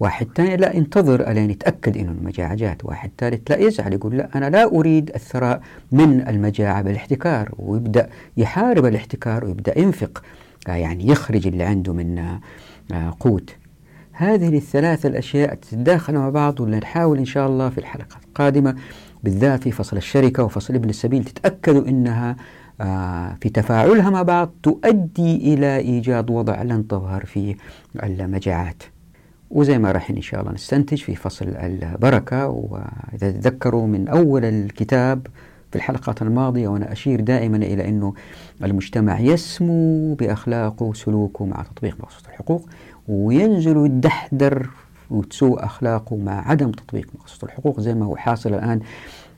واحد 0.00 0.28
ثاني 0.36 0.56
لا 0.56 0.76
ينتظر 0.76 1.30
ألين 1.30 1.50
يتأكد 1.50 1.96
أنه 1.96 2.10
المجاعة 2.10 2.54
جات. 2.54 2.84
واحد 2.84 3.10
ثالث 3.18 3.50
لا 3.50 3.56
يزعل 3.56 3.92
يقول 3.92 4.16
لا 4.16 4.28
أنا 4.34 4.50
لا 4.50 4.64
أريد 4.64 5.10
الثراء 5.14 5.60
من 5.92 6.28
المجاعة 6.28 6.82
بالاحتكار. 6.82 7.54
ويبدأ 7.58 8.08
يحارب 8.36 8.86
الاحتكار 8.86 9.44
ويبدأ 9.44 9.78
ينفق 9.78 10.22
يعني 10.68 11.06
يخرج 11.06 11.46
اللي 11.46 11.64
عنده 11.64 11.92
من 11.92 12.18
آه، 12.92 13.16
قوت. 13.20 13.56
هذه 14.12 14.56
الثلاث 14.56 15.06
الأشياء 15.06 15.54
تتداخل 15.54 16.14
مع 16.14 16.28
بعض 16.28 16.60
ونحاول 16.60 17.18
إن 17.18 17.24
شاء 17.24 17.48
الله 17.48 17.68
في 17.68 17.78
الحلقة 17.78 18.16
القادمة 18.28 18.74
بالذات 19.22 19.62
في 19.62 19.70
فصل 19.70 19.96
الشركة 19.96 20.44
وفصل 20.44 20.74
ابن 20.74 20.88
السبيل 20.88 21.24
تتأكدوا 21.24 21.88
أنها 21.88 22.36
آه، 22.80 23.36
في 23.40 23.48
تفاعلها 23.48 24.10
مع 24.10 24.22
بعض 24.22 24.50
تؤدي 24.62 25.54
إلى 25.54 25.76
إيجاد 25.76 26.30
وضع 26.30 26.62
لن 26.62 26.88
تظهر 26.88 27.24
فيه 27.24 27.56
المجاعات. 28.02 28.82
وزي 29.50 29.78
ما 29.78 29.92
راح 29.92 30.10
إن 30.10 30.20
شاء 30.20 30.40
الله 30.40 30.52
نستنتج 30.52 30.98
في 30.98 31.14
فصل 31.14 31.48
البركة 31.48 32.48
وإذا 32.48 33.30
تذكروا 33.30 33.86
من 33.86 34.08
أول 34.08 34.44
الكتاب 34.44 35.26
في 35.70 35.76
الحلقات 35.76 36.22
الماضية 36.22 36.68
وأنا 36.68 36.92
أشير 36.92 37.20
دائما 37.20 37.56
إلى 37.56 37.88
أنه 37.88 38.14
المجتمع 38.64 39.20
يسمو 39.20 40.14
بأخلاقه 40.14 40.84
وسلوكه 40.84 41.46
مع 41.46 41.62
تطبيق 41.62 41.96
مقصود 42.00 42.22
الحقوق. 42.28 42.68
وينزل 43.08 43.76
يدحدر 43.76 44.70
وتسوء 45.10 45.64
أخلاقه 45.64 46.16
مع 46.16 46.48
عدم 46.50 46.70
تطبيق 46.70 47.08
مقصود 47.14 47.44
الحقوق 47.44 47.80
زي 47.80 47.94
ما 47.94 48.06
هو 48.06 48.16
حاصل 48.16 48.54
الآن 48.54 48.80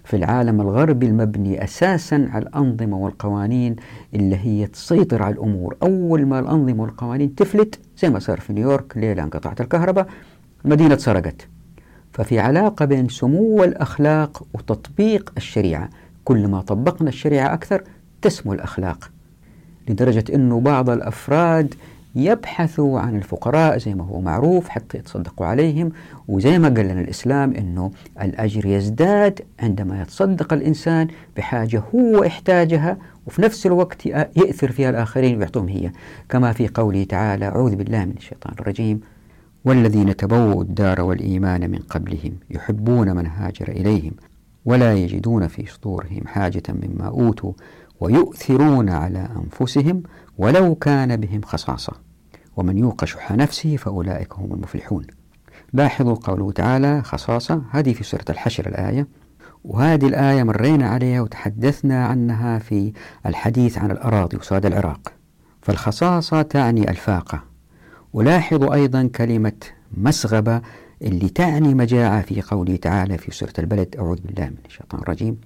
في 0.04 0.16
العالم 0.16 0.60
الغربي 0.60 1.06
المبني 1.06 1.64
أساسا 1.64 2.28
على 2.32 2.42
الأنظمة 2.42 2.96
والقوانين 2.96 3.76
اللي 4.14 4.36
هي 4.36 4.66
تسيطر 4.66 5.22
على 5.22 5.34
الأمور. 5.34 5.76
أول 5.82 6.26
ما 6.26 6.38
الأنظمة 6.38 6.82
والقوانين 6.82 7.34
تفلت 7.34 7.80
زي 7.98 8.10
ما 8.10 8.18
صار 8.18 8.40
في 8.40 8.52
نيويورك 8.52 8.96
ليلة 8.96 9.22
انقطعت 9.22 9.60
الكهرباء 9.60 10.06
المدينة 10.64 10.94
اتسرقت. 10.94 11.48
ففي 12.12 12.38
علاقة 12.38 12.84
بين 12.84 13.08
سمو 13.08 13.64
الأخلاق 13.64 14.46
وتطبيق 14.54 15.32
الشريعة. 15.36 15.90
كل 16.24 16.48
ما 16.48 16.60
طبقنا 16.60 17.08
الشريعة 17.08 17.54
أكثر 17.54 17.82
تسمو 18.22 18.52
الأخلاق 18.52 19.10
لدرجة 19.88 20.24
أنه 20.34 20.60
بعض 20.60 20.90
الأفراد 20.90 21.74
يبحثوا 22.16 23.00
عن 23.00 23.16
الفقراء 23.16 23.78
زي 23.78 23.94
ما 23.94 24.04
هو 24.04 24.20
معروف 24.20 24.68
حتى 24.68 24.98
يتصدقوا 24.98 25.46
عليهم. 25.46 25.92
وزي 26.28 26.58
ما 26.58 26.68
قال 26.68 26.88
لنا 26.88 27.00
الإسلام 27.00 27.52
أنه 27.54 27.90
الأجر 28.22 28.66
يزداد 28.66 29.40
عندما 29.60 30.02
يتصدق 30.02 30.52
الإنسان 30.52 31.08
بحاجة 31.36 31.82
هو 31.94 32.24
احتاجها 32.24 32.96
وفي 33.26 33.42
نفس 33.42 33.66
الوقت 33.66 34.06
يأثر 34.06 34.72
فيها 34.72 34.90
الآخرين 34.90 35.38
ويعطوهم 35.38 35.68
هي. 35.68 35.92
كما 36.28 36.52
في 36.52 36.68
قوله 36.68 37.04
تعالى 37.04 37.44
أعوذ 37.46 37.76
بالله 37.76 38.04
من 38.04 38.14
الشيطان 38.16 38.54
الرجيم 38.60 39.00
والذين 39.64 40.16
تبوؤوا 40.16 40.62
الدار 40.62 41.00
والإيمان 41.00 41.70
من 41.70 41.78
قبلهم 41.78 42.32
يحبون 42.50 43.16
من 43.16 43.26
هاجر 43.26 43.68
إليهم 43.68 44.12
ولا 44.64 44.94
يجدون 44.94 45.46
في 45.48 45.66
صدورهم 45.66 46.26
حاجة 46.26 46.62
مما 46.68 47.06
أوتوا 47.08 47.52
ويؤثرون 48.00 48.88
على 48.90 49.28
أنفسهم 49.44 50.02
ولو 50.38 50.74
كان 50.74 51.16
بهم 51.16 51.40
خصاصة. 51.42 51.92
ومن 52.56 52.78
يوق 52.78 53.04
شح 53.04 53.32
نفسه 53.32 53.76
فأولئك 53.76 54.32
هم 54.32 54.54
المفلحون. 54.54 55.06
لاحظوا 55.72 56.14
قوله 56.14 56.52
تعالى 56.52 57.02
خصاصة 57.02 57.62
هذه 57.70 57.92
في 57.92 58.04
سورة 58.04 58.24
الحشر 58.30 58.66
الآية. 58.66 59.06
وهذه 59.64 60.06
الآية 60.06 60.42
مرينا 60.42 60.88
عليها 60.88 61.20
وتحدثنا 61.20 62.06
عنها 62.06 62.58
في 62.58 62.92
الحديث 63.26 63.78
عن 63.78 63.90
الأراضي 63.90 64.36
وسواد 64.36 64.66
العراق. 64.66 65.12
فالخصاصة 65.62 66.42
تعني 66.42 66.90
الفاقة. 66.90 67.42
ولاحظوا 68.12 68.74
أيضا 68.74 69.06
كلمة 69.14 69.52
مسغبة 69.96 70.60
اللي 71.02 71.28
تعني 71.28 71.74
مجاعة 71.74 72.22
في 72.22 72.42
قوله 72.42 72.76
تعالى 72.76 73.18
في 73.18 73.30
سورة 73.30 73.52
البلد. 73.58 73.96
أعوذ 73.98 74.20
بالله 74.20 74.44
من 74.44 74.58
الشيطان 74.66 75.00
الرجيم. 75.00 75.36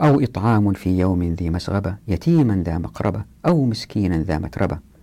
أو 0.00 0.20
إطعام 0.20 0.72
في 0.72 0.98
يوم 0.98 1.22
ذي 1.22 1.50
مسغبة 1.50 1.96
يتيما 2.08 2.62
ذا 2.66 2.78
مقربة 2.78 3.24
أو 3.46 3.64
مسكينا 3.64 4.22
ذا 4.22 4.38
متربة. 4.38 4.93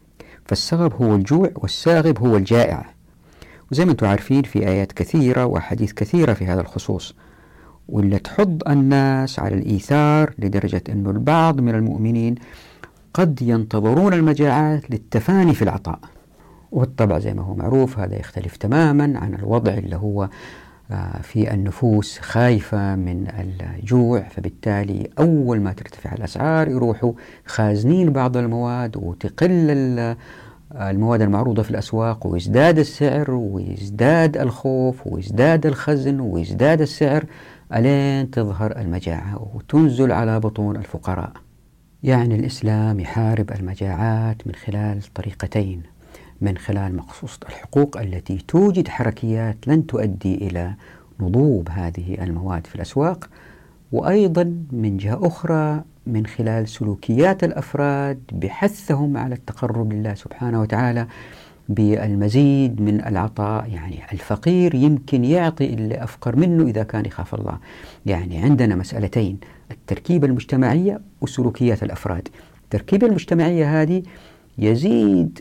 فالسغب 0.46 0.94
هو 0.94 1.16
الجوع 1.16 1.52
والساغب 1.56 2.20
هو 2.20 2.38
الجائع. 2.38 2.86
وزي 3.72 3.86
ما 3.86 3.92
أنتم 3.92 4.08
عارفين 4.08 4.44
في 4.44 4.68
آيات 4.68 4.92
كثيرة 4.92 5.46
وحديث 5.46 5.94
كثيرة 5.94 6.34
في 6.34 6.46
هذا 6.46 6.62
الخصوص 6.62 7.16
واللي 7.90 8.20
تحض 8.20 8.62
الناس 8.68 9.40
على 9.40 9.56
الإيثار 9.56 10.34
لدرجة 10.40 10.84
أن 10.90 11.08
البعض 11.08 11.60
من 11.60 11.76
المؤمنين 11.76 12.36
قد 13.14 13.42
ينتظرون 13.42 14.14
المجاعات 14.14 14.92
للتفاني 14.92 15.54
في 15.54 15.62
العطاء. 15.62 16.00
والطبع 16.72 17.20
زي 17.20 17.34
ما 17.34 17.42
هو 17.42 17.56
معروف 17.56 18.00
هذا 18.00 18.20
يختلف 18.20 18.58
تماما 18.58 19.20
عن 19.20 19.34
الوضع 19.34 19.74
اللي 19.74 19.96
هو 19.96 20.30
في 21.22 21.54
النفوس 21.54 22.20
خايفة 22.20 22.96
من 22.96 23.28
الجوع 23.40 24.22
فبالتالي 24.22 25.10
أول 25.20 25.62
ما 25.62 25.74
ترتفع 25.74 26.14
الأسعار 26.14 26.68
يروحوا 26.68 27.14
خازنين 27.46 28.12
بعض 28.12 28.38
المواد 28.38 28.98
وتقل 28.98 29.70
المواد 30.76 31.22
المعروضة 31.22 31.64
في 31.64 31.72
الأسواق 31.72 32.28
ويزداد 32.28 32.80
السعر 32.80 33.32
ويزداد 33.32 34.38
الخوف 34.38 35.08
ويزداد 35.08 35.66
الخزن 35.66 36.20
ويزداد 36.20 36.82
السعر 36.82 37.26
ألين 37.76 38.32
تظهر 38.32 38.78
المجاعة 38.78 39.50
وتنزل 39.56 40.12
على 40.12 40.40
بطون 40.40 40.76
الفقراء. 40.76 41.32
يعني 42.04 42.36
الإسلام 42.36 43.00
يحارب 43.00 43.52
المجاعات 43.52 44.48
من 44.48 44.54
خلال 44.56 45.14
طريقتين. 45.14 45.82
من 46.42 46.58
خلال 46.58 46.96
مقصوصة 46.96 47.40
الحقوق 47.50 47.98
التي 47.98 48.38
توجد 48.48 48.88
حركيات 48.88 49.68
لن 49.68 49.88
تؤدي 49.88 50.36
إلى 50.36 50.74
نضوب 51.20 51.70
هذه 51.70 52.24
المواد 52.24 52.68
في 52.68 52.76
الأسواق 52.76 53.30
وأيضا 53.92 54.44
من 54.72 54.98
جهة 54.98 55.28
أخرى 55.28 55.84
من 56.08 56.26
خلال 56.26 56.68
سلوكيات 56.68 57.44
الأفراد 57.44 58.20
بحثهم 58.32 59.18
على 59.18 59.36
التقرب 59.36 59.94
لله 59.94 60.14
سبحانه 60.14 60.62
وتعالى 60.62 61.08
بالمزيد 61.70 62.82
من 62.82 63.06
العطاء. 63.06 63.70
يعني 63.70 64.00
الفقير 64.14 64.76
يمكن 64.76 65.26
يعطي 65.26 65.66
اللي 65.74 66.04
أفقر 66.04 66.36
منه 66.36 66.64
إذا 66.64 66.84
كان 66.84 67.06
يخاف 67.06 67.36
الله. 67.36 67.58
يعني 68.06 68.38
عندنا 68.38 68.76
مسألتين 68.76 69.38
التركيبة 69.72 70.28
المجتمعية 70.28 71.02
وسلوكيات 71.22 71.84
الأفراد. 71.84 72.28
التركيبة 72.64 73.08
المجتمعية 73.08 73.82
هذه 73.82 74.04
يزيد 74.58 75.40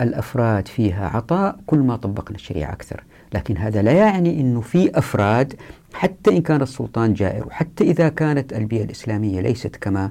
الأفراد 0.00 0.68
فيها 0.68 1.08
عطاء 1.08 1.58
كل 1.66 1.78
ما 1.78 1.96
طبقنا 1.96 2.36
الشريعة 2.36 2.72
أكثر. 2.72 3.04
لكن 3.34 3.56
هذا 3.56 3.82
لا 3.82 3.92
يعني 3.92 4.40
أنه 4.40 4.60
في 4.60 4.98
أفراد 4.98 5.54
حتى 5.94 6.30
إن 6.30 6.42
كان 6.42 6.62
السلطان 6.62 7.14
جائر 7.14 7.46
وحتى 7.46 7.84
إذا 7.84 8.08
كانت 8.08 8.52
البيئة 8.52 8.84
الإسلامية 8.84 9.40
ليست 9.40 9.76
كما 9.76 10.10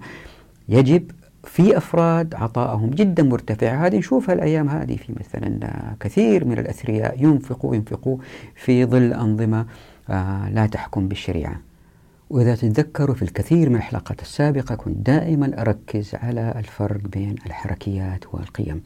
يجب 0.70 1.12
في 1.44 1.78
أفراد 1.78 2.36
عطاءهم 2.36 2.90
جدا 2.90 3.24
مرتفع. 3.24 3.86
هذه 3.86 3.98
نشوفها 3.98 4.36
الأيام 4.36 4.70
هذه 4.70 4.96
في 4.96 5.14
مثلا 5.20 5.60
كثير 6.00 6.46
من 6.46 6.60
الأثرياء 6.60 7.24
ينفقوا 7.24 7.76
ينفقوا 7.76 8.18
في 8.56 8.86
ظل 8.86 9.14
أنظمة 9.14 9.66
آه، 10.10 10.50
لا 10.50 10.66
تحكم 10.66 11.08
بالشريعة. 11.08 11.60
وإذا 12.30 12.56
تتذكروا 12.56 13.16
في 13.16 13.22
الكثير 13.22 13.70
من 13.70 13.76
الحلقات 13.76 14.22
السابقة 14.22 14.76
كنت 14.76 14.98
دائما 15.08 15.62
أركز 15.62 16.16
على 16.16 16.54
الفرق 16.58 17.02
بين 17.02 17.36
الحركيات 17.46 18.34
والقيم 18.34 18.82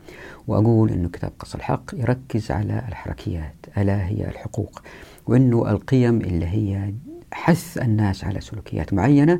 وأقول 0.47 0.91
أنه 0.91 1.09
كتاب 1.09 1.31
قص 1.39 1.55
الحق 1.55 1.83
يركز 1.93 2.51
على 2.51 2.83
الحركيات 2.87 3.55
ألا 3.77 4.07
هي 4.07 4.27
الحقوق 4.29 4.81
وأنه 5.27 5.71
القيم 5.71 6.21
اللي 6.21 6.45
هي 6.45 6.93
حث 7.33 7.77
الناس 7.77 8.23
على 8.23 8.41
سلوكيات 8.41 8.93
معينة 8.93 9.39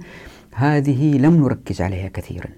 هذه 0.53 1.17
لم 1.17 1.35
نركز 1.43 1.81
عليها 1.81 2.07
كثيرا 2.07 2.49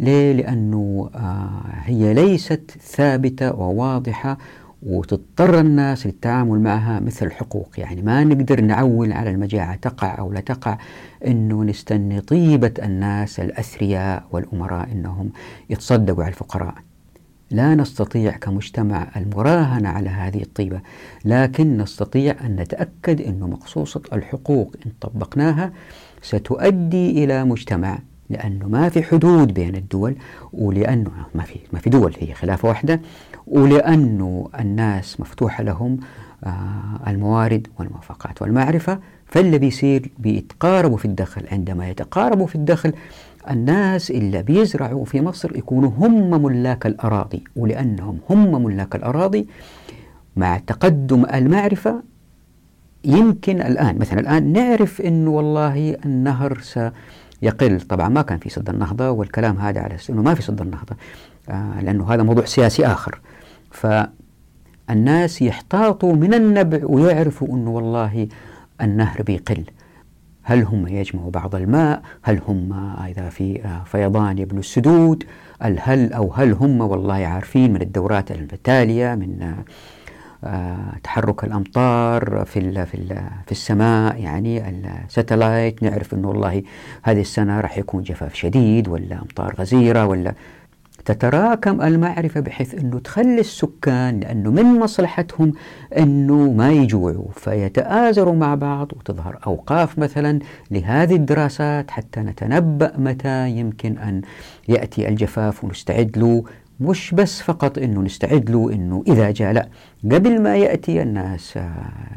ليه؟ 0.00 0.32
لأنه 0.32 1.10
آه 1.14 1.62
هي 1.84 2.14
ليست 2.14 2.70
ثابتة 2.82 3.54
وواضحة 3.54 4.38
وتضطر 4.82 5.60
الناس 5.60 6.06
للتعامل 6.06 6.60
معها 6.60 7.00
مثل 7.00 7.26
الحقوق. 7.26 7.68
يعني 7.78 8.02
ما 8.02 8.24
نقدر 8.24 8.60
نعول 8.60 9.12
على 9.12 9.30
المجاعة 9.30 9.76
تقع 9.76 10.18
أو 10.18 10.32
لا 10.32 10.40
تقع 10.40 10.78
أنه 11.26 11.64
نستني 11.64 12.20
طيبة 12.20 12.72
الناس 12.82 13.40
الأثرياء 13.40 14.24
والأمراء 14.32 14.92
أنهم 14.92 15.30
يتصدقوا 15.70 16.24
على 16.24 16.30
الفقراء. 16.32 16.74
لا 17.50 17.74
نستطيع 17.74 18.30
كمجتمع 18.36 19.08
المراهنة 19.16 19.88
على 19.88 20.08
هذه 20.08 20.42
الطيبة 20.42 20.80
لكن 21.24 21.76
نستطيع 21.76 22.36
أن 22.44 22.56
نتأكد 22.56 23.20
أن 23.20 23.40
مقصوصة 23.40 24.02
الحقوق 24.12 24.74
إن 24.86 24.92
طبقناها 25.00 25.72
ستؤدي 26.22 27.24
إلى 27.24 27.44
مجتمع 27.44 27.98
لأنه 28.30 28.68
ما 28.68 28.88
في 28.88 29.02
حدود 29.02 29.54
بين 29.54 29.76
الدول 29.76 30.16
ولأنه 30.52 31.10
ما 31.34 31.42
في 31.42 31.58
ما 31.72 31.78
في 31.78 31.90
دول 31.90 32.14
هي 32.18 32.34
خلافة 32.34 32.68
واحدة 32.68 33.00
ولأنه 33.50 34.48
الناس 34.60 35.20
مفتوحة 35.20 35.62
لهم 35.62 35.98
آه، 36.44 37.00
الموارد 37.10 37.66
والموافقات 37.78 38.42
والمعرفة 38.42 38.98
فاللي 39.26 39.58
بيصير 39.58 40.10
بيتقاربوا 40.18 40.96
في 40.96 41.04
الدخل. 41.04 41.42
عندما 41.52 41.88
يتقاربوا 41.90 42.46
في 42.46 42.54
الدخل 42.54 42.92
الناس 43.50 44.10
اللي 44.10 44.42
بيزرعوا 44.42 45.04
في 45.04 45.20
مصر 45.20 45.56
يكونوا 45.56 45.90
هم 45.98 46.42
ملاك 46.42 46.86
الأراضي. 46.86 47.44
ولأنهم 47.56 48.18
هم 48.30 48.64
ملاك 48.64 48.96
الأراضي 48.96 49.46
مع 50.36 50.58
تقدم 50.58 51.26
المعرفة 51.34 52.02
يمكن 53.04 53.60
الآن 53.60 53.98
مثلا 53.98 54.20
الآن 54.20 54.52
نعرف 54.52 55.00
أنه 55.00 55.30
والله 55.30 55.96
النهر 56.04 56.60
سيقل. 56.60 57.80
طبعا 57.80 58.08
ما 58.08 58.22
كان 58.22 58.38
في 58.38 58.48
سد 58.50 58.68
النهضة 58.68 59.10
والكلام 59.10 59.58
هذا 59.58 59.80
على 59.80 59.96
أنه 60.10 60.22
ما 60.22 60.34
في 60.34 60.42
سد 60.42 60.60
النهضة 60.60 60.96
آه 61.48 61.80
لأنه 61.80 62.14
هذا 62.14 62.22
موضوع 62.22 62.44
سياسي 62.44 62.86
آخر. 62.86 63.20
فالناس 63.70 65.42
يحتاطوا 65.42 66.12
من 66.12 66.34
النبع 66.34 66.80
ويعرفوا 66.82 67.48
أنه 67.48 67.70
والله 67.70 68.28
النهر 68.80 69.22
بيقل. 69.22 69.64
هل 70.42 70.62
هم 70.62 70.86
يجمعوا 70.86 71.30
بعض 71.30 71.54
الماء؟ 71.54 72.02
هل 72.22 72.40
هم 72.48 72.72
إذا 73.08 73.28
في 73.28 73.80
فيضان 73.84 74.38
يبنوا 74.38 74.60
السدود؟ 74.60 75.24
هل 75.62 76.12
أو 76.12 76.32
هل 76.32 76.52
هم 76.52 76.80
والله 76.80 77.26
عارفين 77.26 77.72
من 77.72 77.82
الدورات 77.82 78.30
التالية 78.30 79.14
من 79.14 79.54
آه، 80.44 80.96
تحرك 81.04 81.44
الأمطار 81.44 82.44
في 82.44 82.86
في 82.86 83.06
في 83.46 83.52
السماء 83.52 84.20
يعني 84.20 84.68
الساتلايت 84.68 85.82
نعرف 85.82 86.14
انه 86.14 86.28
والله 86.28 86.62
هذه 87.02 87.20
السنة 87.20 87.60
راح 87.60 87.78
يكون 87.78 88.02
جفاف 88.02 88.34
شديد 88.34 88.88
ولا 88.88 89.18
أمطار 89.22 89.54
غزيرة 89.58 90.06
ولا 90.06 90.34
تتراكم 91.14 91.82
المعرفة 91.82 92.40
بحيث 92.40 92.74
أنه 92.74 92.98
تخلي 92.98 93.40
السكان 93.40 94.20
لأنه 94.20 94.50
من 94.50 94.64
مصلحتهم 94.64 95.52
أنه 95.98 96.52
ما 96.52 96.72
يجوعوا 96.72 97.32
فيتآزروا 97.36 98.34
مع 98.34 98.54
بعض 98.54 98.92
وتظهر 98.92 99.38
أوقاف 99.46 99.98
مثلا 99.98 100.38
لهذه 100.70 101.16
الدراسات 101.16 101.90
حتى 101.90 102.20
نتنبأ 102.20 102.92
متى 102.98 103.50
يمكن 103.50 103.98
أن 103.98 104.22
يأتي 104.68 105.08
الجفاف 105.08 105.64
ونستعد 105.64 106.18
له. 106.18 106.44
مش 106.80 107.14
بس 107.14 107.42
فقط 107.42 107.78
أنه 107.78 108.00
نستعد 108.00 108.50
له 108.50 108.72
أنه 108.72 109.04
إذا 109.08 109.30
جاء 109.30 109.52
لا 109.52 109.68
قبل 110.04 110.42
ما 110.42 110.56
يأتي 110.56 111.02
الناس 111.02 111.58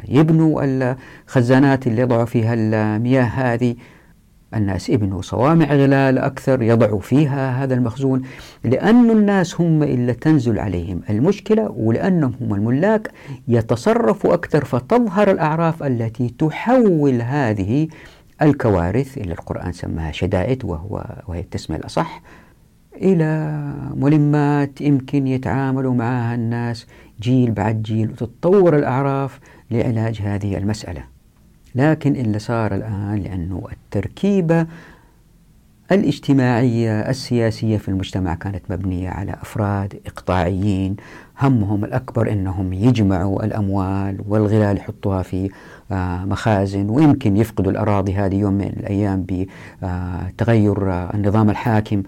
يبنوا 0.07 0.61
الخزانات 0.63 1.87
اللي 1.87 2.01
يضعوا 2.01 2.25
فيها 2.25 2.53
المياه 2.53 3.23
هذه 3.23 3.75
الناس 4.55 4.89
ابنوا 4.89 5.21
صوامع 5.21 5.65
غلال 5.65 6.17
أكثر 6.17 6.61
يضعوا 6.61 6.99
فيها 6.99 7.63
هذا 7.63 7.73
المخزون 7.73 8.21
لأن 8.63 9.11
الناس 9.11 9.61
هم 9.61 9.83
اللي 9.83 10.13
تنزل 10.13 10.59
عليهم 10.59 11.01
المشكلة 11.09 11.71
ولأنهم 11.71 12.33
هم 12.41 12.53
الملاك 12.53 13.11
يتصرفوا 13.47 14.33
أكثر 14.33 14.65
فتظهر 14.65 15.31
الأعراف 15.31 15.83
التي 15.83 16.29
تحول 16.29 17.21
هذه 17.21 17.87
الكوارث 18.41 19.17
اللي 19.17 19.33
القرآن 19.33 19.71
سماها 19.71 20.11
شدائد 20.11 20.65
وهو 20.65 21.05
وهي 21.27 21.39
التسمية 21.39 21.77
الأصح 21.77 22.21
إلى 22.95 23.61
ملمات 23.95 24.81
يمكن 24.81 25.27
يتعاملوا 25.27 25.93
معها 25.93 26.35
الناس 26.35 26.87
جيل 27.21 27.51
بعد 27.51 27.81
جيل 27.81 28.11
وتتطور 28.11 28.75
الأعراف 28.75 29.39
لعلاج 29.71 30.21
هذه 30.21 30.57
المسألة. 30.57 31.12
لكن 31.75 32.15
اللي 32.15 32.39
صار 32.39 32.75
الآن 32.75 33.15
لأنه 33.15 33.67
التركيبة 33.71 34.67
الاجتماعية 35.91 37.09
السياسية 37.09 37.77
في 37.77 37.87
المجتمع 37.87 38.35
كانت 38.35 38.61
مبنية 38.69 39.09
على 39.09 39.31
أفراد 39.31 39.99
إقطاعيين. 40.05 40.95
همهم 41.41 41.85
الأكبر 41.85 42.31
أنهم 42.31 42.73
يجمعوا 42.73 43.45
الأموال 43.45 44.17
والغلال 44.27 44.77
يحطوها 44.77 45.21
في 45.21 45.49
آه، 45.91 46.25
مخازن 46.25 46.89
ويمكن 46.89 47.37
يفقدوا 47.37 47.71
الأراضي 47.71 48.13
هذه 48.13 48.35
يوم 48.35 48.53
من 48.53 48.67
الأيام 48.67 49.25
بتغير 49.29 50.91
آه، 50.91 51.13
النظام 51.13 51.49
الحاكم 51.49 52.03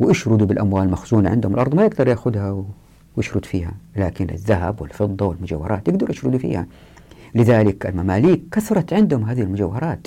ويشردوا 0.00 0.46
بالأموال 0.46 0.84
المخزونة 0.84 1.30
عندهم 1.30 1.54
الأرض. 1.54 1.74
ما 1.74 1.84
يقدر 1.84 2.08
يأخذها 2.08 2.64
ويشرد 3.16 3.44
فيها. 3.44 3.72
لكن 3.96 4.30
الذهب 4.30 4.80
والفضة 4.80 5.26
والمجوهرات 5.26 5.88
يقدروا 5.88 6.10
يشردوا 6.10 6.38
فيها. 6.38 6.66
لذلك 7.36 7.86
المماليك 7.86 8.42
كثرت 8.52 8.92
عندهم 8.92 9.24
هذه 9.24 9.42
المجوهرات. 9.42 10.06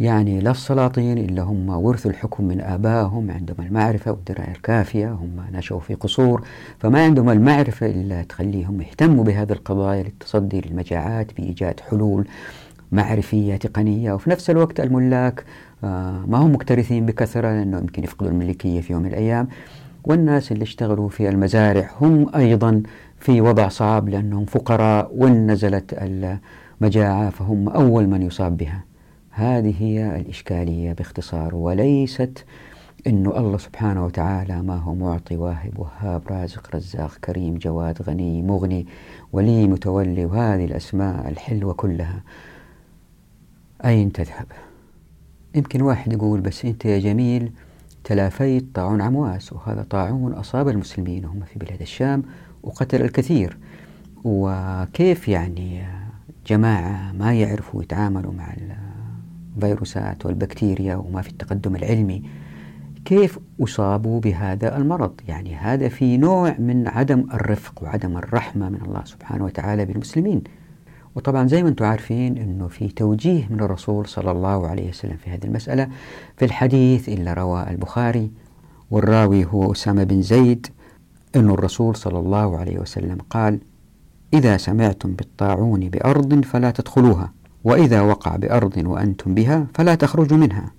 يعني 0.00 0.40
لا 0.40 0.50
السلاطين 0.50 1.18
إلا 1.18 1.42
هم 1.42 1.68
ورثوا 1.68 2.10
الحكم 2.10 2.44
من 2.44 2.60
آبائهم 2.60 3.30
عندهم 3.30 3.66
المعرفة 3.66 4.10
والدراية 4.10 4.50
الكافية 4.50 5.12
هم 5.12 5.42
نشأوا 5.52 5.80
في 5.80 5.94
قصور. 5.94 6.42
فما 6.78 7.04
عندهم 7.04 7.30
المعرفة 7.30 7.86
إلا 7.86 8.22
تخليهم 8.22 8.80
يهتموا 8.80 9.24
بهذه 9.24 9.52
القضايا 9.52 10.02
للتصدي 10.02 10.60
للمجاعات 10.60 11.36
بإيجاد 11.36 11.80
حلول 11.80 12.26
معرفية 12.92 13.56
تقنية. 13.56 14.12
وفي 14.12 14.30
نفس 14.30 14.50
الوقت 14.50 14.80
الملاك 14.80 15.44
آه، 15.84 16.24
ما 16.26 16.38
هم 16.38 16.54
مكترثين 16.54 17.06
بكثرة 17.06 17.48
لأنه 17.48 17.78
يمكن 17.78 18.04
يفقدوا 18.04 18.30
الملكية 18.30 18.80
في 18.80 18.92
يوم 18.92 19.02
من 19.02 19.08
الأيام. 19.08 19.48
والناس 20.04 20.52
اللي 20.52 20.62
اشتغلوا 20.62 21.08
في 21.08 21.28
المزارع 21.28 21.90
هم 22.00 22.30
أيضا 22.34 22.82
في 23.20 23.40
وضع 23.40 23.68
صعب 23.68 24.08
لأنهم 24.08 24.44
فقراء 24.44 25.10
وإن 25.14 25.50
نزلت 25.50 25.94
المجاعة 26.82 27.30
فهم 27.30 27.68
أول 27.68 28.06
من 28.06 28.22
يصاب 28.22 28.56
بها. 28.56 28.84
هذه 29.30 29.74
هي 29.78 30.16
الإشكالية 30.16 30.92
باختصار 30.92 31.54
وليست 31.54 32.44
أنه 33.06 33.38
الله 33.38 33.58
سبحانه 33.58 34.04
وتعالى 34.06 34.62
ما 34.62 34.76
هو 34.76 34.94
معطي 34.94 35.36
واهب 35.36 35.78
وهاب 35.78 36.22
رازق 36.30 36.76
رزاق 36.76 37.14
كريم 37.24 37.58
جواد 37.58 38.02
غني 38.02 38.42
مغني 38.42 38.86
ولي 39.32 39.68
متولي. 39.68 40.24
وهذه 40.24 40.64
الأسماء 40.64 41.28
الحلوة 41.28 41.72
كلها. 41.72 42.22
أين 43.84 44.12
تذهب؟ 44.12 44.46
يمكن 45.54 45.82
واحد 45.82 46.12
يقول 46.12 46.40
بس 46.40 46.64
أنت 46.64 46.84
يا 46.84 46.98
جميل 46.98 47.52
تلافيت 48.04 48.66
طاعون 48.74 49.00
عمواس 49.00 49.52
وهذا 49.52 49.86
طاعون 49.90 50.32
أصاب 50.32 50.68
المسلمين 50.68 51.24
هم 51.24 51.40
في 51.40 51.58
بلاد 51.58 51.80
الشام. 51.80 52.22
وقتل 52.68 53.02
الكثير. 53.02 53.58
وكيف 54.24 55.28
يعني 55.28 55.84
جماعة 56.46 57.12
ما 57.12 57.34
يعرفوا 57.34 57.82
يتعاملوا 57.82 58.32
مع 58.32 58.54
الفيروسات 59.56 60.26
والبكتيريا 60.26 60.96
وما 60.96 61.22
في 61.22 61.28
التقدم 61.28 61.76
العلمي 61.76 62.22
كيف 63.04 63.38
أصابوا 63.62 64.20
بهذا 64.20 64.76
المرض؟ 64.76 65.20
يعني 65.28 65.56
هذا 65.56 65.88
في 65.88 66.16
نوع 66.16 66.56
من 66.58 66.88
عدم 66.88 67.26
الرفق 67.34 67.82
وعدم 67.82 68.16
الرحمة 68.16 68.68
من 68.68 68.80
الله 68.86 69.04
سبحانه 69.04 69.44
وتعالى 69.44 69.84
بالمسلمين. 69.84 70.42
وطبعا 71.16 71.46
زي 71.46 71.62
ما 71.62 71.68
أنتم 71.68 71.84
عارفين 71.84 72.38
إنه 72.38 72.68
في 72.68 72.88
توجيه 72.88 73.48
من 73.50 73.60
الرسول 73.60 74.06
صلى 74.06 74.30
الله 74.30 74.66
عليه 74.66 74.88
وسلم 74.88 75.16
في 75.16 75.30
هذه 75.30 75.44
المسألة 75.44 75.88
في 76.36 76.44
الحديث 76.44 77.08
اللي 77.08 77.32
روى 77.32 77.70
البخاري 77.70 78.30
والراوي 78.90 79.44
هو 79.44 79.72
أسامة 79.72 80.04
بن 80.04 80.22
زيد 80.22 80.66
أن 81.36 81.50
الرسول 81.50 81.96
صلى 81.96 82.18
الله 82.18 82.58
عليه 82.58 82.78
وسلم 82.78 83.18
قال 83.30 83.60
إذا 84.34 84.56
سمعتم 84.56 85.12
بالطاعون 85.12 85.80
بأرض 85.80 86.44
فلا 86.44 86.70
تدخلوها 86.70 87.32
وإذا 87.64 88.00
وقع 88.00 88.36
بأرض 88.36 88.76
وأنتم 88.76 89.34
بها 89.34 89.66
فلا 89.74 89.94
تخرجوا 89.94 90.38
منها. 90.38 90.72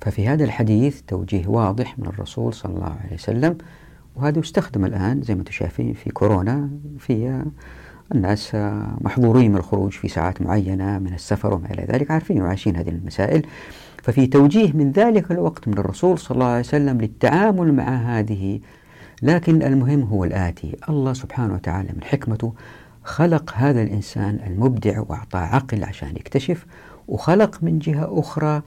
ففي 0.00 0.28
هذا 0.28 0.44
الحديث 0.44 1.00
توجيه 1.06 1.46
واضح 1.46 1.98
من 1.98 2.06
الرسول 2.06 2.54
صلى 2.54 2.72
الله 2.72 2.96
عليه 3.04 3.14
وسلم 3.14 3.58
وهذا 4.16 4.38
يستخدم 4.38 4.84
الآن 4.84 5.22
زي 5.22 5.34
ما 5.34 5.40
أنتم 5.40 5.52
شايفين 5.52 5.92
في 5.92 6.10
كورونا 6.10 6.70
في 6.98 7.42
الناس 8.14 8.54
محظورين 9.00 9.50
من 9.50 9.56
الخروج 9.56 9.92
في 9.92 10.08
ساعات 10.08 10.42
معينة 10.42 10.98
من 10.98 11.14
السفر 11.14 11.54
وما 11.54 11.70
إلى 11.70 11.86
ذلك 11.88 12.10
عارفين 12.10 12.42
وعايشين 12.42 12.76
هذه 12.76 12.88
المسائل. 12.88 13.46
ففي 14.02 14.26
توجيه 14.26 14.72
من 14.72 14.92
ذلك 14.92 15.30
الوقت 15.30 15.68
من 15.68 15.78
الرسول 15.78 16.18
صلى 16.18 16.34
الله 16.34 16.46
عليه 16.46 16.60
وسلم 16.60 17.00
للتعامل 17.00 17.74
مع 17.74 17.84
هذه 17.84 18.60
لكن 19.22 19.62
المهم 19.62 20.02
هو 20.02 20.24
الآتي. 20.24 20.76
الله 20.88 21.12
سبحانه 21.12 21.54
وتعالى 21.54 21.88
من 21.96 22.04
حكمته 22.04 22.52
خلق 23.04 23.52
هذا 23.54 23.82
الإنسان 23.82 24.38
المبدع 24.46 25.00
وأعطاه 25.00 25.40
عقل 25.40 25.84
عشان 25.84 26.08
يكتشف 26.08 26.66
وخلق 27.08 27.58
من 27.62 27.78
جهة 27.78 28.20
أخرى 28.20 28.62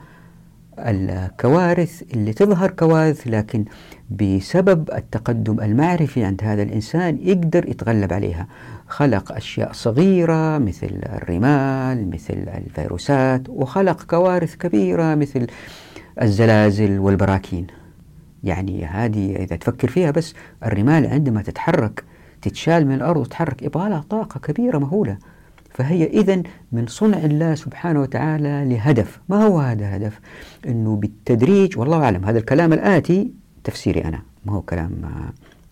الكوارث 0.78 2.02
اللي 2.14 2.32
تظهر 2.32 2.70
كوارث 2.70 3.26
لكن 3.26 3.64
بسبب 4.10 4.90
التقدم 4.94 5.60
المعرفي 5.60 6.24
عند 6.24 6.40
هذا 6.44 6.62
الإنسان 6.62 7.18
يقدر 7.22 7.68
يتغلب 7.68 8.12
عليها. 8.12 8.46
خلق 8.88 9.32
أشياء 9.32 9.72
صغيرة 9.72 10.58
مثل 10.58 11.00
الرمال 11.06 12.10
مثل 12.10 12.34
الفيروسات 12.34 13.48
وخلق 13.48 14.02
كوارث 14.02 14.54
كبيرة 14.56 15.14
مثل 15.14 15.46
الزلازل 16.22 16.98
والبراكين. 16.98 17.66
يعني 18.44 18.84
هذه 18.84 19.36
إذا 19.36 19.56
تفكر 19.56 19.88
فيها 19.88 20.10
بس 20.10 20.34
الرمال 20.64 21.06
عندما 21.06 21.42
تتحرك 21.42 22.04
تتشال 22.42 22.86
من 22.86 22.94
الأرض 22.94 23.20
وتتحرك 23.20 23.62
يبغى 23.62 23.88
لها 23.88 24.04
طاقة 24.10 24.40
كبيرة 24.40 24.78
مهولة. 24.78 25.18
فهي 25.70 26.04
إذا 26.04 26.42
من 26.72 26.86
صنع 26.86 27.18
الله 27.18 27.54
سبحانه 27.54 28.00
وتعالى 28.00 28.64
لهدف. 28.68 29.20
ما 29.28 29.44
هو 29.44 29.58
هذا 29.58 29.88
الهدف؟ 29.88 30.20
أنه 30.66 30.96
بالتدريج 30.96 31.78
والله 31.78 32.04
أعلم 32.04 32.24
هذا 32.24 32.38
الكلام 32.38 32.72
الآتي 32.72 33.30
تفسيري 33.64 34.04
أنا. 34.04 34.22
ما 34.44 34.52
هو 34.52 34.62
كلام 34.62 34.90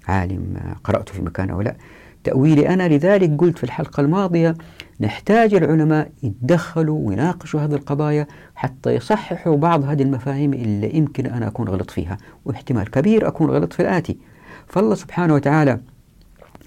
عالم 0.09 0.57
قرأته 0.85 1.13
في 1.13 1.23
مكان 1.23 1.51
أو 1.51 1.61
لا. 1.61 1.77
تأويلي 2.25 2.69
أنا 2.69 2.89
لذلك 2.89 3.41
قلت 3.41 3.59
في 3.59 3.65
الحلقة 3.65 4.01
الماضية 4.01 4.55
نحتاج 5.01 5.55
العلماء 5.55 6.11
يتدخلوا 6.23 7.09
ويناقشوا 7.09 7.61
هذه 7.61 7.75
القضايا 7.75 8.27
حتى 8.55 8.95
يصححوا 8.95 9.57
بعض 9.57 9.85
هذه 9.85 10.03
المفاهيم 10.03 10.55
اللي 10.55 10.97
يمكن 10.97 11.27
أنا 11.27 11.47
أكون 11.47 11.69
غلط 11.69 11.91
فيها 11.91 12.19
واحتمال 12.45 12.91
كبير 12.91 13.29
أكون 13.29 13.51
غلط 13.51 13.73
في 13.73 13.83
الآتي. 13.83 14.19
فالله 14.67 14.95
سبحانه 14.95 15.35
وتعالى 15.35 15.81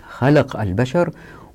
خلق 0.08 0.60
البشر 0.60 1.10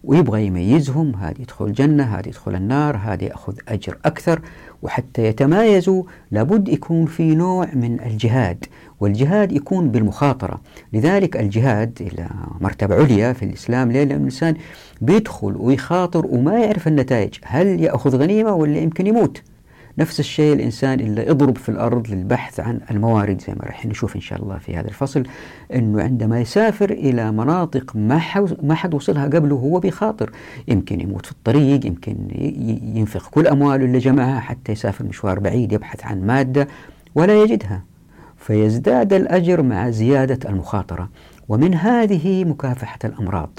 ويبغى 0.04 0.46
يميزهم 0.46 1.14
هذه 1.16 1.40
يدخل 1.40 1.64
الجنة 1.64 2.04
هذه 2.04 2.28
يدخل 2.28 2.54
النار 2.54 2.96
هذه 2.96 3.24
يأخذ 3.24 3.54
أجر 3.68 3.98
أكثر 4.04 4.40
وحتى 4.82 5.24
يتمايزوا 5.24 6.02
لابد 6.30 6.68
يكون 6.68 7.06
في 7.06 7.34
نوع 7.34 7.68
من 7.74 8.00
الجهاد 8.00 8.64
والجهاد 9.00 9.52
يكون 9.52 9.90
بالمخاطرة. 9.90 10.60
لذلك 10.92 11.36
الجهاد 11.36 11.98
إلى 12.00 12.26
مرتبة 12.60 12.94
عليا 12.94 13.32
في 13.32 13.44
الإسلام 13.44 13.92
لأن 13.92 14.10
الإنسان 14.10 14.54
بيدخل 15.00 15.56
ويخاطر 15.56 16.26
وما 16.26 16.58
يعرف 16.58 16.88
النتائج. 16.88 17.34
هل 17.44 17.80
يأخذ 17.80 18.16
غنيمة 18.16 18.54
ولا 18.54 18.78
يمكن 18.78 19.06
يموت؟ 19.06 19.42
نفس 19.98 20.20
الشيء 20.20 20.52
الإنسان 20.52 21.00
اللي 21.00 21.26
يضرب 21.26 21.58
في 21.58 21.68
الأرض 21.68 22.10
للبحث 22.10 22.60
عن 22.60 22.80
الموارد 22.90 23.40
زي 23.40 23.52
ما 23.52 23.64
راح 23.66 23.86
نشوف 23.86 24.16
إن 24.16 24.20
شاء 24.20 24.42
الله 24.42 24.58
في 24.58 24.76
هذا 24.76 24.88
الفصل 24.88 25.22
أنه 25.74 26.02
عندما 26.02 26.40
يسافر 26.40 26.90
إلى 26.90 27.32
مناطق 27.32 27.96
ما, 27.96 28.20
ما 28.62 28.74
حد 28.74 28.94
وصلها 28.94 29.24
قبله 29.24 29.56
هو 29.56 29.80
بيخاطر. 29.80 30.30
يمكن 30.68 31.00
يموت 31.00 31.26
في 31.26 31.32
الطريق 31.32 31.86
يمكن 31.86 32.16
ينفق 32.94 33.28
كل 33.30 33.46
أمواله 33.46 33.84
اللي 33.84 33.98
جمعها 33.98 34.40
حتى 34.40 34.72
يسافر 34.72 35.04
مشوار 35.04 35.38
بعيد 35.38 35.72
يبحث 35.72 36.04
عن 36.04 36.26
مادة 36.26 36.68
ولا 37.14 37.42
يجدها. 37.42 37.89
فيزداد 38.40 39.12
الأجر 39.12 39.62
مع 39.62 39.90
زيادة 39.90 40.50
المخاطرة. 40.50 41.08
ومن 41.48 41.74
هذه 41.74 42.44
مكافحة 42.44 42.98
الأمراض. 43.04 43.58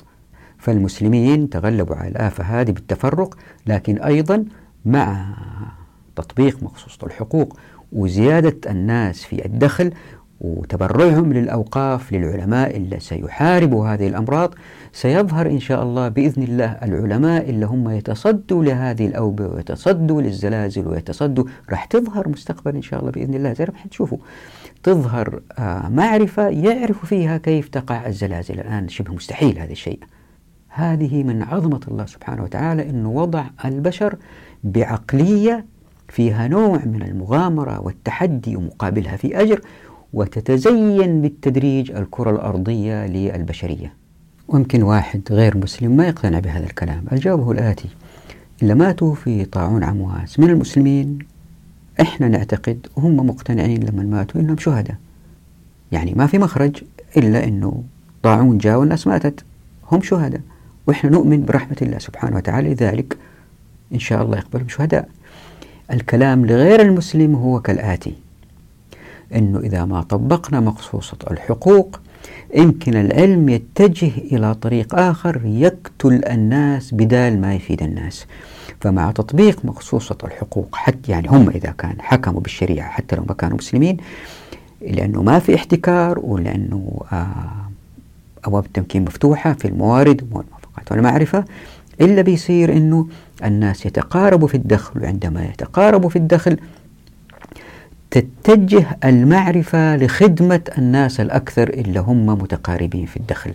فالمسلمين 0.57 1.49
تغلبوا 1.49 1.95
على 1.95 2.07
الآفة 2.07 2.43
هذه 2.43 2.71
بالتفرق 2.71 3.38
لكن 3.67 3.97
أيضا 3.97 4.45
مع 4.86 5.36
تطبيق 6.15 6.63
مخصوص 6.63 7.03
الحقوق 7.03 7.57
وزيادة 7.91 8.71
الناس 8.71 9.23
في 9.23 9.45
الدخل 9.45 9.91
وتبرعهم 10.41 11.34
للأوقاف 11.34 12.13
للعلماء 12.13 12.77
اللي 12.77 12.99
سيحاربوا 12.99 13.88
هذه 13.88 14.07
الأمراض 14.07 14.53
سيظهر 14.93 15.47
إن 15.47 15.59
شاء 15.59 15.84
الله 15.84 16.07
بإذن 16.07 16.43
الله 16.43 16.65
العلماء 16.65 17.49
اللي 17.49 17.65
هم 17.65 17.89
يتصدوا 17.89 18.63
لهذه 18.63 19.07
الأوبئة 19.07 19.47
ويتصدوا 19.47 20.21
للزلازل 20.21 20.88
ويتصدوا. 20.88 21.45
راح 21.69 21.86
تظهر 21.86 22.29
مستقبلا 22.29 22.75
إن 22.75 22.82
شاء 22.82 22.99
الله 22.99 23.11
بإذن 23.11 23.34
الله. 23.34 23.53
زي 23.53 23.65
ما 23.65 23.77
حتشوفوا. 23.77 24.17
تظهر 24.84 25.41
آه، 25.59 25.89
معرفة 25.89 26.49
يعرف 26.49 27.05
فيها 27.05 27.38
كيف 27.38 27.67
تقع 27.67 28.07
الزلازل. 28.07 28.59
الآن 28.59 28.89
شبه 28.89 29.13
مستحيل 29.13 29.59
هذا 29.59 29.71
الشيء. 29.71 29.99
هذه 30.69 31.23
من 31.23 31.43
عظمة 31.43 31.79
الله 31.88 32.05
سبحانه 32.05 32.43
وتعالى 32.43 32.89
أنه 32.89 33.09
وضع 33.09 33.43
البشر 33.65 34.15
بعقلية 34.63 35.65
فيها 36.09 36.47
نوع 36.47 36.86
من 36.86 37.01
المغامرة 37.01 37.79
والتحدي 37.82 38.55
ومقابلها 38.55 39.15
في 39.17 39.41
أجر 39.41 39.61
وتتزين 40.13 41.21
بالتدريج 41.21 41.91
الكرة 41.91 42.32
الأرضية 42.32 43.05
للبشرية. 43.05 43.93
ويمكن 44.47 44.84
واحد 44.84 45.21
غير 45.32 45.57
مسلم 45.57 45.91
ما 45.91 46.07
يقتنع 46.07 46.39
بهذا 46.39 46.65
الكلام. 46.65 47.05
الجواب 47.11 47.39
هو 47.39 47.51
الآتي 47.51 47.89
اللي 48.61 48.75
ماتوا 48.75 49.15
في 49.15 49.45
طاعون 49.45 49.84
عمواس 49.84 50.39
من 50.39 50.49
المسلمين 50.49 51.19
إحنا 52.02 52.28
نعتقد 52.28 52.88
وهم 52.95 53.16
مقتنعين 53.16 53.84
لما 53.84 54.04
ماتوا 54.04 54.41
إنهم 54.41 54.58
شهداء. 54.58 54.95
يعني 55.91 56.14
ما 56.14 56.28
في 56.28 56.38
مخرج 56.38 56.84
إلا 57.18 57.43
إنه 57.43 57.84
طاعون 58.24 58.58
جاء 58.58 58.80
والناس 58.80 59.08
ماتت 59.08 59.43
هم 59.91 60.02
شهداء. 60.02 60.41
وإحنا 60.88 61.10
نؤمن 61.10 61.45
برحمة 61.45 61.78
الله 61.82 61.99
سبحانه 61.99 62.36
وتعالى 62.38 62.70
لذلك 62.74 63.18
إن 63.93 63.99
شاء 63.99 64.24
الله 64.24 64.38
يقبلهم 64.38 64.70
شهداء. 64.70 65.10
الكلام 65.91 66.45
لغير 66.45 66.82
المسلم 66.82 67.36
هو 67.36 67.60
كالآتي 67.60 68.14
أنه 69.36 69.60
إذا 69.60 69.86
ما 69.86 70.02
طبقنا 70.02 70.60
مقصوصة 70.60 71.18
الحقوق 71.32 71.99
يمكن 72.56 72.95
العلم 72.95 73.49
يتجه 73.49 74.12
إلى 74.18 74.56
طريق 74.56 74.95
آخر 74.95 75.41
يقتل 75.45 76.26
الناس 76.26 76.93
بدال 76.93 77.41
ما 77.41 77.56
يفيد 77.56 77.84
الناس. 77.84 78.26
فمع 78.80 79.11
تطبيق 79.11 79.65
مقصوصة 79.65 80.17
الحقوق 80.24 80.76
حتى 80.76 81.11
يعني 81.11 81.28
هم 81.30 81.49
إذا 81.49 81.74
كان 81.78 81.95
حكموا 81.99 82.41
بالشريعة 82.41 82.89
حتى 82.89 83.15
لو 83.15 83.24
ما 83.28 83.34
كانوا 83.34 83.57
مسلمين 83.57 83.97
لأنه 84.82 85.24
ما 85.24 85.39
في 85.39 85.55
احتكار 85.55 86.19
ولأنه 86.19 87.01
آه 87.11 87.26
أبواب 88.45 88.65
التمكين 88.65 89.01
مفتوحة 89.01 89.53
في 89.53 89.67
الموارد 89.67 90.22
والموافقات 90.22 90.91
والمعرفة 90.91 91.45
إلا 92.01 92.22
بيصير 92.22 92.74
أنه 92.78 93.07
الناس 93.43 93.86
يتقاربوا 93.86 94.47
في 94.47 94.55
الدخل 94.55 95.03
وعندما 95.03 95.45
يتقاربوا 95.45 96.09
في 96.09 96.15
الدخل 96.15 96.57
تتجه 98.11 98.97
المعرفة 99.03 99.95
لخدمة 99.97 100.61
الناس 100.78 101.19
الأكثر 101.19 101.69
اللي 101.69 101.99
هم 101.99 102.26
متقاربين 102.26 103.05
في 103.05 103.17
الدخل. 103.17 103.53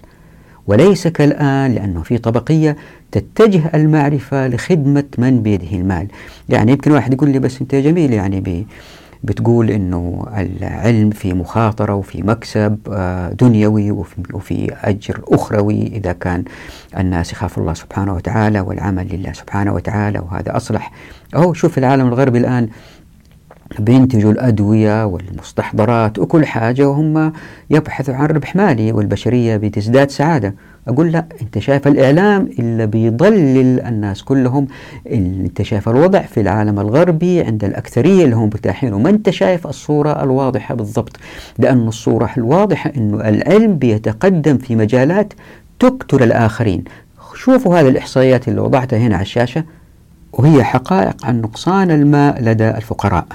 وليس 0.67 1.09
كالآن 1.09 1.75
لأنه 1.75 2.03
في 2.03 2.19
طبقية 2.19 2.77
تتجه 3.13 3.71
المعرفة 3.75 4.49
لخدمة 4.49 5.05
من 5.19 5.43
بيده 5.43 5.77
المال. 5.77 6.09
يعني 6.49 6.73
يمكن 6.73 6.93
واحد 6.93 7.13
يقول 7.15 7.31
لي 7.31 7.39
بس 7.39 7.61
أنت 7.61 7.75
جميل 7.75 8.13
يعني 8.13 8.67
بتقول 9.25 9.71
أنه 9.71 10.27
العلم 10.37 11.11
في 11.11 11.35
مخاطرة 11.35 11.95
وفي 11.95 12.23
مكسب 12.23 12.79
آه، 12.93 13.29
دنيوي 13.33 13.91
وفي 14.35 14.77
أجر 14.85 15.21
أخروي 15.29 15.87
إذا 15.87 16.13
كان 16.13 16.45
الناس 16.99 17.33
يخافوا 17.33 17.63
الله 17.63 17.75
سبحانه 17.75 18.15
وتعالى 18.15 18.61
والعمل 18.61 19.09
لله 19.17 19.33
سبحانه 19.33 19.75
وتعالى 19.75 20.19
وهذا 20.19 20.57
أصلح. 20.57 20.93
أهو 21.35 21.53
شوف 21.53 21.79
العالم 21.79 22.07
الغربي 22.07 22.39
الآن 22.39 22.69
بينتجوا 23.79 24.33
الأدوية 24.33 25.07
والمستحضرات 25.07 26.19
وكل 26.19 26.47
حاجة 26.47 26.89
وهم 26.89 27.33
يبحثوا 27.71 28.15
عن 28.15 28.27
ربح 28.27 28.57
مالي 28.57 28.93
والبشرية 28.93 29.57
بتزداد 29.57 30.11
سعادة. 30.11 30.55
أقول 30.89 31.13
لا 31.13 31.27
أنت 31.43 31.59
شايف 31.59 31.89
الإعلام 31.89 32.49
اللي 32.59 32.87
بيضلل 32.87 33.81
الناس 33.81 34.23
كلهم 34.23 34.67
أنت 35.13 35.63
شايف 35.63 35.89
الوضع 35.89 36.23
في 36.23 36.41
العالم 36.41 36.81
الغربي 36.81 37.41
عند 37.41 37.65
الأكثرية 37.65 38.25
اللي 38.25 38.37
هم 38.37 38.45
مرتاحين 38.45 38.95
وما 38.95 39.11
أنت 39.11 39.31
شايف 39.31 39.67
الصورة 39.67 40.23
الواضحة 40.23 40.75
بالضبط. 40.75 41.17
لأن 41.59 41.89
الصورة 41.89 42.31
الواضحة 42.37 42.93
أنه 42.97 43.29
العلم 43.29 43.77
بيتقدم 43.79 44.59
في 44.59 44.77
مجالات 44.77 45.33
تقتل 45.79 46.23
الآخرين. 46.23 46.85
شوفوا 47.35 47.81
هذه 47.81 47.89
الإحصائيات 47.89 48.49
اللي 48.49 48.61
وضعتها 48.61 48.99
هنا 48.99 49.15
على 49.15 49.23
الشاشة 49.23 49.65
وهي 50.33 50.65
حقائق 50.65 51.27
عن 51.27 51.41
نقصان 51.41 51.91
الماء 51.91 52.43
لدى 52.43 52.69
الفقراء. 52.69 53.27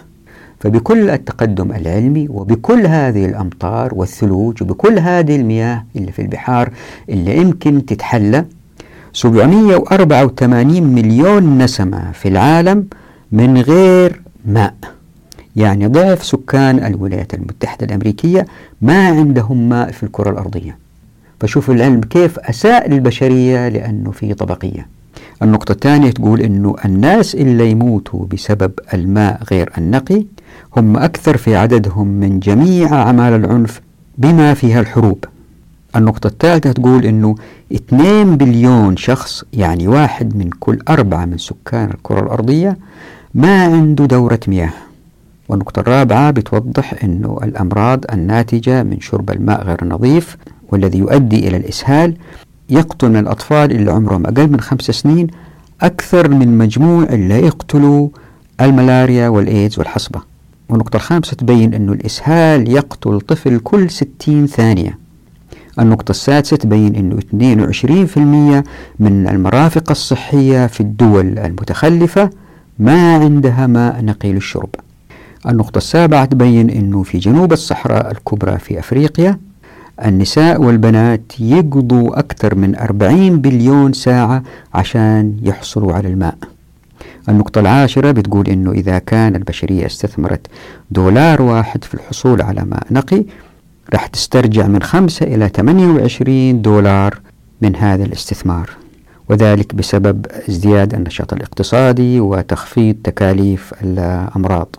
فبكل 0.62 1.10
التقدم 1.10 1.72
العلمي 1.72 2.28
وبكل 2.30 2.86
هذه 2.86 3.26
الأمطار 3.26 3.94
والثلوج 3.96 4.64
وبكل 4.64 5.00
هذه 5.00 5.36
المياه 5.36 5.86
اللي 5.96 6.12
في 6.12 6.22
البحار 6.22 6.70
اللي 7.10 7.38
يمكن 7.38 7.86
تتحلى 7.86 8.46
784 9.14 10.84
مليون 10.84 11.58
نسمة 11.58 12.12
في 12.12 12.28
العالم 12.28 12.88
من 13.32 13.58
غير 13.58 14.22
ماء. 14.46 14.74
يعني 15.56 15.88
ضعف 15.88 16.24
سكان 16.24 16.86
الولايات 16.86 17.34
المتحدة 17.34 17.86
الأمريكية 17.86 18.46
ما 18.82 19.08
عندهم 19.08 19.70
ماء 19.70 19.92
في 19.92 20.04
الكرة 20.04 20.30
الأرضية. 20.30 20.78
فشوفوا 21.40 21.74
العلم 21.74 22.02
كيف 22.02 22.40
أساء 22.40 22.90
للبشرية 22.90 23.68
لأنه 23.70 24.12
في 24.12 24.34
طبقية. 24.34 25.01
النقطة 25.44 25.72
الثانية 25.72 26.12
تقول 26.12 26.42
أنه 26.42 26.76
الناس 26.86 27.36
اللي 27.36 27.72
يموتوا 27.72 28.26
بسبب 28.26 28.72
الماء 28.94 29.42
غير 29.52 29.72
النقي 29.78 30.26
هم 30.78 30.98
أكثر 30.98 31.38
في 31.38 31.56
عددهم 31.56 32.08
من 32.08 32.40
جميع 32.40 32.94
أعمال 33.02 33.34
العنف 33.34 33.82
بما 34.18 34.54
فيها 34.54 34.80
الحروب. 34.80 35.26
النقطة 35.96 36.28
الثالثة 36.28 36.72
تقول 36.72 37.06
أنه 37.06 37.36
2 37.76 38.38
بليون 38.38 38.98
شخص 38.98 39.44
يعني 39.54 39.88
واحد 39.88 40.36
من 40.36 40.50
كل 40.60 40.80
أربعة 40.90 41.26
من 41.26 41.38
سكان 41.38 41.90
الكرة 41.90 42.20
الأرضية 42.20 42.78
ما 43.34 43.64
عنده 43.64 44.06
دورة 44.06 44.40
مياه. 44.48 44.74
والنقطة 45.50 45.80
الرابعة 45.80 46.32
بتوضح 46.32 47.04
أنه 47.04 47.40
الأمراض 47.44 48.06
الناتجة 48.14 48.84
من 48.84 49.00
شرب 49.00 49.32
الماء 49.32 49.64
غير 49.64 49.78
النظيف 49.82 50.38
والذي 50.70 50.98
يؤدي 50.98 51.48
إلى 51.48 51.58
الإسهال 51.58 52.16
يقتل 52.72 53.10
من 53.10 53.18
الأطفال 53.18 53.72
اللي 53.72 53.92
عمرهم 53.92 54.26
أقل 54.26 54.48
من 54.52 54.60
خمس 54.62 54.82
سنين 54.82 55.28
أكثر 55.82 56.30
من 56.30 56.58
مجموع 56.58 57.04
اللي 57.04 57.36
يقتلوا 57.46 58.10
الملاريا 58.62 59.28
والإيدز 59.30 59.80
والحصبة. 59.80 60.22
والنقطة 60.70 60.96
الخامسة 60.96 61.36
تبين 61.36 61.74
أن 61.74 61.90
الإسهال 61.90 62.72
يقتل 62.72 63.22
طفل 63.22 63.60
كل 63.60 63.90
60 63.90 64.48
ثانية. 64.48 65.00
النقطة 65.80 66.10
السادسة 66.12 66.58
تبين 66.58 66.96
أنه 66.96 67.20
22% 67.20 68.64
من 69.00 69.28
المرافق 69.30 69.92
الصحية 69.92 70.68
في 70.68 70.82
الدول 70.82 71.40
المتخلفة 71.40 72.30
ما 72.80 73.14
عندها 73.16 73.68
ماء 73.68 74.06
نقي 74.06 74.34
للشرب 74.34 74.70
النقطة 75.50 75.78
السابعة 75.78 76.26
تبين 76.26 76.70
أنه 76.70 77.04
في 77.04 77.18
جنوب 77.18 77.54
الصحراء 77.54 78.12
الكبرى 78.12 78.58
في 78.58 78.80
أفريقيا 78.80 79.38
النساء 80.06 80.62
والبنات 80.62 81.22
يقضوا 81.40 82.20
أكثر 82.20 82.56
من 82.56 82.76
40 82.76 83.42
بليون 83.42 83.94
ساعة 83.94 84.44
عشان 84.74 85.38
يحصلوا 85.44 85.94
على 85.94 86.08
الماء. 86.08 86.36
النقطة 87.30 87.60
العاشرة 87.60 88.12
بتقول 88.12 88.48
أنه 88.48 88.72
إذا 88.72 89.00
كان 89.00 89.36
البشرية 89.36 89.86
استثمرت 89.86 90.48
دولار 90.92 91.42
واحد 91.42 91.84
في 91.84 91.94
الحصول 91.94 92.42
على 92.42 92.66
ماء 92.66 92.84
نقي 92.92 93.24
راح 93.94 94.08
تسترجع 94.08 94.68
من 94.68 94.82
5 94.82 95.26
إلى 95.26 95.50
28 95.50 96.62
دولار 96.62 97.20
من 97.62 97.76
هذا 97.76 98.04
الاستثمار. 98.04 98.70
وذلك 99.30 99.76
بسبب 99.76 100.26
ازدياد 100.50 100.94
النشاط 100.94 101.34
الاقتصادي 101.34 102.20
وتخفيض 102.20 102.96
تكاليف 103.04 103.74
الأمراض. 103.84 104.76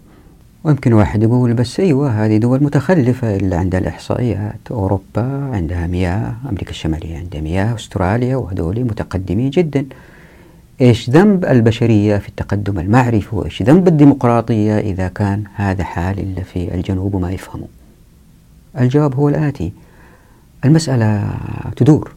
ويمكن 0.64 0.92
واحد 0.92 1.22
يقول 1.22 1.54
بس 1.54 1.80
أيوة 1.80 2.24
هذه 2.24 2.36
دول 2.36 2.64
متخلفة 2.64 3.36
اللي 3.36 3.56
عندها 3.56 3.80
الإحصائيات. 3.80 4.60
أوروبا 4.70 5.50
عندها 5.52 5.86
مياه 5.86 6.34
أمريكا 6.50 6.70
الشمالية 6.70 7.18
عندها 7.18 7.40
مياه 7.40 7.74
أستراليا 7.74 8.36
وهذول 8.36 8.84
متقدمين 8.84 9.50
جدا. 9.50 9.86
إيش 10.80 11.10
ذنب 11.10 11.44
البشرية 11.44 12.18
في 12.18 12.28
التقدم 12.28 12.78
المعرفي؟ 12.78 13.36
وإيش 13.36 13.62
ذنب 13.62 13.88
الديمقراطية 13.88 14.78
إذا 14.78 15.08
كان 15.08 15.44
هذا 15.54 15.84
حال 15.84 16.18
اللي 16.18 16.44
في 16.44 16.74
الجنوب 16.74 17.14
وما 17.14 17.32
يفهموا؟ 17.32 17.66
الجواب 18.80 19.14
هو 19.14 19.28
الآتي. 19.28 19.72
المسألة 20.64 21.30
تدور. 21.76 22.12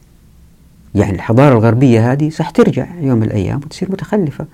يعني 0.94 1.14
الحضارة 1.14 1.52
الغربية 1.58 2.12
هذه 2.12 2.30
صح 2.30 2.50
ترجع 2.50 2.86
يوم 3.00 3.18
من 3.18 3.26
الأيام 3.26 3.56
وتصير 3.56 3.92
متخلفة. 3.92 4.46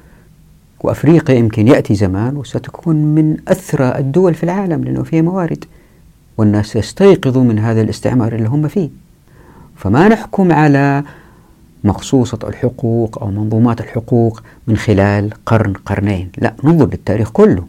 وأفريقيا 0.83 1.35
يمكن 1.35 1.69
يأتي 1.69 1.95
زمان 1.95 2.37
وستكون 2.37 2.97
من 2.97 3.37
أثرى 3.49 3.99
الدول 3.99 4.35
في 4.35 4.43
العالم 4.43 4.85
لأنه 4.85 5.03
فيها 5.03 5.23
موارد 5.23 5.65
والناس 6.39 6.77
يستيقظوا 6.77 7.45
من 7.45 7.59
هذا 7.59 7.81
الاستعمار 7.81 8.35
اللي 8.35 8.49
هم 8.49 8.69
فيه. 8.69 8.89
فما 9.77 10.09
نحكم 10.09 10.53
على 10.53 11.03
مخصوصة 11.85 12.39
الحقوق 12.45 13.23
أو 13.23 13.31
منظومات 13.31 13.81
الحقوق 13.81 14.43
من 14.67 14.77
خلال 14.77 15.31
قرن 15.47 15.73
قرنين 15.73 16.31
لا 16.39 16.55
ننظر 16.65 16.87
للتاريخ 16.87 17.31
كله. 17.31 17.65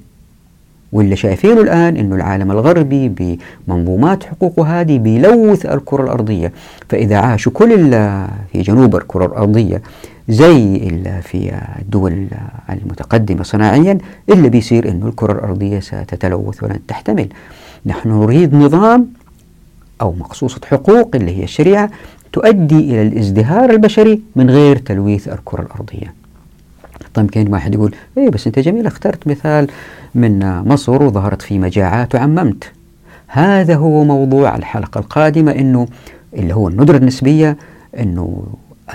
واللي 0.94 1.16
شايفينه 1.16 1.62
الآن 1.62 1.98
أنه 1.98 2.16
العالم 2.16 2.52
الغربي 2.52 3.38
بمنظومات 3.68 4.24
حقوقه 4.24 4.82
هذه 4.82 4.98
بيلوث 4.98 5.66
الكرة 5.66 6.04
الأرضية. 6.04 6.52
فإذا 6.90 7.18
عاشوا 7.18 7.52
كل 7.52 7.90
في 8.52 8.62
جنوب 8.62 8.96
الكرة 8.96 9.26
الأرضية 9.26 9.82
زي 10.30 10.76
اللي 10.76 11.22
في 11.22 11.52
الدول 11.82 12.28
المتقدمة 12.70 13.44
صناعيا 13.44 13.98
اللي 14.30 14.50
بيصير 14.50 14.90
أنه 14.90 15.08
الكرة 15.08 15.34
الأرضية 15.34 15.80
ستتلوث 15.80 16.64
ولن 16.64 16.80
تحتمل 16.88 17.28
نحن 17.86 18.10
نريد 18.10 18.56
نظام 18.56 19.08
أو 20.02 20.14
مقصوصة 20.20 20.62
حقوق 20.66 21.16
اللي 21.16 21.38
هي 21.40 21.44
الشريعة 21.44 21.90
تؤدي 22.34 22.80
إلى 22.80 23.02
الازدهار 23.02 23.70
البشري 23.70 24.22
من 24.36 24.50
غير 24.50 24.78
تلويث 24.78 25.28
الكرة 25.28 25.62
الأرضية. 25.62 26.23
طيب 27.14 27.54
واحد 27.54 27.74
يقول 27.76 27.96
إيه 28.18 28.30
بس 28.30 28.48
أنت 28.48 28.60
جميل 28.60 28.88
اخترت 28.88 29.28
مثال 29.28 29.68
من 30.16 30.62
مصر 30.68 31.04
وظهرت 31.04 31.42
في 31.42 31.60
مجاعات 31.60 32.16
وعممت. 32.16 32.72
هذا 33.28 33.76
هو 33.76 34.04
موضوع 34.04 34.56
الحلقة 34.56 35.00
القادمة 35.00 35.52
إنه 35.52 35.88
اللي 36.34 36.56
هو 36.56 36.68
الندرة 36.68 36.98
النسبية 36.98 37.58
إنه 38.00 38.44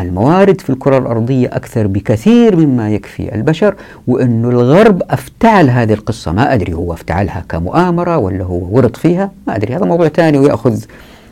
الموارد 0.00 0.60
في 0.60 0.70
الكرة 0.70 0.98
الأرضية 0.98 1.48
أكثر 1.48 1.86
بكثير 1.86 2.56
مما 2.56 2.90
يكفي 2.90 3.34
البشر 3.34 3.74
وأنه 4.06 4.48
الغرب 4.48 5.02
أفتعل 5.10 5.70
هذه 5.70 5.92
القصة. 5.92 6.32
ما 6.32 6.54
أدري 6.54 6.72
هو 6.74 6.92
أفتعلها 6.92 7.44
كمؤامرة 7.48 8.18
ولا 8.18 8.44
هو 8.44 8.76
ورط 8.76 8.96
فيها 8.96 9.30
ما 9.46 9.56
أدري. 9.56 9.76
هذا 9.76 9.84
موضوع 9.84 10.08
ثاني 10.08 10.38
ويأخذ 10.38 10.84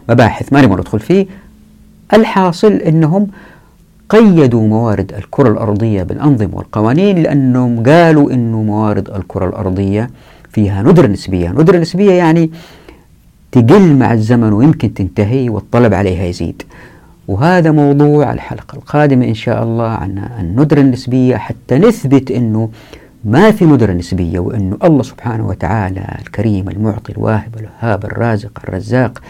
مباحث 0.09 0.53
ما 0.53 0.62
نبغى 0.62 0.81
ندخل 0.81 1.01
فيه. 1.01 1.27
الحاصل 2.14 2.73
أنهم 2.73 3.27
قيدوا 4.09 4.68
موارد 4.68 5.12
الكرة 5.18 5.48
الأرضية 5.48 6.02
بالأنظمة 6.02 6.57
والقوانين 6.57 7.18
لأنهم 7.22 7.82
قالوا 7.82 8.32
أنه 8.32 8.62
موارد 8.62 9.11
الكرة 9.11 9.48
الأرضية 9.48 10.11
فيها 10.52 10.82
ندرة 10.82 11.07
نسبية. 11.07 11.48
ندرة 11.48 11.78
نسبية 11.78 12.12
يعني 12.12 12.50
تقل 13.52 13.96
مع 13.96 14.12
الزمن 14.12 14.52
ويمكن 14.52 14.94
تنتهي 14.94 15.48
والطلب 15.48 15.94
عليها 15.94 16.24
يزيد. 16.24 16.62
وهذا 17.28 17.70
موضوع 17.70 18.32
الحلقة 18.32 18.76
القادمة 18.76 19.24
إن 19.24 19.34
شاء 19.34 19.62
الله 19.62 19.88
عن 19.88 20.28
الندرة 20.40 20.80
النسبية 20.80 21.36
حتى 21.36 21.78
نثبت 21.78 22.30
أنه 22.30 22.68
ما 23.24 23.50
في 23.50 23.64
ندرة 23.64 23.92
نسبية 23.92 24.38
وأنه 24.38 24.76
الله 24.84 25.02
سبحانه 25.02 25.46
وتعالى 25.48 26.16
الكريم 26.20 26.68
المعطي 26.68 27.12
الواهب 27.12 27.54
الوهاب 27.61 28.04
الرازق 28.04 28.50
الرزاق 28.64 29.22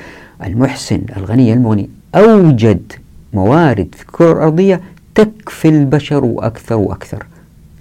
المحسن 0.44 1.00
الغني 1.16 1.52
المغني 1.52 1.88
أوجد 2.14 2.92
موارد 3.32 3.94
في 3.94 4.02
الكرة 4.02 4.32
الأرضية 4.32 4.80
تكفي 5.14 5.68
البشر 5.68 6.24
وأكثر 6.24 6.74
وأكثر. 6.74 7.26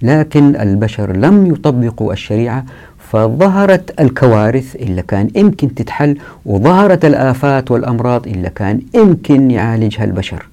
لكن 0.02 0.56
البشر 0.56 1.16
لم 1.16 1.46
يطبقوا 1.46 2.12
الشريعة 2.12 2.64
فظهرت 2.98 4.00
الكوارث 4.00 4.76
اللي 4.76 5.02
كان 5.02 5.28
يمكن 5.34 5.74
تتحل 5.74 6.18
وظهرت 6.46 7.04
الآفات 7.04 7.70
والأمراض 7.70 8.26
اللي 8.26 8.50
كان 8.50 8.80
يمكن 8.94 9.50
يعالجها 9.50 10.04
البشر. 10.04 10.46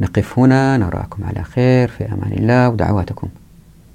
نقف 0.00 0.38
هنا 0.38 0.76
نراكم 0.76 1.24
على 1.24 1.44
خير 1.44 1.88
في 1.88 2.04
أمان 2.04 2.32
الله 2.32 2.68
ودعواتكم. 2.68 3.28